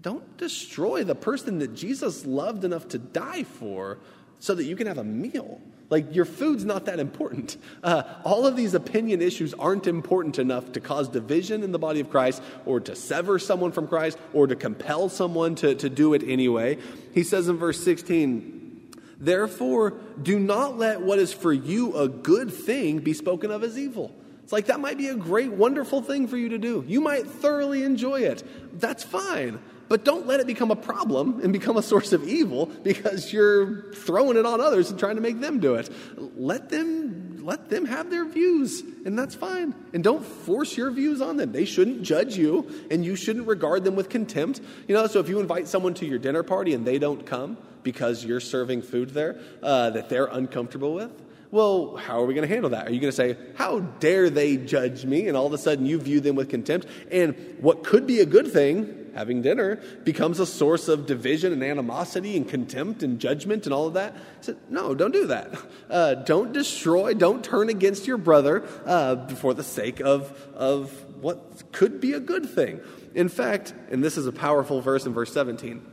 don't 0.00 0.36
destroy 0.36 1.04
the 1.04 1.14
person 1.14 1.58
that 1.60 1.74
Jesus 1.74 2.26
loved 2.26 2.64
enough 2.64 2.88
to 2.88 2.98
die 2.98 3.44
for 3.44 3.98
so 4.40 4.54
that 4.54 4.64
you 4.64 4.76
can 4.76 4.86
have 4.86 4.98
a 4.98 5.04
meal. 5.04 5.60
Like, 5.90 6.14
your 6.14 6.26
food's 6.26 6.64
not 6.64 6.84
that 6.86 7.00
important. 7.00 7.56
Uh, 7.80 8.02
all 8.24 8.44
of 8.44 8.56
these 8.56 8.74
opinion 8.74 9.22
issues 9.22 9.54
aren't 9.54 9.86
important 9.86 10.38
enough 10.38 10.72
to 10.72 10.80
cause 10.80 11.08
division 11.08 11.62
in 11.62 11.70
the 11.70 11.78
body 11.78 12.00
of 12.00 12.10
Christ 12.10 12.42
or 12.66 12.80
to 12.80 12.96
sever 12.96 13.38
someone 13.38 13.70
from 13.70 13.86
Christ 13.86 14.18
or 14.34 14.48
to 14.48 14.56
compel 14.56 15.08
someone 15.08 15.54
to, 15.56 15.76
to 15.76 15.88
do 15.88 16.12
it 16.12 16.24
anyway. 16.26 16.76
He 17.14 17.22
says 17.22 17.48
in 17.48 17.56
verse 17.56 17.82
16, 17.82 18.90
Therefore, 19.20 19.94
do 20.20 20.38
not 20.38 20.76
let 20.76 21.00
what 21.00 21.18
is 21.18 21.32
for 21.32 21.52
you 21.52 21.96
a 21.96 22.08
good 22.08 22.52
thing 22.52 22.98
be 22.98 23.14
spoken 23.14 23.50
of 23.50 23.62
as 23.62 23.78
evil. 23.78 24.14
It's 24.42 24.52
like 24.52 24.66
that 24.66 24.80
might 24.80 24.98
be 24.98 25.08
a 25.08 25.14
great, 25.14 25.52
wonderful 25.52 26.02
thing 26.02 26.26
for 26.26 26.36
you 26.36 26.48
to 26.50 26.58
do. 26.58 26.84
You 26.86 27.00
might 27.00 27.26
thoroughly 27.26 27.82
enjoy 27.84 28.22
it. 28.22 28.42
That's 28.80 29.04
fine. 29.04 29.60
But 29.88 30.04
don't 30.04 30.26
let 30.26 30.40
it 30.40 30.46
become 30.46 30.70
a 30.70 30.76
problem 30.76 31.40
and 31.42 31.52
become 31.52 31.76
a 31.76 31.82
source 31.82 32.12
of 32.12 32.28
evil 32.28 32.66
because 32.66 33.32
you're 33.32 33.92
throwing 33.92 34.36
it 34.36 34.44
on 34.44 34.60
others 34.60 34.90
and 34.90 34.98
trying 34.98 35.16
to 35.16 35.22
make 35.22 35.40
them 35.40 35.60
do 35.60 35.76
it. 35.76 35.90
Let 36.36 36.68
them 36.68 37.28
let 37.48 37.70
them 37.70 37.86
have 37.86 38.10
their 38.10 38.26
views, 38.26 38.82
and 39.06 39.18
that's 39.18 39.34
fine. 39.34 39.74
And 39.94 40.04
don't 40.04 40.22
force 40.22 40.76
your 40.76 40.90
views 40.90 41.22
on 41.22 41.38
them. 41.38 41.50
They 41.50 41.64
shouldn't 41.64 42.02
judge 42.02 42.36
you, 42.36 42.70
and 42.90 43.02
you 43.02 43.16
shouldn't 43.16 43.46
regard 43.46 43.84
them 43.84 43.96
with 43.96 44.10
contempt. 44.10 44.60
You 44.86 44.94
know, 44.94 45.06
so 45.06 45.18
if 45.18 45.30
you 45.30 45.40
invite 45.40 45.66
someone 45.66 45.94
to 45.94 46.04
your 46.04 46.18
dinner 46.18 46.42
party 46.42 46.74
and 46.74 46.86
they 46.86 46.98
don't 46.98 47.24
come 47.24 47.56
because 47.82 48.22
you're 48.22 48.40
serving 48.40 48.82
food 48.82 49.10
there 49.10 49.40
uh, 49.62 49.88
that 49.90 50.10
they're 50.10 50.26
uncomfortable 50.26 50.92
with, 50.92 51.10
well, 51.50 51.96
how 51.96 52.20
are 52.20 52.26
we 52.26 52.34
going 52.34 52.46
to 52.46 52.52
handle 52.52 52.70
that? 52.70 52.88
Are 52.88 52.90
you 52.90 53.00
going 53.00 53.10
to 53.10 53.16
say, 53.16 53.36
How 53.56 53.80
dare 53.80 54.30
they 54.30 54.56
judge 54.56 55.04
me? 55.04 55.28
And 55.28 55.36
all 55.36 55.46
of 55.46 55.52
a 55.52 55.58
sudden 55.58 55.86
you 55.86 55.98
view 55.98 56.20
them 56.20 56.36
with 56.36 56.48
contempt. 56.48 56.86
And 57.10 57.56
what 57.60 57.84
could 57.84 58.06
be 58.06 58.20
a 58.20 58.26
good 58.26 58.52
thing 58.52 59.10
having 59.14 59.42
dinner 59.42 59.76
becomes 60.04 60.38
a 60.38 60.46
source 60.46 60.86
of 60.86 61.06
division 61.06 61.52
and 61.52 61.64
animosity 61.64 62.36
and 62.36 62.48
contempt 62.48 63.02
and 63.02 63.18
judgment 63.18 63.64
and 63.66 63.74
all 63.74 63.86
of 63.86 63.94
that. 63.94 64.14
I 64.14 64.42
said, 64.42 64.58
no, 64.68 64.94
don't 64.94 65.12
do 65.12 65.26
that. 65.26 65.58
Uh, 65.90 66.14
don't 66.14 66.52
destroy, 66.52 67.14
don't 67.14 67.42
turn 67.42 67.70
against 67.70 68.06
your 68.06 68.18
brother 68.18 68.62
uh, 68.84 69.26
for 69.28 69.54
the 69.54 69.64
sake 69.64 70.00
of, 70.00 70.30
of 70.54 70.92
what 71.20 71.72
could 71.72 71.98
be 71.98 72.12
a 72.12 72.20
good 72.20 72.48
thing. 72.48 72.80
In 73.14 73.30
fact, 73.30 73.72
and 73.90 74.04
this 74.04 74.18
is 74.18 74.26
a 74.26 74.32
powerful 74.32 74.82
verse 74.82 75.06
in 75.06 75.14
verse 75.14 75.32
17 75.32 75.84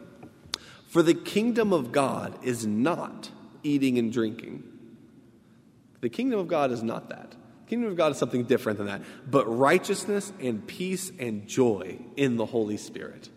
for 0.95 1.03
the 1.03 1.13
kingdom 1.13 1.73
of 1.73 1.91
God 1.91 2.39
is 2.41 2.65
not 2.65 3.29
eating 3.63 3.97
and 3.97 4.13
drinking. 4.13 4.63
The 6.05 6.09
kingdom 6.09 6.39
of 6.39 6.47
God 6.47 6.69
is 6.69 6.83
not 6.83 7.09
that. 7.09 7.31
The 7.31 7.67
Kingdom 7.67 7.89
of 7.89 7.97
God 7.97 8.11
is 8.11 8.19
something 8.19 8.43
different 8.43 8.77
than 8.77 8.85
that, 8.85 9.01
but 9.27 9.47
righteousness 9.47 10.31
and 10.39 10.67
peace 10.67 11.11
and 11.17 11.47
joy 11.47 11.97
in 12.15 12.37
the 12.37 12.45
Holy 12.45 12.77
Spirit. 12.77 13.27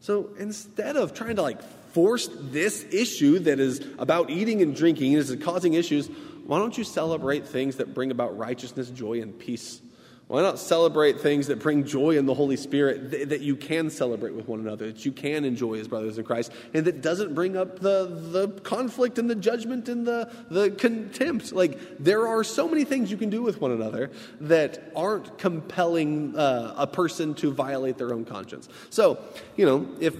So 0.00 0.30
instead 0.38 0.96
of 0.96 1.12
trying 1.12 1.36
to 1.36 1.42
like 1.42 1.60
force 1.92 2.30
this 2.32 2.86
issue 2.90 3.40
that 3.40 3.60
is 3.60 3.86
about 3.98 4.30
eating 4.30 4.62
and 4.62 4.74
drinking 4.74 5.16
and 5.16 5.22
is 5.22 5.36
causing 5.44 5.74
issues, 5.74 6.08
why 6.46 6.58
don't 6.58 6.78
you 6.78 6.82
celebrate 6.82 7.46
things 7.46 7.76
that 7.76 7.92
bring 7.92 8.10
about 8.10 8.38
righteousness, 8.38 8.88
joy, 8.88 9.20
and 9.20 9.38
peace 9.38 9.82
why 10.28 10.42
not 10.42 10.58
celebrate 10.58 11.20
things 11.20 11.46
that 11.46 11.58
bring 11.58 11.84
joy 11.84 12.18
in 12.18 12.26
the 12.26 12.34
Holy 12.34 12.56
Spirit 12.56 13.10
th- 13.10 13.28
that 13.30 13.40
you 13.40 13.56
can 13.56 13.88
celebrate 13.88 14.34
with 14.34 14.46
one 14.46 14.60
another, 14.60 14.88
that 14.88 15.04
you 15.04 15.12
can 15.12 15.44
enjoy 15.44 15.80
as 15.80 15.88
brothers 15.88 16.18
in 16.18 16.24
Christ, 16.24 16.52
and 16.74 16.84
that 16.84 17.00
doesn't 17.00 17.34
bring 17.34 17.56
up 17.56 17.78
the, 17.78 18.06
the 18.30 18.48
conflict 18.60 19.18
and 19.18 19.28
the 19.28 19.34
judgment 19.34 19.88
and 19.88 20.06
the, 20.06 20.30
the 20.50 20.70
contempt? 20.70 21.52
Like, 21.52 21.78
there 21.98 22.26
are 22.28 22.44
so 22.44 22.68
many 22.68 22.84
things 22.84 23.10
you 23.10 23.16
can 23.16 23.30
do 23.30 23.42
with 23.42 23.60
one 23.60 23.72
another 23.72 24.10
that 24.42 24.92
aren't 24.94 25.38
compelling 25.38 26.36
uh, 26.36 26.74
a 26.76 26.86
person 26.86 27.34
to 27.36 27.50
violate 27.50 27.96
their 27.96 28.12
own 28.12 28.26
conscience. 28.26 28.68
So, 28.90 29.18
you 29.56 29.64
know, 29.64 29.88
if 29.98 30.14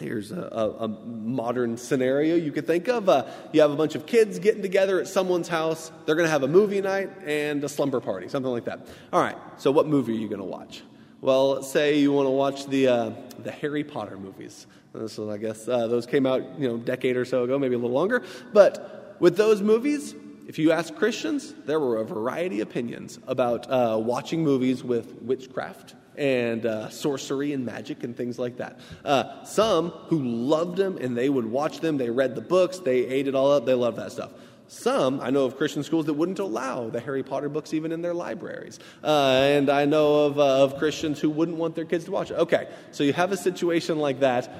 Here's 0.00 0.32
a, 0.32 0.40
a, 0.40 0.84
a, 0.84 0.88
modern 0.88 1.76
scenario 1.76 2.34
you 2.34 2.52
could 2.52 2.66
think 2.66 2.88
of. 2.88 3.08
Uh, 3.08 3.26
you 3.52 3.60
have 3.60 3.70
a 3.70 3.76
bunch 3.76 3.94
of 3.94 4.06
kids 4.06 4.38
getting 4.38 4.62
together 4.62 4.98
at 4.98 5.08
someone's 5.08 5.46
house. 5.46 5.92
They're 6.06 6.14
going 6.14 6.26
to 6.26 6.30
have 6.30 6.42
a 6.42 6.48
movie 6.48 6.80
night 6.80 7.10
and 7.26 7.62
a 7.62 7.68
slumber 7.68 8.00
party, 8.00 8.28
something 8.28 8.50
like 8.50 8.64
that. 8.64 8.86
All 9.12 9.20
right, 9.20 9.36
so 9.58 9.70
what 9.70 9.86
movie 9.86 10.12
are 10.12 10.20
you 10.20 10.28
going 10.28 10.40
to 10.40 10.44
watch? 10.44 10.82
Well, 11.20 11.62
say 11.62 11.98
you 11.98 12.12
want 12.12 12.26
to 12.26 12.30
watch 12.30 12.66
the, 12.66 12.88
uh, 12.88 13.10
the 13.40 13.50
Harry 13.50 13.84
Potter 13.84 14.16
movies. 14.16 14.66
So 15.06 15.30
I 15.30 15.36
guess 15.36 15.68
uh, 15.68 15.86
those 15.86 16.06
came 16.06 16.24
out, 16.24 16.58
you 16.58 16.66
know, 16.66 16.76
a 16.76 16.78
decade 16.78 17.16
or 17.16 17.26
so 17.26 17.44
ago, 17.44 17.58
maybe 17.58 17.74
a 17.74 17.78
little 17.78 17.94
longer. 17.94 18.22
But 18.54 19.16
with 19.20 19.36
those 19.36 19.60
movies, 19.60 20.14
if 20.50 20.58
you 20.58 20.72
ask 20.72 20.92
Christians, 20.96 21.54
there 21.64 21.78
were 21.78 21.98
a 21.98 22.04
variety 22.04 22.60
of 22.60 22.66
opinions 22.66 23.20
about 23.28 23.70
uh, 23.70 23.96
watching 24.02 24.42
movies 24.42 24.82
with 24.82 25.14
witchcraft 25.22 25.94
and 26.16 26.66
uh, 26.66 26.88
sorcery 26.88 27.52
and 27.52 27.64
magic 27.64 28.02
and 28.02 28.16
things 28.16 28.36
like 28.36 28.56
that. 28.56 28.80
Uh, 29.04 29.44
some 29.44 29.90
who 30.08 30.20
loved 30.20 30.76
them 30.76 30.98
and 31.00 31.16
they 31.16 31.28
would 31.28 31.46
watch 31.46 31.78
them, 31.78 31.98
they 31.98 32.10
read 32.10 32.34
the 32.34 32.40
books, 32.40 32.80
they 32.80 33.06
ate 33.06 33.28
it 33.28 33.36
all 33.36 33.52
up, 33.52 33.64
they 33.64 33.74
loved 33.74 33.96
that 33.98 34.10
stuff. 34.10 34.32
Some, 34.66 35.20
I 35.20 35.30
know 35.30 35.44
of 35.44 35.56
Christian 35.56 35.84
schools 35.84 36.06
that 36.06 36.14
wouldn't 36.14 36.40
allow 36.40 36.90
the 36.90 36.98
Harry 36.98 37.22
Potter 37.22 37.48
books 37.48 37.72
even 37.72 37.92
in 37.92 38.02
their 38.02 38.12
libraries. 38.12 38.80
Uh, 39.04 39.42
and 39.44 39.70
I 39.70 39.84
know 39.84 40.24
of, 40.24 40.40
uh, 40.40 40.64
of 40.64 40.78
Christians 40.78 41.20
who 41.20 41.30
wouldn't 41.30 41.58
want 41.58 41.76
their 41.76 41.84
kids 41.84 42.06
to 42.06 42.10
watch 42.10 42.32
it. 42.32 42.34
Okay, 42.34 42.66
so 42.90 43.04
you 43.04 43.12
have 43.12 43.30
a 43.30 43.36
situation 43.36 44.00
like 44.00 44.18
that. 44.18 44.52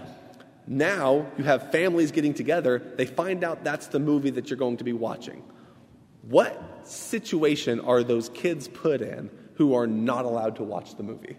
Now 0.68 1.26
you 1.36 1.42
have 1.42 1.72
families 1.72 2.12
getting 2.12 2.32
together, 2.32 2.80
they 2.94 3.06
find 3.06 3.42
out 3.42 3.64
that's 3.64 3.88
the 3.88 3.98
movie 3.98 4.30
that 4.30 4.50
you're 4.50 4.56
going 4.56 4.76
to 4.76 4.84
be 4.84 4.92
watching. 4.92 5.42
What 6.22 6.86
situation 6.86 7.80
are 7.80 8.02
those 8.02 8.28
kids 8.28 8.68
put 8.68 9.00
in 9.00 9.30
who 9.54 9.74
are 9.74 9.86
not 9.86 10.24
allowed 10.24 10.56
to 10.56 10.64
watch 10.64 10.96
the 10.96 11.02
movie? 11.02 11.36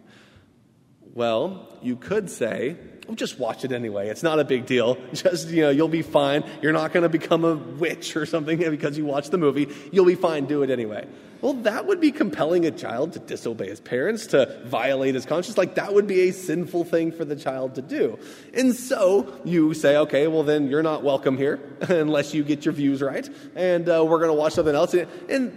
Well, 1.14 1.78
you 1.82 1.96
could 1.96 2.30
say, 2.30 2.78
well, 3.08 3.16
just 3.16 3.39
watch 3.39 3.66
it 3.66 3.72
anyway. 3.72 4.10
It's 4.10 4.24
not 4.24 4.39
a 4.39 4.43
big 4.43 4.66
deal. 4.66 4.97
Just, 5.14 5.49
you 5.49 5.62
know, 5.62 5.70
you'll 5.70 5.88
be 5.88 6.02
fine. 6.02 6.43
You're 6.62 6.74
not 6.74 6.93
going 6.93 7.04
to 7.04 7.10
become 7.10 7.43
a 7.43 7.56
witch 7.56 8.16
or 8.16 8.26
something 8.26 8.58
because 8.72 8.97
you 8.97 9.06
watch 9.06 9.30
the 9.30 9.38
movie. 9.38 9.68
You'll 9.91 10.06
be 10.06 10.16
fine. 10.16 10.45
Do 10.45 10.64
it 10.64 10.70
anyway. 10.70 11.08
Well, 11.41 11.54
that 11.54 11.88
would 11.88 11.99
be 11.99 12.12
compelling 12.12 12.68
a 12.68 12.72
child 12.72 13.14
to 13.14 13.20
disobey 13.20 13.68
his 13.68 13.80
parents, 13.80 14.28
to 14.28 14.62
violate 14.66 15.16
his 15.16 15.26
conscience. 15.26 15.58
Like, 15.58 15.74
that 15.74 15.91
would 15.91 16.06
be 16.06 16.30
a 16.30 16.34
sinful 16.34 16.84
thing 16.84 17.12
for 17.12 17.26
the 17.26 17.36
child 17.36 17.76
to 17.76 17.82
do. 17.82 18.20
And 18.54 18.76
so 18.76 19.41
you 19.43 19.74
say, 19.74 19.97
okay, 19.97 20.28
well, 20.28 20.43
then 20.43 20.68
you're 20.68 20.84
not 20.84 21.04
welcome 21.04 21.38
here 21.38 21.60
unless 21.82 22.36
you 22.36 22.43
get 22.43 22.64
your 22.64 22.76
views 22.76 23.02
right, 23.02 23.28
and 23.56 23.89
uh, 23.89 24.06
we're 24.08 24.20
going 24.20 24.30
to 24.30 24.36
watch 24.36 24.54
something 24.54 24.76
else. 24.76 24.93
And 24.93 25.10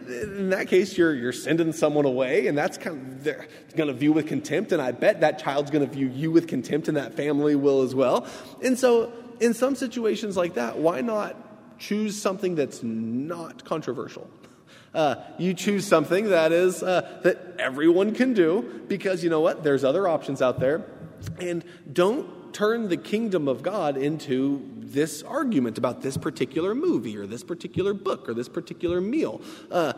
in 0.09 0.49
that 0.51 0.69
case, 0.69 0.97
you're, 0.97 1.15
you're 1.15 1.33
sending 1.33 1.75
someone 1.75 2.07
away, 2.07 2.47
and 2.47 2.57
that's 2.57 2.79
kind 2.79 2.97
of, 2.97 3.23
they're 3.23 3.47
going 3.77 3.89
to 3.89 3.95
view 3.95 4.15
with 4.15 4.27
contempt, 4.27 4.73
and 4.73 4.81
I 4.81 4.93
bet 4.93 5.21
that 5.21 5.39
child's 5.39 5.71
going 5.71 5.87
to 5.87 5.93
view 5.93 6.09
you 6.09 6.31
with 6.31 6.49
contempt, 6.49 6.89
in 6.89 6.95
that 6.95 7.15
family 7.15 7.34
will 7.39 7.83
as 7.83 7.95
well. 7.95 8.27
And 8.63 8.79
so, 8.79 9.13
in 9.41 9.55
some 9.55 9.75
situations 9.75 10.37
like 10.37 10.55
that, 10.55 10.79
why 10.79 11.01
not 11.01 11.37
choose 11.79 12.21
something 12.21 12.55
that's 12.55 12.83
not 12.83 13.65
controversial? 13.65 14.31
Uh, 14.95 15.17
you 15.39 15.55
choose 15.55 15.87
something 15.87 16.29
that 16.29 16.53
is 16.53 16.83
uh, 16.83 17.21
that 17.25 17.57
everyone 17.59 18.15
can 18.15 18.33
do 18.33 18.83
because 18.87 19.25
you 19.25 19.31
know 19.31 19.41
what? 19.41 19.65
There's 19.65 19.83
other 19.83 20.07
options 20.07 20.41
out 20.41 20.61
there, 20.61 20.87
and 21.41 21.65
don't 21.93 22.55
turn 22.55 22.89
the 22.89 22.97
kingdom 22.97 23.49
of 23.49 23.63
God 23.63 23.97
into 23.97 24.63
this 24.77 25.25
argument 25.25 25.77
about 25.77 26.03
this 26.03 26.17
particular 26.17 26.75
movie 26.75 27.19
or 27.19 27.27
this 27.27 27.43
particular 27.43 27.93
book 27.93 28.29
or 28.29 28.35
this 28.35 28.49
particular 28.49 29.01
meal. 29.01 29.43
Uh, 29.71 29.95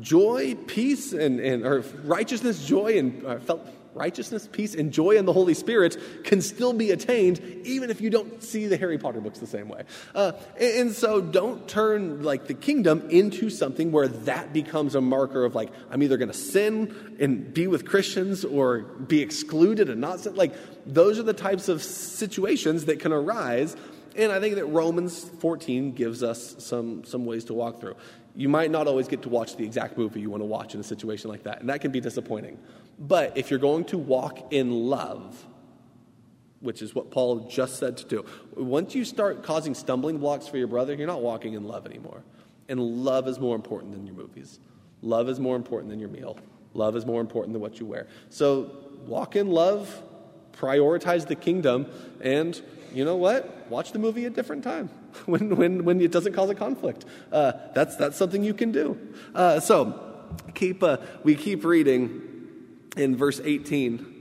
joy, 0.00 0.56
peace, 0.66 1.12
and, 1.12 1.40
and 1.40 1.64
or 1.64 1.80
righteousness, 2.04 2.64
joy, 2.64 2.98
and 2.98 3.26
uh, 3.26 3.38
felt 3.40 3.66
righteousness, 3.94 4.48
peace, 4.50 4.74
and 4.74 4.92
joy 4.92 5.12
in 5.12 5.24
the 5.24 5.32
Holy 5.32 5.54
Spirit 5.54 5.96
can 6.24 6.40
still 6.40 6.72
be 6.72 6.90
attained 6.90 7.40
even 7.64 7.90
if 7.90 8.00
you 8.00 8.10
don't 8.10 8.42
see 8.42 8.66
the 8.66 8.76
Harry 8.76 8.98
Potter 8.98 9.20
books 9.20 9.38
the 9.38 9.46
same 9.46 9.68
way. 9.68 9.82
Uh, 10.14 10.32
and, 10.58 10.80
and, 10.80 10.92
so 10.92 11.20
don't 11.20 11.68
turn 11.68 12.22
like 12.22 12.46
the 12.46 12.54
kingdom 12.54 13.08
into 13.10 13.50
something 13.50 13.92
where 13.92 14.08
that 14.08 14.52
becomes 14.52 14.94
a 14.94 15.00
marker 15.00 15.44
of 15.44 15.54
like, 15.54 15.70
I'm 15.90 16.02
either 16.02 16.16
going 16.16 16.30
to 16.30 16.34
sin 16.34 17.16
and 17.20 17.52
be 17.52 17.66
with 17.66 17.86
Christians 17.86 18.44
or 18.44 18.80
be 18.80 19.20
excluded 19.20 19.90
and 19.90 20.00
not 20.00 20.20
sin. 20.20 20.34
Like, 20.34 20.54
those 20.86 21.18
are 21.18 21.22
the 21.22 21.32
types 21.32 21.68
of 21.68 21.82
situations 21.82 22.86
that 22.86 23.00
can 23.00 23.12
arise. 23.12 23.76
And 24.16 24.32
I 24.32 24.40
think 24.40 24.56
that 24.56 24.66
Romans 24.66 25.24
14 25.24 25.92
gives 25.92 26.22
us 26.22 26.56
some, 26.58 27.04
some 27.04 27.24
ways 27.24 27.44
to 27.46 27.54
walk 27.54 27.80
through. 27.80 27.96
You 28.34 28.48
might 28.48 28.70
not 28.70 28.86
always 28.86 29.08
get 29.08 29.22
to 29.22 29.28
watch 29.28 29.56
the 29.56 29.64
exact 29.64 29.98
movie 29.98 30.20
you 30.20 30.30
want 30.30 30.42
to 30.42 30.46
watch 30.46 30.74
in 30.74 30.80
a 30.80 30.84
situation 30.84 31.30
like 31.30 31.44
that, 31.44 31.60
and 31.60 31.68
that 31.68 31.80
can 31.80 31.90
be 31.90 32.00
disappointing. 32.00 32.58
But 33.00 33.38
if 33.38 33.50
you're 33.50 33.58
going 33.58 33.86
to 33.86 33.98
walk 33.98 34.52
in 34.52 34.70
love, 34.70 35.46
which 36.60 36.82
is 36.82 36.94
what 36.94 37.10
Paul 37.10 37.48
just 37.48 37.78
said 37.78 37.96
to 37.96 38.04
do, 38.04 38.24
once 38.54 38.94
you 38.94 39.06
start 39.06 39.42
causing 39.42 39.74
stumbling 39.74 40.18
blocks 40.18 40.46
for 40.46 40.58
your 40.58 40.66
brother, 40.66 40.94
you're 40.94 41.06
not 41.06 41.22
walking 41.22 41.54
in 41.54 41.64
love 41.64 41.86
anymore. 41.86 42.22
And 42.68 42.78
love 43.04 43.26
is 43.26 43.40
more 43.40 43.56
important 43.56 43.92
than 43.92 44.06
your 44.06 44.14
movies. 44.14 44.60
Love 45.00 45.30
is 45.30 45.40
more 45.40 45.56
important 45.56 45.90
than 45.90 45.98
your 45.98 46.10
meal. 46.10 46.38
Love 46.74 46.94
is 46.94 47.06
more 47.06 47.22
important 47.22 47.54
than 47.54 47.62
what 47.62 47.80
you 47.80 47.86
wear. 47.86 48.06
So 48.28 48.70
walk 49.06 49.34
in 49.34 49.48
love, 49.48 50.02
prioritize 50.52 51.26
the 51.26 51.34
kingdom, 51.34 51.86
and 52.20 52.60
you 52.92 53.04
know 53.06 53.16
what? 53.16 53.70
Watch 53.70 53.92
the 53.92 53.98
movie 53.98 54.26
at 54.26 54.32
a 54.32 54.34
different 54.34 54.62
time 54.62 54.88
when, 55.24 55.56
when, 55.56 55.84
when 55.84 56.00
it 56.02 56.12
doesn't 56.12 56.34
cause 56.34 56.50
a 56.50 56.54
conflict. 56.54 57.06
Uh, 57.32 57.52
that's, 57.74 57.96
that's 57.96 58.18
something 58.18 58.44
you 58.44 58.54
can 58.54 58.72
do. 58.72 58.98
Uh, 59.34 59.58
so 59.58 60.28
keep, 60.54 60.82
uh, 60.82 60.98
we 61.24 61.34
keep 61.34 61.64
reading 61.64 62.29
in 62.96 63.16
verse 63.16 63.40
18. 63.42 64.20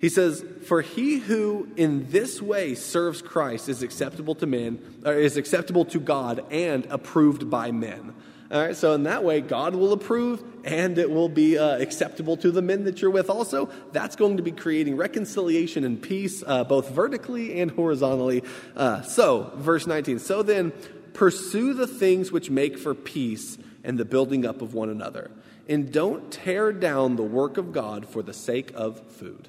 He 0.00 0.08
says, 0.08 0.44
For 0.66 0.80
he 0.80 1.18
who 1.18 1.68
in 1.76 2.10
this 2.10 2.40
way 2.40 2.74
serves 2.74 3.20
Christ 3.20 3.68
is 3.68 3.82
acceptable 3.82 4.34
to 4.36 4.46
men, 4.46 5.02
or 5.04 5.12
is 5.12 5.36
acceptable 5.36 5.84
to 5.86 6.00
God 6.00 6.44
and 6.50 6.86
approved 6.86 7.50
by 7.50 7.70
men. 7.70 8.14
All 8.50 8.60
right, 8.60 8.74
so 8.74 8.94
in 8.94 9.04
that 9.04 9.22
way, 9.22 9.40
God 9.40 9.76
will 9.76 9.92
approve 9.92 10.42
and 10.64 10.98
it 10.98 11.08
will 11.08 11.28
be 11.28 11.56
uh, 11.56 11.78
acceptable 11.78 12.36
to 12.38 12.50
the 12.50 12.62
men 12.62 12.82
that 12.84 13.00
you're 13.00 13.10
with 13.10 13.30
also. 13.30 13.70
That's 13.92 14.16
going 14.16 14.38
to 14.38 14.42
be 14.42 14.50
creating 14.50 14.96
reconciliation 14.96 15.84
and 15.84 16.02
peace, 16.02 16.42
uh, 16.44 16.64
both 16.64 16.90
vertically 16.90 17.60
and 17.60 17.70
horizontally. 17.70 18.42
Uh, 18.74 19.02
so, 19.02 19.52
verse 19.56 19.86
19. 19.86 20.18
So 20.18 20.42
then, 20.42 20.72
pursue 21.12 21.74
the 21.74 21.86
things 21.86 22.32
which 22.32 22.50
make 22.50 22.78
for 22.78 22.94
peace 22.94 23.56
and 23.84 23.98
the 23.98 24.04
building 24.04 24.44
up 24.44 24.62
of 24.62 24.74
one 24.74 24.90
another 24.90 25.30
and 25.68 25.92
don't 25.92 26.32
tear 26.32 26.72
down 26.72 27.16
the 27.16 27.22
work 27.22 27.56
of 27.56 27.72
God 27.72 28.06
for 28.06 28.22
the 28.22 28.32
sake 28.32 28.72
of 28.74 29.00
food. 29.12 29.48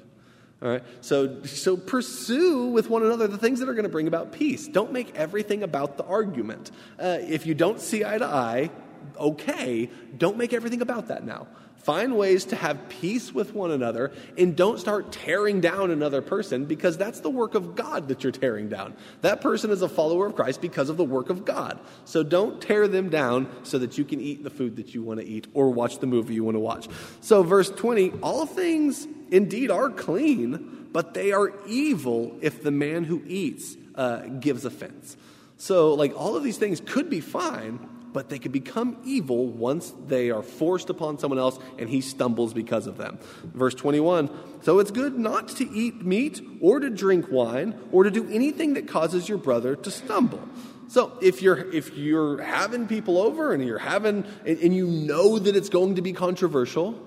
All 0.62 0.68
right? 0.68 0.84
So, 1.00 1.42
so 1.42 1.76
pursue 1.76 2.66
with 2.66 2.88
one 2.88 3.02
another 3.02 3.26
the 3.26 3.38
things 3.38 3.58
that 3.58 3.68
are 3.68 3.74
going 3.74 3.82
to 3.82 3.88
bring 3.88 4.06
about 4.06 4.32
peace. 4.32 4.68
Don't 4.68 4.92
make 4.92 5.16
everything 5.16 5.64
about 5.64 5.96
the 5.96 6.04
argument. 6.04 6.70
Uh, 6.98 7.18
if 7.20 7.46
you 7.46 7.54
don't 7.54 7.80
see 7.80 8.04
eye 8.04 8.18
to 8.18 8.24
eye, 8.24 8.70
okay, 9.18 9.90
don't 10.16 10.36
make 10.36 10.52
everything 10.52 10.80
about 10.80 11.08
that 11.08 11.24
now. 11.24 11.48
Find 11.82 12.16
ways 12.16 12.44
to 12.46 12.56
have 12.56 12.88
peace 12.88 13.34
with 13.34 13.54
one 13.54 13.72
another 13.72 14.12
and 14.38 14.54
don't 14.54 14.78
start 14.78 15.10
tearing 15.10 15.60
down 15.60 15.90
another 15.90 16.22
person 16.22 16.64
because 16.64 16.96
that's 16.96 17.20
the 17.20 17.30
work 17.30 17.56
of 17.56 17.74
God 17.74 18.06
that 18.06 18.22
you're 18.22 18.30
tearing 18.30 18.68
down. 18.68 18.94
That 19.22 19.40
person 19.40 19.70
is 19.70 19.82
a 19.82 19.88
follower 19.88 20.26
of 20.26 20.36
Christ 20.36 20.60
because 20.60 20.88
of 20.88 20.96
the 20.96 21.04
work 21.04 21.28
of 21.28 21.44
God. 21.44 21.80
So 22.04 22.22
don't 22.22 22.62
tear 22.62 22.86
them 22.86 23.08
down 23.08 23.50
so 23.64 23.78
that 23.80 23.98
you 23.98 24.04
can 24.04 24.20
eat 24.20 24.44
the 24.44 24.50
food 24.50 24.76
that 24.76 24.94
you 24.94 25.02
want 25.02 25.18
to 25.18 25.26
eat 25.26 25.48
or 25.54 25.70
watch 25.70 25.98
the 25.98 26.06
movie 26.06 26.34
you 26.34 26.44
want 26.44 26.54
to 26.54 26.60
watch. 26.60 26.88
So, 27.20 27.42
verse 27.42 27.70
20 27.70 28.12
all 28.22 28.46
things 28.46 29.08
indeed 29.32 29.70
are 29.70 29.90
clean, 29.90 30.88
but 30.92 31.14
they 31.14 31.32
are 31.32 31.52
evil 31.66 32.38
if 32.40 32.62
the 32.62 32.70
man 32.70 33.04
who 33.04 33.22
eats 33.26 33.76
uh, 33.96 34.20
gives 34.20 34.64
offense. 34.64 35.16
So, 35.56 35.94
like, 35.94 36.14
all 36.16 36.36
of 36.36 36.44
these 36.44 36.58
things 36.58 36.80
could 36.80 37.10
be 37.10 37.20
fine 37.20 37.88
but 38.12 38.28
they 38.28 38.38
can 38.38 38.52
become 38.52 38.96
evil 39.04 39.46
once 39.46 39.92
they 40.06 40.30
are 40.30 40.42
forced 40.42 40.90
upon 40.90 41.18
someone 41.18 41.38
else 41.38 41.58
and 41.78 41.88
he 41.88 42.00
stumbles 42.00 42.52
because 42.52 42.86
of 42.86 42.96
them. 42.96 43.18
Verse 43.44 43.74
21 43.74 44.30
So 44.62 44.78
it's 44.78 44.90
good 44.90 45.18
not 45.18 45.48
to 45.48 45.70
eat 45.70 46.04
meat 46.04 46.40
or 46.60 46.80
to 46.80 46.90
drink 46.90 47.26
wine 47.30 47.78
or 47.90 48.04
to 48.04 48.10
do 48.10 48.28
anything 48.30 48.74
that 48.74 48.88
causes 48.88 49.28
your 49.28 49.38
brother 49.38 49.76
to 49.76 49.90
stumble. 49.90 50.46
So 50.88 51.16
if 51.22 51.40
you're 51.40 51.72
if 51.72 51.96
you're 51.96 52.42
having 52.42 52.86
people 52.86 53.18
over 53.18 53.54
and 53.54 53.64
you're 53.64 53.78
having 53.78 54.24
and, 54.44 54.58
and 54.58 54.74
you 54.76 54.86
know 54.86 55.38
that 55.38 55.56
it's 55.56 55.70
going 55.70 55.94
to 55.94 56.02
be 56.02 56.12
controversial, 56.12 57.00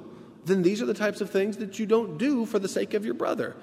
then 0.45 0.63
these 0.63 0.81
are 0.81 0.85
the 0.85 0.93
types 0.93 1.21
of 1.21 1.29
things 1.29 1.57
that 1.57 1.77
you 1.77 1.85
don't 1.85 2.17
do 2.17 2.45
for 2.45 2.59
the 2.59 2.67
sake 2.67 2.93
of 2.93 3.05
your 3.05 3.13
brother. 3.13 3.55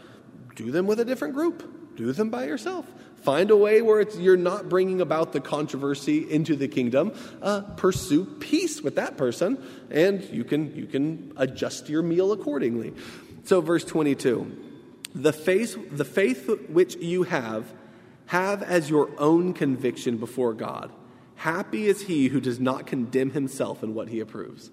Do 0.54 0.70
them 0.70 0.86
with 0.86 1.00
a 1.00 1.04
different 1.04 1.34
group. 1.34 1.96
Do 1.96 2.12
them 2.12 2.30
by 2.30 2.44
yourself. 2.44 2.86
Find 3.22 3.52
a 3.52 3.56
way 3.56 3.82
where 3.82 4.02
you're 4.02 4.36
not 4.36 4.68
bringing 4.68 5.00
about 5.00 5.32
the 5.32 5.40
controversy 5.40 6.28
into 6.28 6.56
the 6.56 6.66
kingdom. 6.66 7.12
Uh, 7.40 7.60
pursue 7.60 8.24
peace 8.24 8.82
with 8.82 8.96
that 8.96 9.16
person, 9.16 9.64
and 9.90 10.22
you 10.24 10.42
can, 10.42 10.74
you 10.74 10.86
can 10.86 11.32
adjust 11.36 11.88
your 11.88 12.02
meal 12.02 12.32
accordingly. 12.32 12.92
So, 13.44 13.60
verse 13.60 13.84
22 13.84 14.70
the 15.14 15.32
faith, 15.32 15.96
the 15.96 16.04
faith 16.04 16.48
which 16.68 16.96
you 16.96 17.24
have, 17.24 17.72
have 18.26 18.62
as 18.62 18.88
your 18.88 19.10
own 19.18 19.52
conviction 19.52 20.16
before 20.16 20.54
God. 20.54 20.90
Happy 21.36 21.86
is 21.86 22.02
he 22.02 22.28
who 22.28 22.40
does 22.40 22.58
not 22.58 22.86
condemn 22.86 23.30
himself 23.30 23.82
in 23.82 23.94
what 23.94 24.08
he 24.08 24.20
approves. 24.20 24.70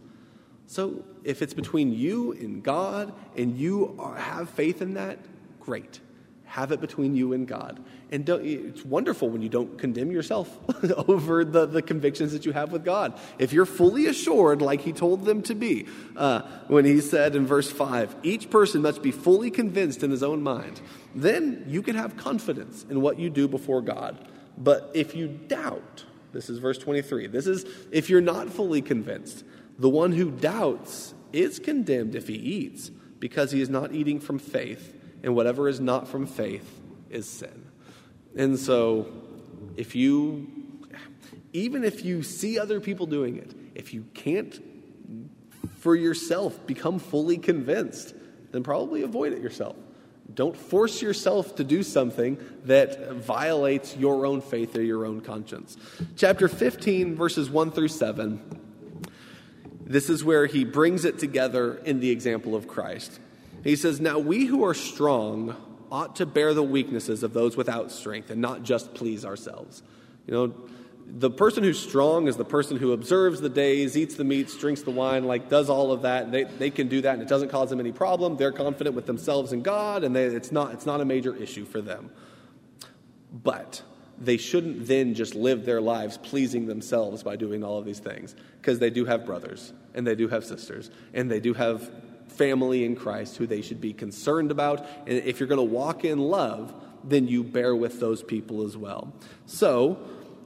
So, 0.65 1.03
if 1.23 1.41
it's 1.41 1.53
between 1.53 1.93
you 1.93 2.31
and 2.31 2.63
God 2.63 3.13
and 3.35 3.57
you 3.57 3.95
are, 3.99 4.15
have 4.15 4.49
faith 4.49 4.81
in 4.81 4.93
that, 4.95 5.19
great. 5.59 5.99
Have 6.49 6.71
it 6.71 6.81
between 6.81 7.15
you 7.15 7.33
and 7.33 7.47
God. 7.47 7.79
And 8.09 8.27
it's 8.27 8.83
wonderful 8.83 9.29
when 9.29 9.43
you 9.43 9.49
don't 9.49 9.77
condemn 9.77 10.09
yourself 10.09 10.49
over 11.07 11.45
the, 11.45 11.67
the 11.67 11.83
convictions 11.83 12.33
that 12.33 12.43
you 12.43 12.53
have 12.53 12.71
with 12.71 12.83
God. 12.83 13.19
If 13.37 13.53
you're 13.53 13.67
fully 13.67 14.07
assured, 14.07 14.59
like 14.59 14.81
he 14.81 14.91
told 14.91 15.25
them 15.25 15.43
to 15.43 15.53
be, 15.53 15.85
uh, 16.17 16.41
when 16.67 16.85
he 16.85 17.01
said 17.01 17.35
in 17.35 17.45
verse 17.45 17.69
5, 17.69 18.15
each 18.23 18.49
person 18.49 18.81
must 18.81 19.03
be 19.03 19.11
fully 19.11 19.51
convinced 19.51 20.01
in 20.01 20.09
his 20.09 20.23
own 20.23 20.41
mind, 20.41 20.81
then 21.13 21.65
you 21.67 21.83
can 21.83 21.95
have 21.95 22.17
confidence 22.17 22.83
in 22.89 22.99
what 22.99 23.19
you 23.19 23.29
do 23.29 23.47
before 23.47 23.83
God. 23.83 24.17
But 24.57 24.89
if 24.95 25.15
you 25.15 25.27
doubt, 25.27 26.05
this 26.33 26.49
is 26.49 26.57
verse 26.57 26.79
23, 26.79 27.27
this 27.27 27.45
is 27.45 27.63
if 27.91 28.09
you're 28.09 28.21
not 28.21 28.49
fully 28.49 28.81
convinced, 28.81 29.43
the 29.77 29.89
one 29.89 30.13
who 30.13 30.31
doubts 30.31 31.13
is 31.31 31.59
condemned 31.59 32.15
if 32.15 32.27
he 32.27 32.33
eats, 32.33 32.89
because 33.19 33.51
he 33.51 33.61
is 33.61 33.69
not 33.69 33.93
eating 33.93 34.19
from 34.19 34.39
faith 34.39 34.95
and 35.23 35.35
whatever 35.35 35.67
is 35.67 35.79
not 35.79 36.07
from 36.07 36.25
faith 36.25 36.79
is 37.09 37.27
sin. 37.27 37.65
And 38.35 38.57
so, 38.57 39.11
if 39.75 39.95
you, 39.95 40.47
even 41.53 41.83
if 41.83 42.05
you 42.05 42.23
see 42.23 42.59
other 42.59 42.79
people 42.79 43.05
doing 43.05 43.37
it, 43.37 43.53
if 43.75 43.93
you 43.93 44.05
can't 44.13 44.59
for 45.77 45.95
yourself 45.95 46.65
become 46.67 46.99
fully 46.99 47.37
convinced, 47.37 48.13
then 48.51 48.63
probably 48.63 49.01
avoid 49.01 49.33
it 49.33 49.41
yourself. 49.41 49.75
Don't 50.31 50.55
force 50.55 51.01
yourself 51.01 51.55
to 51.55 51.63
do 51.63 51.81
something 51.81 52.37
that 52.65 53.13
violates 53.13 53.95
your 53.97 54.25
own 54.25 54.41
faith 54.41 54.75
or 54.75 54.83
your 54.83 55.05
own 55.05 55.21
conscience. 55.21 55.75
Chapter 56.15 56.47
15, 56.47 57.15
verses 57.15 57.49
1 57.49 57.71
through 57.71 57.87
7. 57.87 58.39
This 59.81 60.09
is 60.09 60.23
where 60.23 60.45
he 60.45 60.65
brings 60.65 61.03
it 61.03 61.17
together 61.17 61.75
in 61.77 61.99
the 61.99 62.11
example 62.11 62.55
of 62.55 62.67
Christ. 62.67 63.19
He 63.63 63.75
says, 63.75 63.99
Now 63.99 64.19
we 64.19 64.45
who 64.45 64.63
are 64.65 64.73
strong 64.73 65.55
ought 65.91 66.17
to 66.17 66.25
bear 66.25 66.53
the 66.53 66.63
weaknesses 66.63 67.23
of 67.23 67.33
those 67.33 67.57
without 67.57 67.91
strength 67.91 68.29
and 68.29 68.41
not 68.41 68.63
just 68.63 68.93
please 68.93 69.25
ourselves. 69.25 69.81
You 70.27 70.33
know, 70.33 70.53
the 71.07 71.31
person 71.31 71.63
who's 71.63 71.79
strong 71.79 72.27
is 72.27 72.37
the 72.37 72.45
person 72.45 72.77
who 72.77 72.93
observes 72.93 73.41
the 73.41 73.49
days, 73.49 73.97
eats 73.97 74.15
the 74.15 74.23
meats, 74.23 74.55
drinks 74.55 74.83
the 74.83 74.91
wine, 74.91 75.23
like 75.23 75.49
does 75.49 75.69
all 75.69 75.91
of 75.91 76.03
that. 76.03 76.31
They, 76.31 76.43
they 76.43 76.69
can 76.69 76.87
do 76.87 77.01
that 77.01 77.13
and 77.13 77.21
it 77.21 77.27
doesn't 77.27 77.49
cause 77.49 77.71
them 77.71 77.79
any 77.79 77.91
problem. 77.91 78.37
They're 78.37 78.51
confident 78.51 78.95
with 78.95 79.07
themselves 79.07 79.51
and 79.51 79.63
God, 79.63 80.03
and 80.03 80.15
they, 80.15 80.25
it's, 80.25 80.51
not, 80.51 80.73
it's 80.73 80.85
not 80.85 81.01
a 81.01 81.05
major 81.05 81.35
issue 81.35 81.65
for 81.65 81.81
them. 81.81 82.11
But 83.31 83.81
they 84.19 84.37
shouldn't 84.37 84.85
then 84.85 85.13
just 85.13 85.33
live 85.33 85.65
their 85.65 85.81
lives 85.81 86.17
pleasing 86.17 86.67
themselves 86.67 87.23
by 87.23 87.35
doing 87.35 87.63
all 87.63 87.77
of 87.79 87.85
these 87.85 87.99
things 87.99 88.35
because 88.61 88.77
they 88.79 88.89
do 88.89 89.05
have 89.05 89.25
brothers 89.25 89.73
and 89.95 90.05
they 90.05 90.15
do 90.15 90.27
have 90.27 90.43
sisters 90.43 90.91
and 91.13 91.31
they 91.31 91.39
do 91.39 91.53
have 91.53 91.89
family 92.39 92.85
in 92.85 92.95
Christ 92.95 93.35
who 93.35 93.45
they 93.45 93.61
should 93.61 93.81
be 93.81 93.93
concerned 93.93 94.49
about. 94.49 94.87
And 95.05 95.19
if 95.19 95.39
you're 95.39 95.49
going 95.49 95.57
to 95.57 95.75
walk 95.75 96.05
in 96.05 96.17
love, 96.17 96.73
then 97.03 97.27
you 97.27 97.43
bear 97.43 97.75
with 97.75 97.99
those 97.99 98.23
people 98.23 98.65
as 98.65 98.77
well. 98.77 99.13
So, 99.45 99.99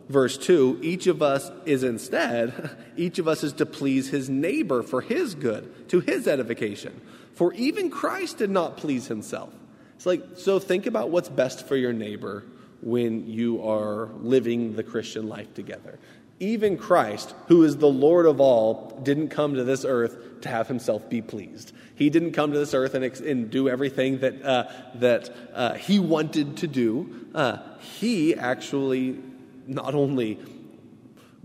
verse 0.09 0.37
2 0.37 0.79
each 0.81 1.07
of 1.07 1.21
us 1.21 1.51
is 1.65 1.83
instead, 1.83 2.77
each 2.97 3.19
of 3.19 3.27
us 3.27 3.43
is 3.43 3.53
to 3.53 3.65
please 3.65 4.09
his 4.09 4.29
neighbor 4.29 4.81
for 4.81 5.01
his 5.01 5.35
good, 5.35 5.87
to 5.89 5.99
his 5.99 6.27
edification. 6.27 6.99
For 7.35 7.53
even 7.53 7.89
Christ 7.89 8.39
did 8.39 8.49
not 8.49 8.75
please 8.77 9.07
himself. 9.07 9.53
It's 9.95 10.05
like, 10.05 10.23
so 10.35 10.59
think 10.59 10.87
about 10.87 11.11
what's 11.11 11.29
best 11.29 11.67
for 11.67 11.75
your 11.75 11.93
neighbor 11.93 12.43
when 12.81 13.27
you 13.27 13.63
are 13.63 14.09
living 14.19 14.75
the 14.75 14.83
Christian 14.83 15.29
life 15.29 15.53
together. 15.53 15.99
Even 16.39 16.77
Christ, 16.77 17.33
who 17.47 17.63
is 17.63 17.77
the 17.77 17.87
Lord 17.87 18.25
of 18.25 18.41
all, 18.41 18.99
didn't 19.03 19.29
come 19.29 19.55
to 19.55 19.63
this 19.63 19.85
earth 19.85 20.41
to 20.41 20.49
have 20.49 20.67
himself 20.67 21.09
be 21.09 21.21
pleased. 21.21 21.71
He 21.95 22.09
didn't 22.09 22.31
come 22.31 22.51
to 22.51 22.59
this 22.59 22.73
earth 22.73 22.95
and, 22.95 23.03
and 23.03 23.49
do 23.51 23.69
everything 23.69 24.19
that, 24.19 24.41
uh, 24.43 24.65
that 24.95 25.29
uh, 25.53 25.73
he 25.75 25.99
wanted 25.99 26.57
to 26.57 26.67
do. 26.67 27.27
Uh, 27.35 27.57
he 27.79 28.35
actually 28.35 29.19
not 29.67 29.93
only 29.93 30.39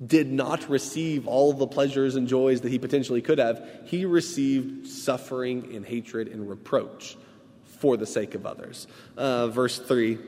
did 0.04 0.30
not 0.30 0.68
receive 0.68 1.26
all 1.26 1.52
the 1.52 1.66
pleasures 1.66 2.14
and 2.14 2.28
joys 2.28 2.60
that 2.60 2.70
he 2.70 2.78
potentially 2.78 3.20
could 3.20 3.38
have, 3.38 3.66
he 3.84 4.04
received 4.04 4.86
suffering 4.86 5.74
and 5.74 5.84
hatred 5.84 6.28
and 6.28 6.48
reproach 6.48 7.16
for 7.64 7.96
the 7.96 8.06
sake 8.06 8.34
of 8.34 8.46
others. 8.46 8.86
Uh, 9.16 9.48
verse 9.48 9.78
3 9.78 10.18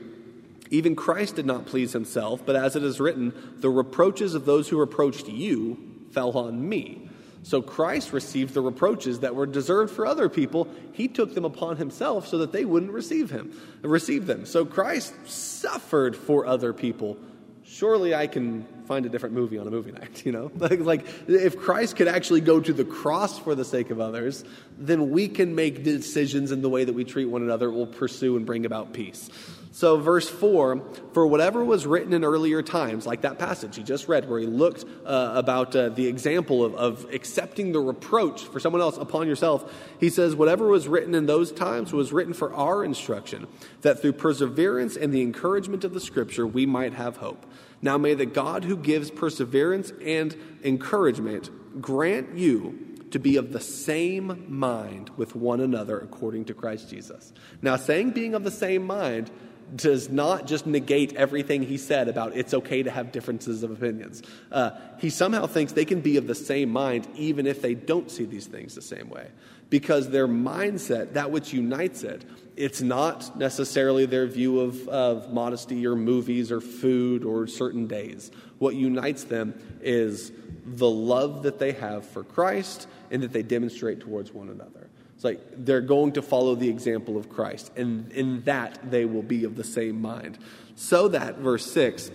Even 0.69 0.95
Christ 0.95 1.37
did 1.37 1.45
not 1.45 1.65
please 1.65 1.93
himself, 1.93 2.45
but 2.45 2.55
as 2.55 2.75
it 2.75 2.83
is 2.83 2.99
written, 2.99 3.33
the 3.57 3.69
reproaches 3.69 4.35
of 4.35 4.45
those 4.45 4.67
who 4.67 4.77
reproached 4.77 5.27
you 5.27 5.79
fell 6.11 6.31
on 6.37 6.67
me. 6.67 7.09
So 7.43 7.61
Christ 7.61 8.13
received 8.13 8.53
the 8.53 8.61
reproaches 8.61 9.21
that 9.21 9.35
were 9.35 9.45
deserved 9.45 9.93
for 9.93 10.05
other 10.05 10.29
people. 10.29 10.67
He 10.93 11.07
took 11.07 11.33
them 11.33 11.45
upon 11.45 11.77
himself 11.77 12.27
so 12.27 12.37
that 12.39 12.51
they 12.51 12.65
wouldn't 12.65 12.91
receive 12.91 13.31
him, 13.31 13.59
receive 13.81 14.27
them. 14.27 14.45
So 14.45 14.65
Christ 14.65 15.13
suffered 15.25 16.15
for 16.15 16.45
other 16.45 16.71
people. 16.71 17.17
Surely 17.63 18.13
I 18.13 18.27
can 18.27 18.67
find 18.91 19.05
a 19.05 19.09
different 19.09 19.33
movie 19.33 19.57
on 19.57 19.65
a 19.65 19.71
movie 19.71 19.93
night, 19.93 20.21
you 20.25 20.33
know? 20.33 20.51
Like, 20.61 20.81
like 20.81 21.05
if 21.29 21.57
Christ 21.57 21.95
could 21.95 22.09
actually 22.09 22.41
go 22.41 22.59
to 22.59 22.73
the 22.73 22.83
cross 22.83 23.39
for 23.39 23.55
the 23.55 23.63
sake 23.63 23.89
of 23.89 24.01
others, 24.01 24.43
then 24.77 25.11
we 25.11 25.29
can 25.29 25.55
make 25.55 25.83
decisions 25.83 26.51
in 26.51 26.61
the 26.61 26.69
way 26.69 26.83
that 26.83 26.93
we 26.93 27.05
treat 27.05 27.25
one 27.25 27.41
another 27.41 27.71
will 27.71 27.87
pursue 27.87 28.35
and 28.35 28.45
bring 28.45 28.65
about 28.65 28.91
peace. 28.91 29.29
So, 29.73 29.97
verse 29.97 30.29
4 30.29 30.81
For 31.13 31.25
whatever 31.25 31.63
was 31.63 31.87
written 31.87 32.11
in 32.11 32.25
earlier 32.25 32.61
times, 32.61 33.07
like 33.07 33.21
that 33.21 33.39
passage 33.39 33.77
he 33.77 33.83
just 33.83 34.09
read, 34.09 34.29
where 34.29 34.39
he 34.39 34.45
looked 34.45 34.83
uh, 35.05 35.31
about 35.35 35.73
uh, 35.73 35.87
the 35.89 36.07
example 36.07 36.65
of, 36.65 36.75
of 36.75 37.05
accepting 37.13 37.71
the 37.71 37.79
reproach 37.79 38.43
for 38.43 38.59
someone 38.59 38.81
else 38.81 38.97
upon 38.97 39.27
yourself, 39.27 39.73
he 40.01 40.09
says, 40.09 40.35
Whatever 40.35 40.67
was 40.67 40.89
written 40.89 41.15
in 41.15 41.25
those 41.25 41.53
times 41.53 41.93
was 41.93 42.11
written 42.11 42.33
for 42.33 42.53
our 42.53 42.83
instruction, 42.83 43.47
that 43.81 44.01
through 44.01 44.13
perseverance 44.13 44.97
and 44.97 45.13
the 45.13 45.21
encouragement 45.21 45.85
of 45.85 45.93
the 45.93 46.01
scripture 46.01 46.45
we 46.45 46.65
might 46.65 46.93
have 46.93 47.17
hope. 47.17 47.45
Now 47.81 47.97
may 47.97 48.13
the 48.13 48.25
God 48.25 48.63
who 48.63 48.77
gives 48.77 49.09
perseverance 49.09 49.91
and 50.05 50.35
encouragement 50.63 51.49
grant 51.81 52.35
you 52.37 52.91
to 53.11 53.19
be 53.19 53.37
of 53.37 53.51
the 53.51 53.59
same 53.59 54.45
mind 54.47 55.09
with 55.17 55.35
one 55.35 55.59
another 55.59 55.99
according 55.99 56.45
to 56.45 56.53
Christ 56.53 56.89
Jesus. 56.89 57.33
Now, 57.61 57.75
saying 57.75 58.11
being 58.11 58.35
of 58.35 58.43
the 58.43 58.51
same 58.51 58.83
mind 58.83 59.29
does 59.73 60.09
not 60.09 60.47
just 60.47 60.65
negate 60.65 61.13
everything 61.15 61.63
he 61.63 61.77
said 61.77 62.09
about 62.09 62.35
it's 62.35 62.53
okay 62.53 62.83
to 62.83 62.91
have 62.91 63.11
differences 63.11 63.63
of 63.63 63.71
opinions. 63.71 64.21
Uh, 64.51 64.71
he 64.99 65.09
somehow 65.09 65.47
thinks 65.47 65.73
they 65.73 65.85
can 65.85 66.01
be 66.01 66.17
of 66.17 66.27
the 66.27 66.35
same 66.35 66.69
mind 66.69 67.07
even 67.15 67.47
if 67.47 67.61
they 67.61 67.73
don't 67.73 68.11
see 68.11 68.25
these 68.25 68.47
things 68.47 68.75
the 68.75 68.81
same 68.81 69.09
way. 69.09 69.29
Because 69.71 70.09
their 70.09 70.27
mindset, 70.27 71.13
that 71.13 71.31
which 71.31 71.51
unites 71.51 72.03
it, 72.03 72.23
it's 72.55 72.81
not 72.81 73.35
necessarily 73.39 74.05
their 74.05 74.27
view 74.27 74.59
of, 74.59 74.87
of 74.87 75.33
modesty 75.33 75.87
or 75.87 75.95
movies 75.95 76.51
or 76.51 76.61
food 76.61 77.23
or 77.23 77.47
certain 77.47 77.87
days. 77.87 78.29
What 78.59 78.75
unites 78.75 79.23
them 79.23 79.55
is 79.81 80.31
the 80.63 80.89
love 80.89 81.41
that 81.43 81.57
they 81.57 81.71
have 81.71 82.05
for 82.05 82.23
Christ 82.23 82.87
and 83.09 83.23
that 83.23 83.33
they 83.33 83.41
demonstrate 83.41 84.01
towards 84.01 84.31
one 84.31 84.49
another. 84.49 84.89
It's 85.15 85.23
like 85.23 85.39
they're 85.65 85.81
going 85.81 86.13
to 86.13 86.21
follow 86.21 86.55
the 86.55 86.69
example 86.69 87.15
of 87.15 87.29
Christ, 87.29 87.71
and 87.75 88.11
in 88.11 88.41
that 88.43 88.79
they 88.89 89.05
will 89.05 89.21
be 89.21 89.43
of 89.43 89.55
the 89.55 89.63
same 89.63 90.01
mind. 90.01 90.39
So 90.75 91.07
that, 91.09 91.37
verse 91.37 91.71
6, 91.71 92.11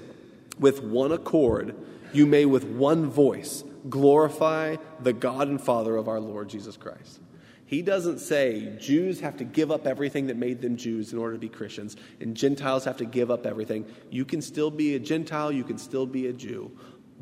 with 0.58 0.82
one 0.82 1.12
accord, 1.12 1.74
you 2.12 2.26
may 2.26 2.46
with 2.46 2.64
one 2.64 3.08
voice 3.08 3.62
glorify 3.88 4.76
the 5.00 5.12
God 5.12 5.48
and 5.48 5.60
Father 5.60 5.96
of 5.96 6.08
our 6.08 6.18
Lord 6.18 6.48
Jesus 6.48 6.76
Christ. 6.76 7.20
He 7.66 7.82
doesn't 7.82 8.20
say 8.20 8.76
Jews 8.78 9.20
have 9.20 9.36
to 9.38 9.44
give 9.44 9.70
up 9.70 9.86
everything 9.86 10.28
that 10.28 10.36
made 10.36 10.60
them 10.60 10.76
Jews 10.76 11.12
in 11.12 11.18
order 11.18 11.34
to 11.34 11.38
be 11.38 11.48
Christians, 11.48 11.96
and 12.20 12.36
Gentiles 12.36 12.84
have 12.84 12.96
to 12.98 13.04
give 13.04 13.30
up 13.30 13.44
everything. 13.44 13.84
You 14.10 14.24
can 14.24 14.40
still 14.40 14.70
be 14.70 14.94
a 14.94 14.98
Gentile, 14.98 15.50
you 15.52 15.64
can 15.64 15.78
still 15.78 16.06
be 16.06 16.28
a 16.28 16.32
Jew, 16.32 16.70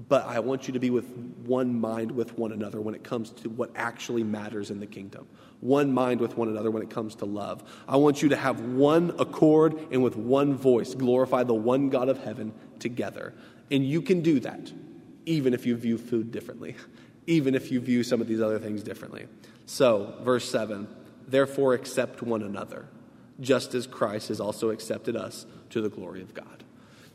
but 0.09 0.27
I 0.27 0.41
want 0.41 0.67
you 0.67 0.75
to 0.75 0.81
be 0.81 0.91
with 0.91 1.09
one 1.45 1.81
mind 1.81 2.13
with 2.13 2.39
one 2.39 2.53
another 2.53 2.81
when 2.81 2.95
it 2.95 3.03
comes 3.03 3.31
to 3.31 3.49
what 3.49 3.71
actually 3.75 4.25
matters 4.25 4.71
in 4.71 4.81
the 4.81 4.87
kingdom 4.87 5.27
one 5.65 5.91
mind 5.91 6.21
with 6.21 6.37
one 6.37 6.49
another 6.49 6.71
when 6.71 6.83
it 6.83 6.91
comes 6.91 7.15
to 7.15 7.25
love. 7.25 7.65
I 7.89 7.97
want 7.97 8.23
you 8.23 8.29
to 8.29 8.37
have 8.37 8.61
one 8.61 9.15
accord 9.19 9.79
and 9.91 10.03
with 10.03 10.15
one 10.15 10.55
voice 10.55 10.95
glorify 10.95 11.43
the 11.43 11.55
one 11.55 11.89
God 11.89 12.11
of 12.11 12.23
heaven 12.23 12.53
together. 12.79 13.33
And 13.71 13.83
you 13.83 14.03
can 14.03 14.21
do 14.21 14.41
that 14.41 14.71
even 15.25 15.55
if 15.55 15.65
you 15.65 15.75
view 15.75 15.97
food 15.97 16.31
differently, 16.31 16.77
even 17.27 17.55
if 17.55 17.73
you 17.73 17.81
view 17.81 18.03
some 18.03 18.21
of 18.21 18.29
these 18.29 18.43
other 18.43 18.59
things 18.59 18.83
differently. 18.83 19.27
So, 19.67 20.15
verse 20.23 20.51
7 20.51 20.89
Therefore, 21.27 21.75
accept 21.75 22.23
one 22.23 22.43
another, 22.43 22.87
just 23.41 23.75
as 23.75 23.87
Christ 23.87 24.29
has 24.29 24.41
also 24.41 24.71
accepted 24.71 25.17
us 25.17 25.47
to 25.71 25.81
the 25.81 25.89
glory 25.89 26.21
of 26.21 26.35
God. 26.35 26.65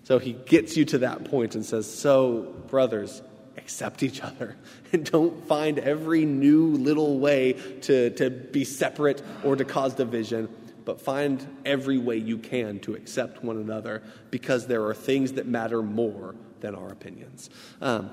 So 0.03 0.17
he 0.17 0.33
gets 0.33 0.75
you 0.75 0.85
to 0.85 0.99
that 0.99 1.25
point 1.25 1.55
and 1.55 1.63
says, 1.63 1.91
So, 1.91 2.55
brothers, 2.67 3.21
accept 3.57 4.01
each 4.01 4.21
other 4.21 4.55
and 4.91 5.05
don't 5.05 5.45
find 5.47 5.77
every 5.77 6.25
new 6.25 6.67
little 6.75 7.19
way 7.19 7.53
to, 7.81 8.09
to 8.11 8.29
be 8.29 8.63
separate 8.63 9.21
or 9.43 9.55
to 9.55 9.65
cause 9.65 9.93
division, 9.93 10.49
but 10.85 10.99
find 10.99 11.45
every 11.65 11.99
way 11.99 12.17
you 12.17 12.39
can 12.39 12.79
to 12.79 12.95
accept 12.95 13.43
one 13.43 13.57
another 13.57 14.01
because 14.31 14.65
there 14.65 14.85
are 14.85 14.93
things 14.93 15.33
that 15.33 15.45
matter 15.45 15.83
more 15.83 16.33
than 16.61 16.73
our 16.73 16.89
opinions. 16.89 17.49
Um, 17.81 18.09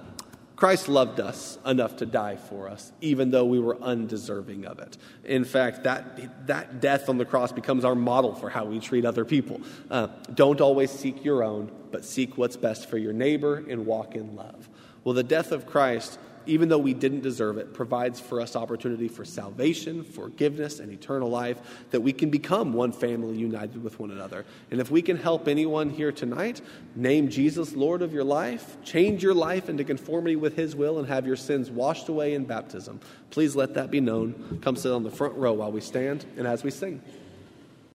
Christ 0.57 0.89
loved 0.89 1.21
us 1.21 1.59
enough 1.67 1.97
to 1.99 2.07
die 2.07 2.37
for 2.37 2.69
us, 2.69 2.91
even 3.03 3.31
though 3.31 3.45
we 3.45 3.61
were 3.61 3.77
undeserving 3.83 4.65
of 4.65 4.79
it. 4.79 4.97
In 5.25 5.45
fact, 5.45 5.85
that, 5.85 6.47
that 6.47 6.81
death 6.81 7.11
on 7.11 7.19
the 7.19 7.27
cross 7.27 7.53
becomes 7.53 7.85
our 7.85 7.95
model 7.95 8.35
for 8.35 8.49
how 8.49 8.65
we 8.65 8.81
treat 8.81 9.05
other 9.05 9.27
people. 9.27 9.61
Uh, 9.91 10.09
don't 10.35 10.63
always 10.63 10.91
seek 10.91 11.23
your 11.23 11.45
own, 11.45 11.71
but 11.91 12.07
seek 12.07 12.39
what's 12.39 12.57
best 12.57 12.89
for 12.89 12.97
your 12.97 13.13
neighbor 13.13 13.65
and 13.69 13.85
walk 13.85 14.15
in 14.15 14.35
love. 14.35 14.71
Well, 15.05 15.15
the 15.15 15.23
death 15.23 15.53
of 15.53 15.67
Christ, 15.67 16.19
even 16.47 16.69
though 16.69 16.79
we 16.79 16.95
didn't 16.95 17.21
deserve 17.21 17.59
it, 17.59 17.75
provides 17.75 18.21
for 18.21 18.41
us 18.41 18.57
opportunity 18.57 19.09
for 19.09 19.25
salvation, 19.25 20.05
forgiveness, 20.05 20.81
and 20.81 20.93
eternal 20.93 21.29
life, 21.29 21.59
that 21.91 22.01
we 22.01 22.13
can 22.13 22.31
become 22.31 22.73
one 22.73 22.93
family 22.93 23.37
united 23.37 23.83
with 23.83 23.99
one 23.99 24.11
another. 24.11 24.45
And 24.71 24.81
if 24.81 24.91
we 24.91 25.03
can 25.03 25.17
help 25.17 25.49
anyone 25.49 25.91
here 25.91 26.13
tonight, 26.13 26.61
name 26.95 27.29
Jesus 27.29 27.75
Lord 27.75 28.03
of 28.03 28.13
your 28.13 28.25
life, 28.25 28.77
change 28.85 29.23
your 29.23 29.35
life 29.35 29.69
into 29.69 29.85
conformity 29.85 30.37
with 30.37 30.57
His 30.57 30.77
will, 30.77 30.99
and 30.99 31.09
have 31.09 31.27
your 31.27 31.37
sins 31.37 31.71
washed 31.71 32.09
away 32.09 32.35
in 32.35 32.45
baptism, 32.45 33.01
please 33.31 33.57
let 33.57 33.75
that 33.75 33.91
be 33.91 34.01
known. 34.01 34.61
Come 34.63 34.77
sit 34.77 34.93
on 34.93 35.03
the 35.03 35.11
front 35.11 35.35
row 35.35 35.53
while 35.53 35.73
we 35.73 35.81
stand 35.81 36.25
and 36.37 36.47
as 36.47 36.63
we 36.63 36.71
sing. 36.71 37.03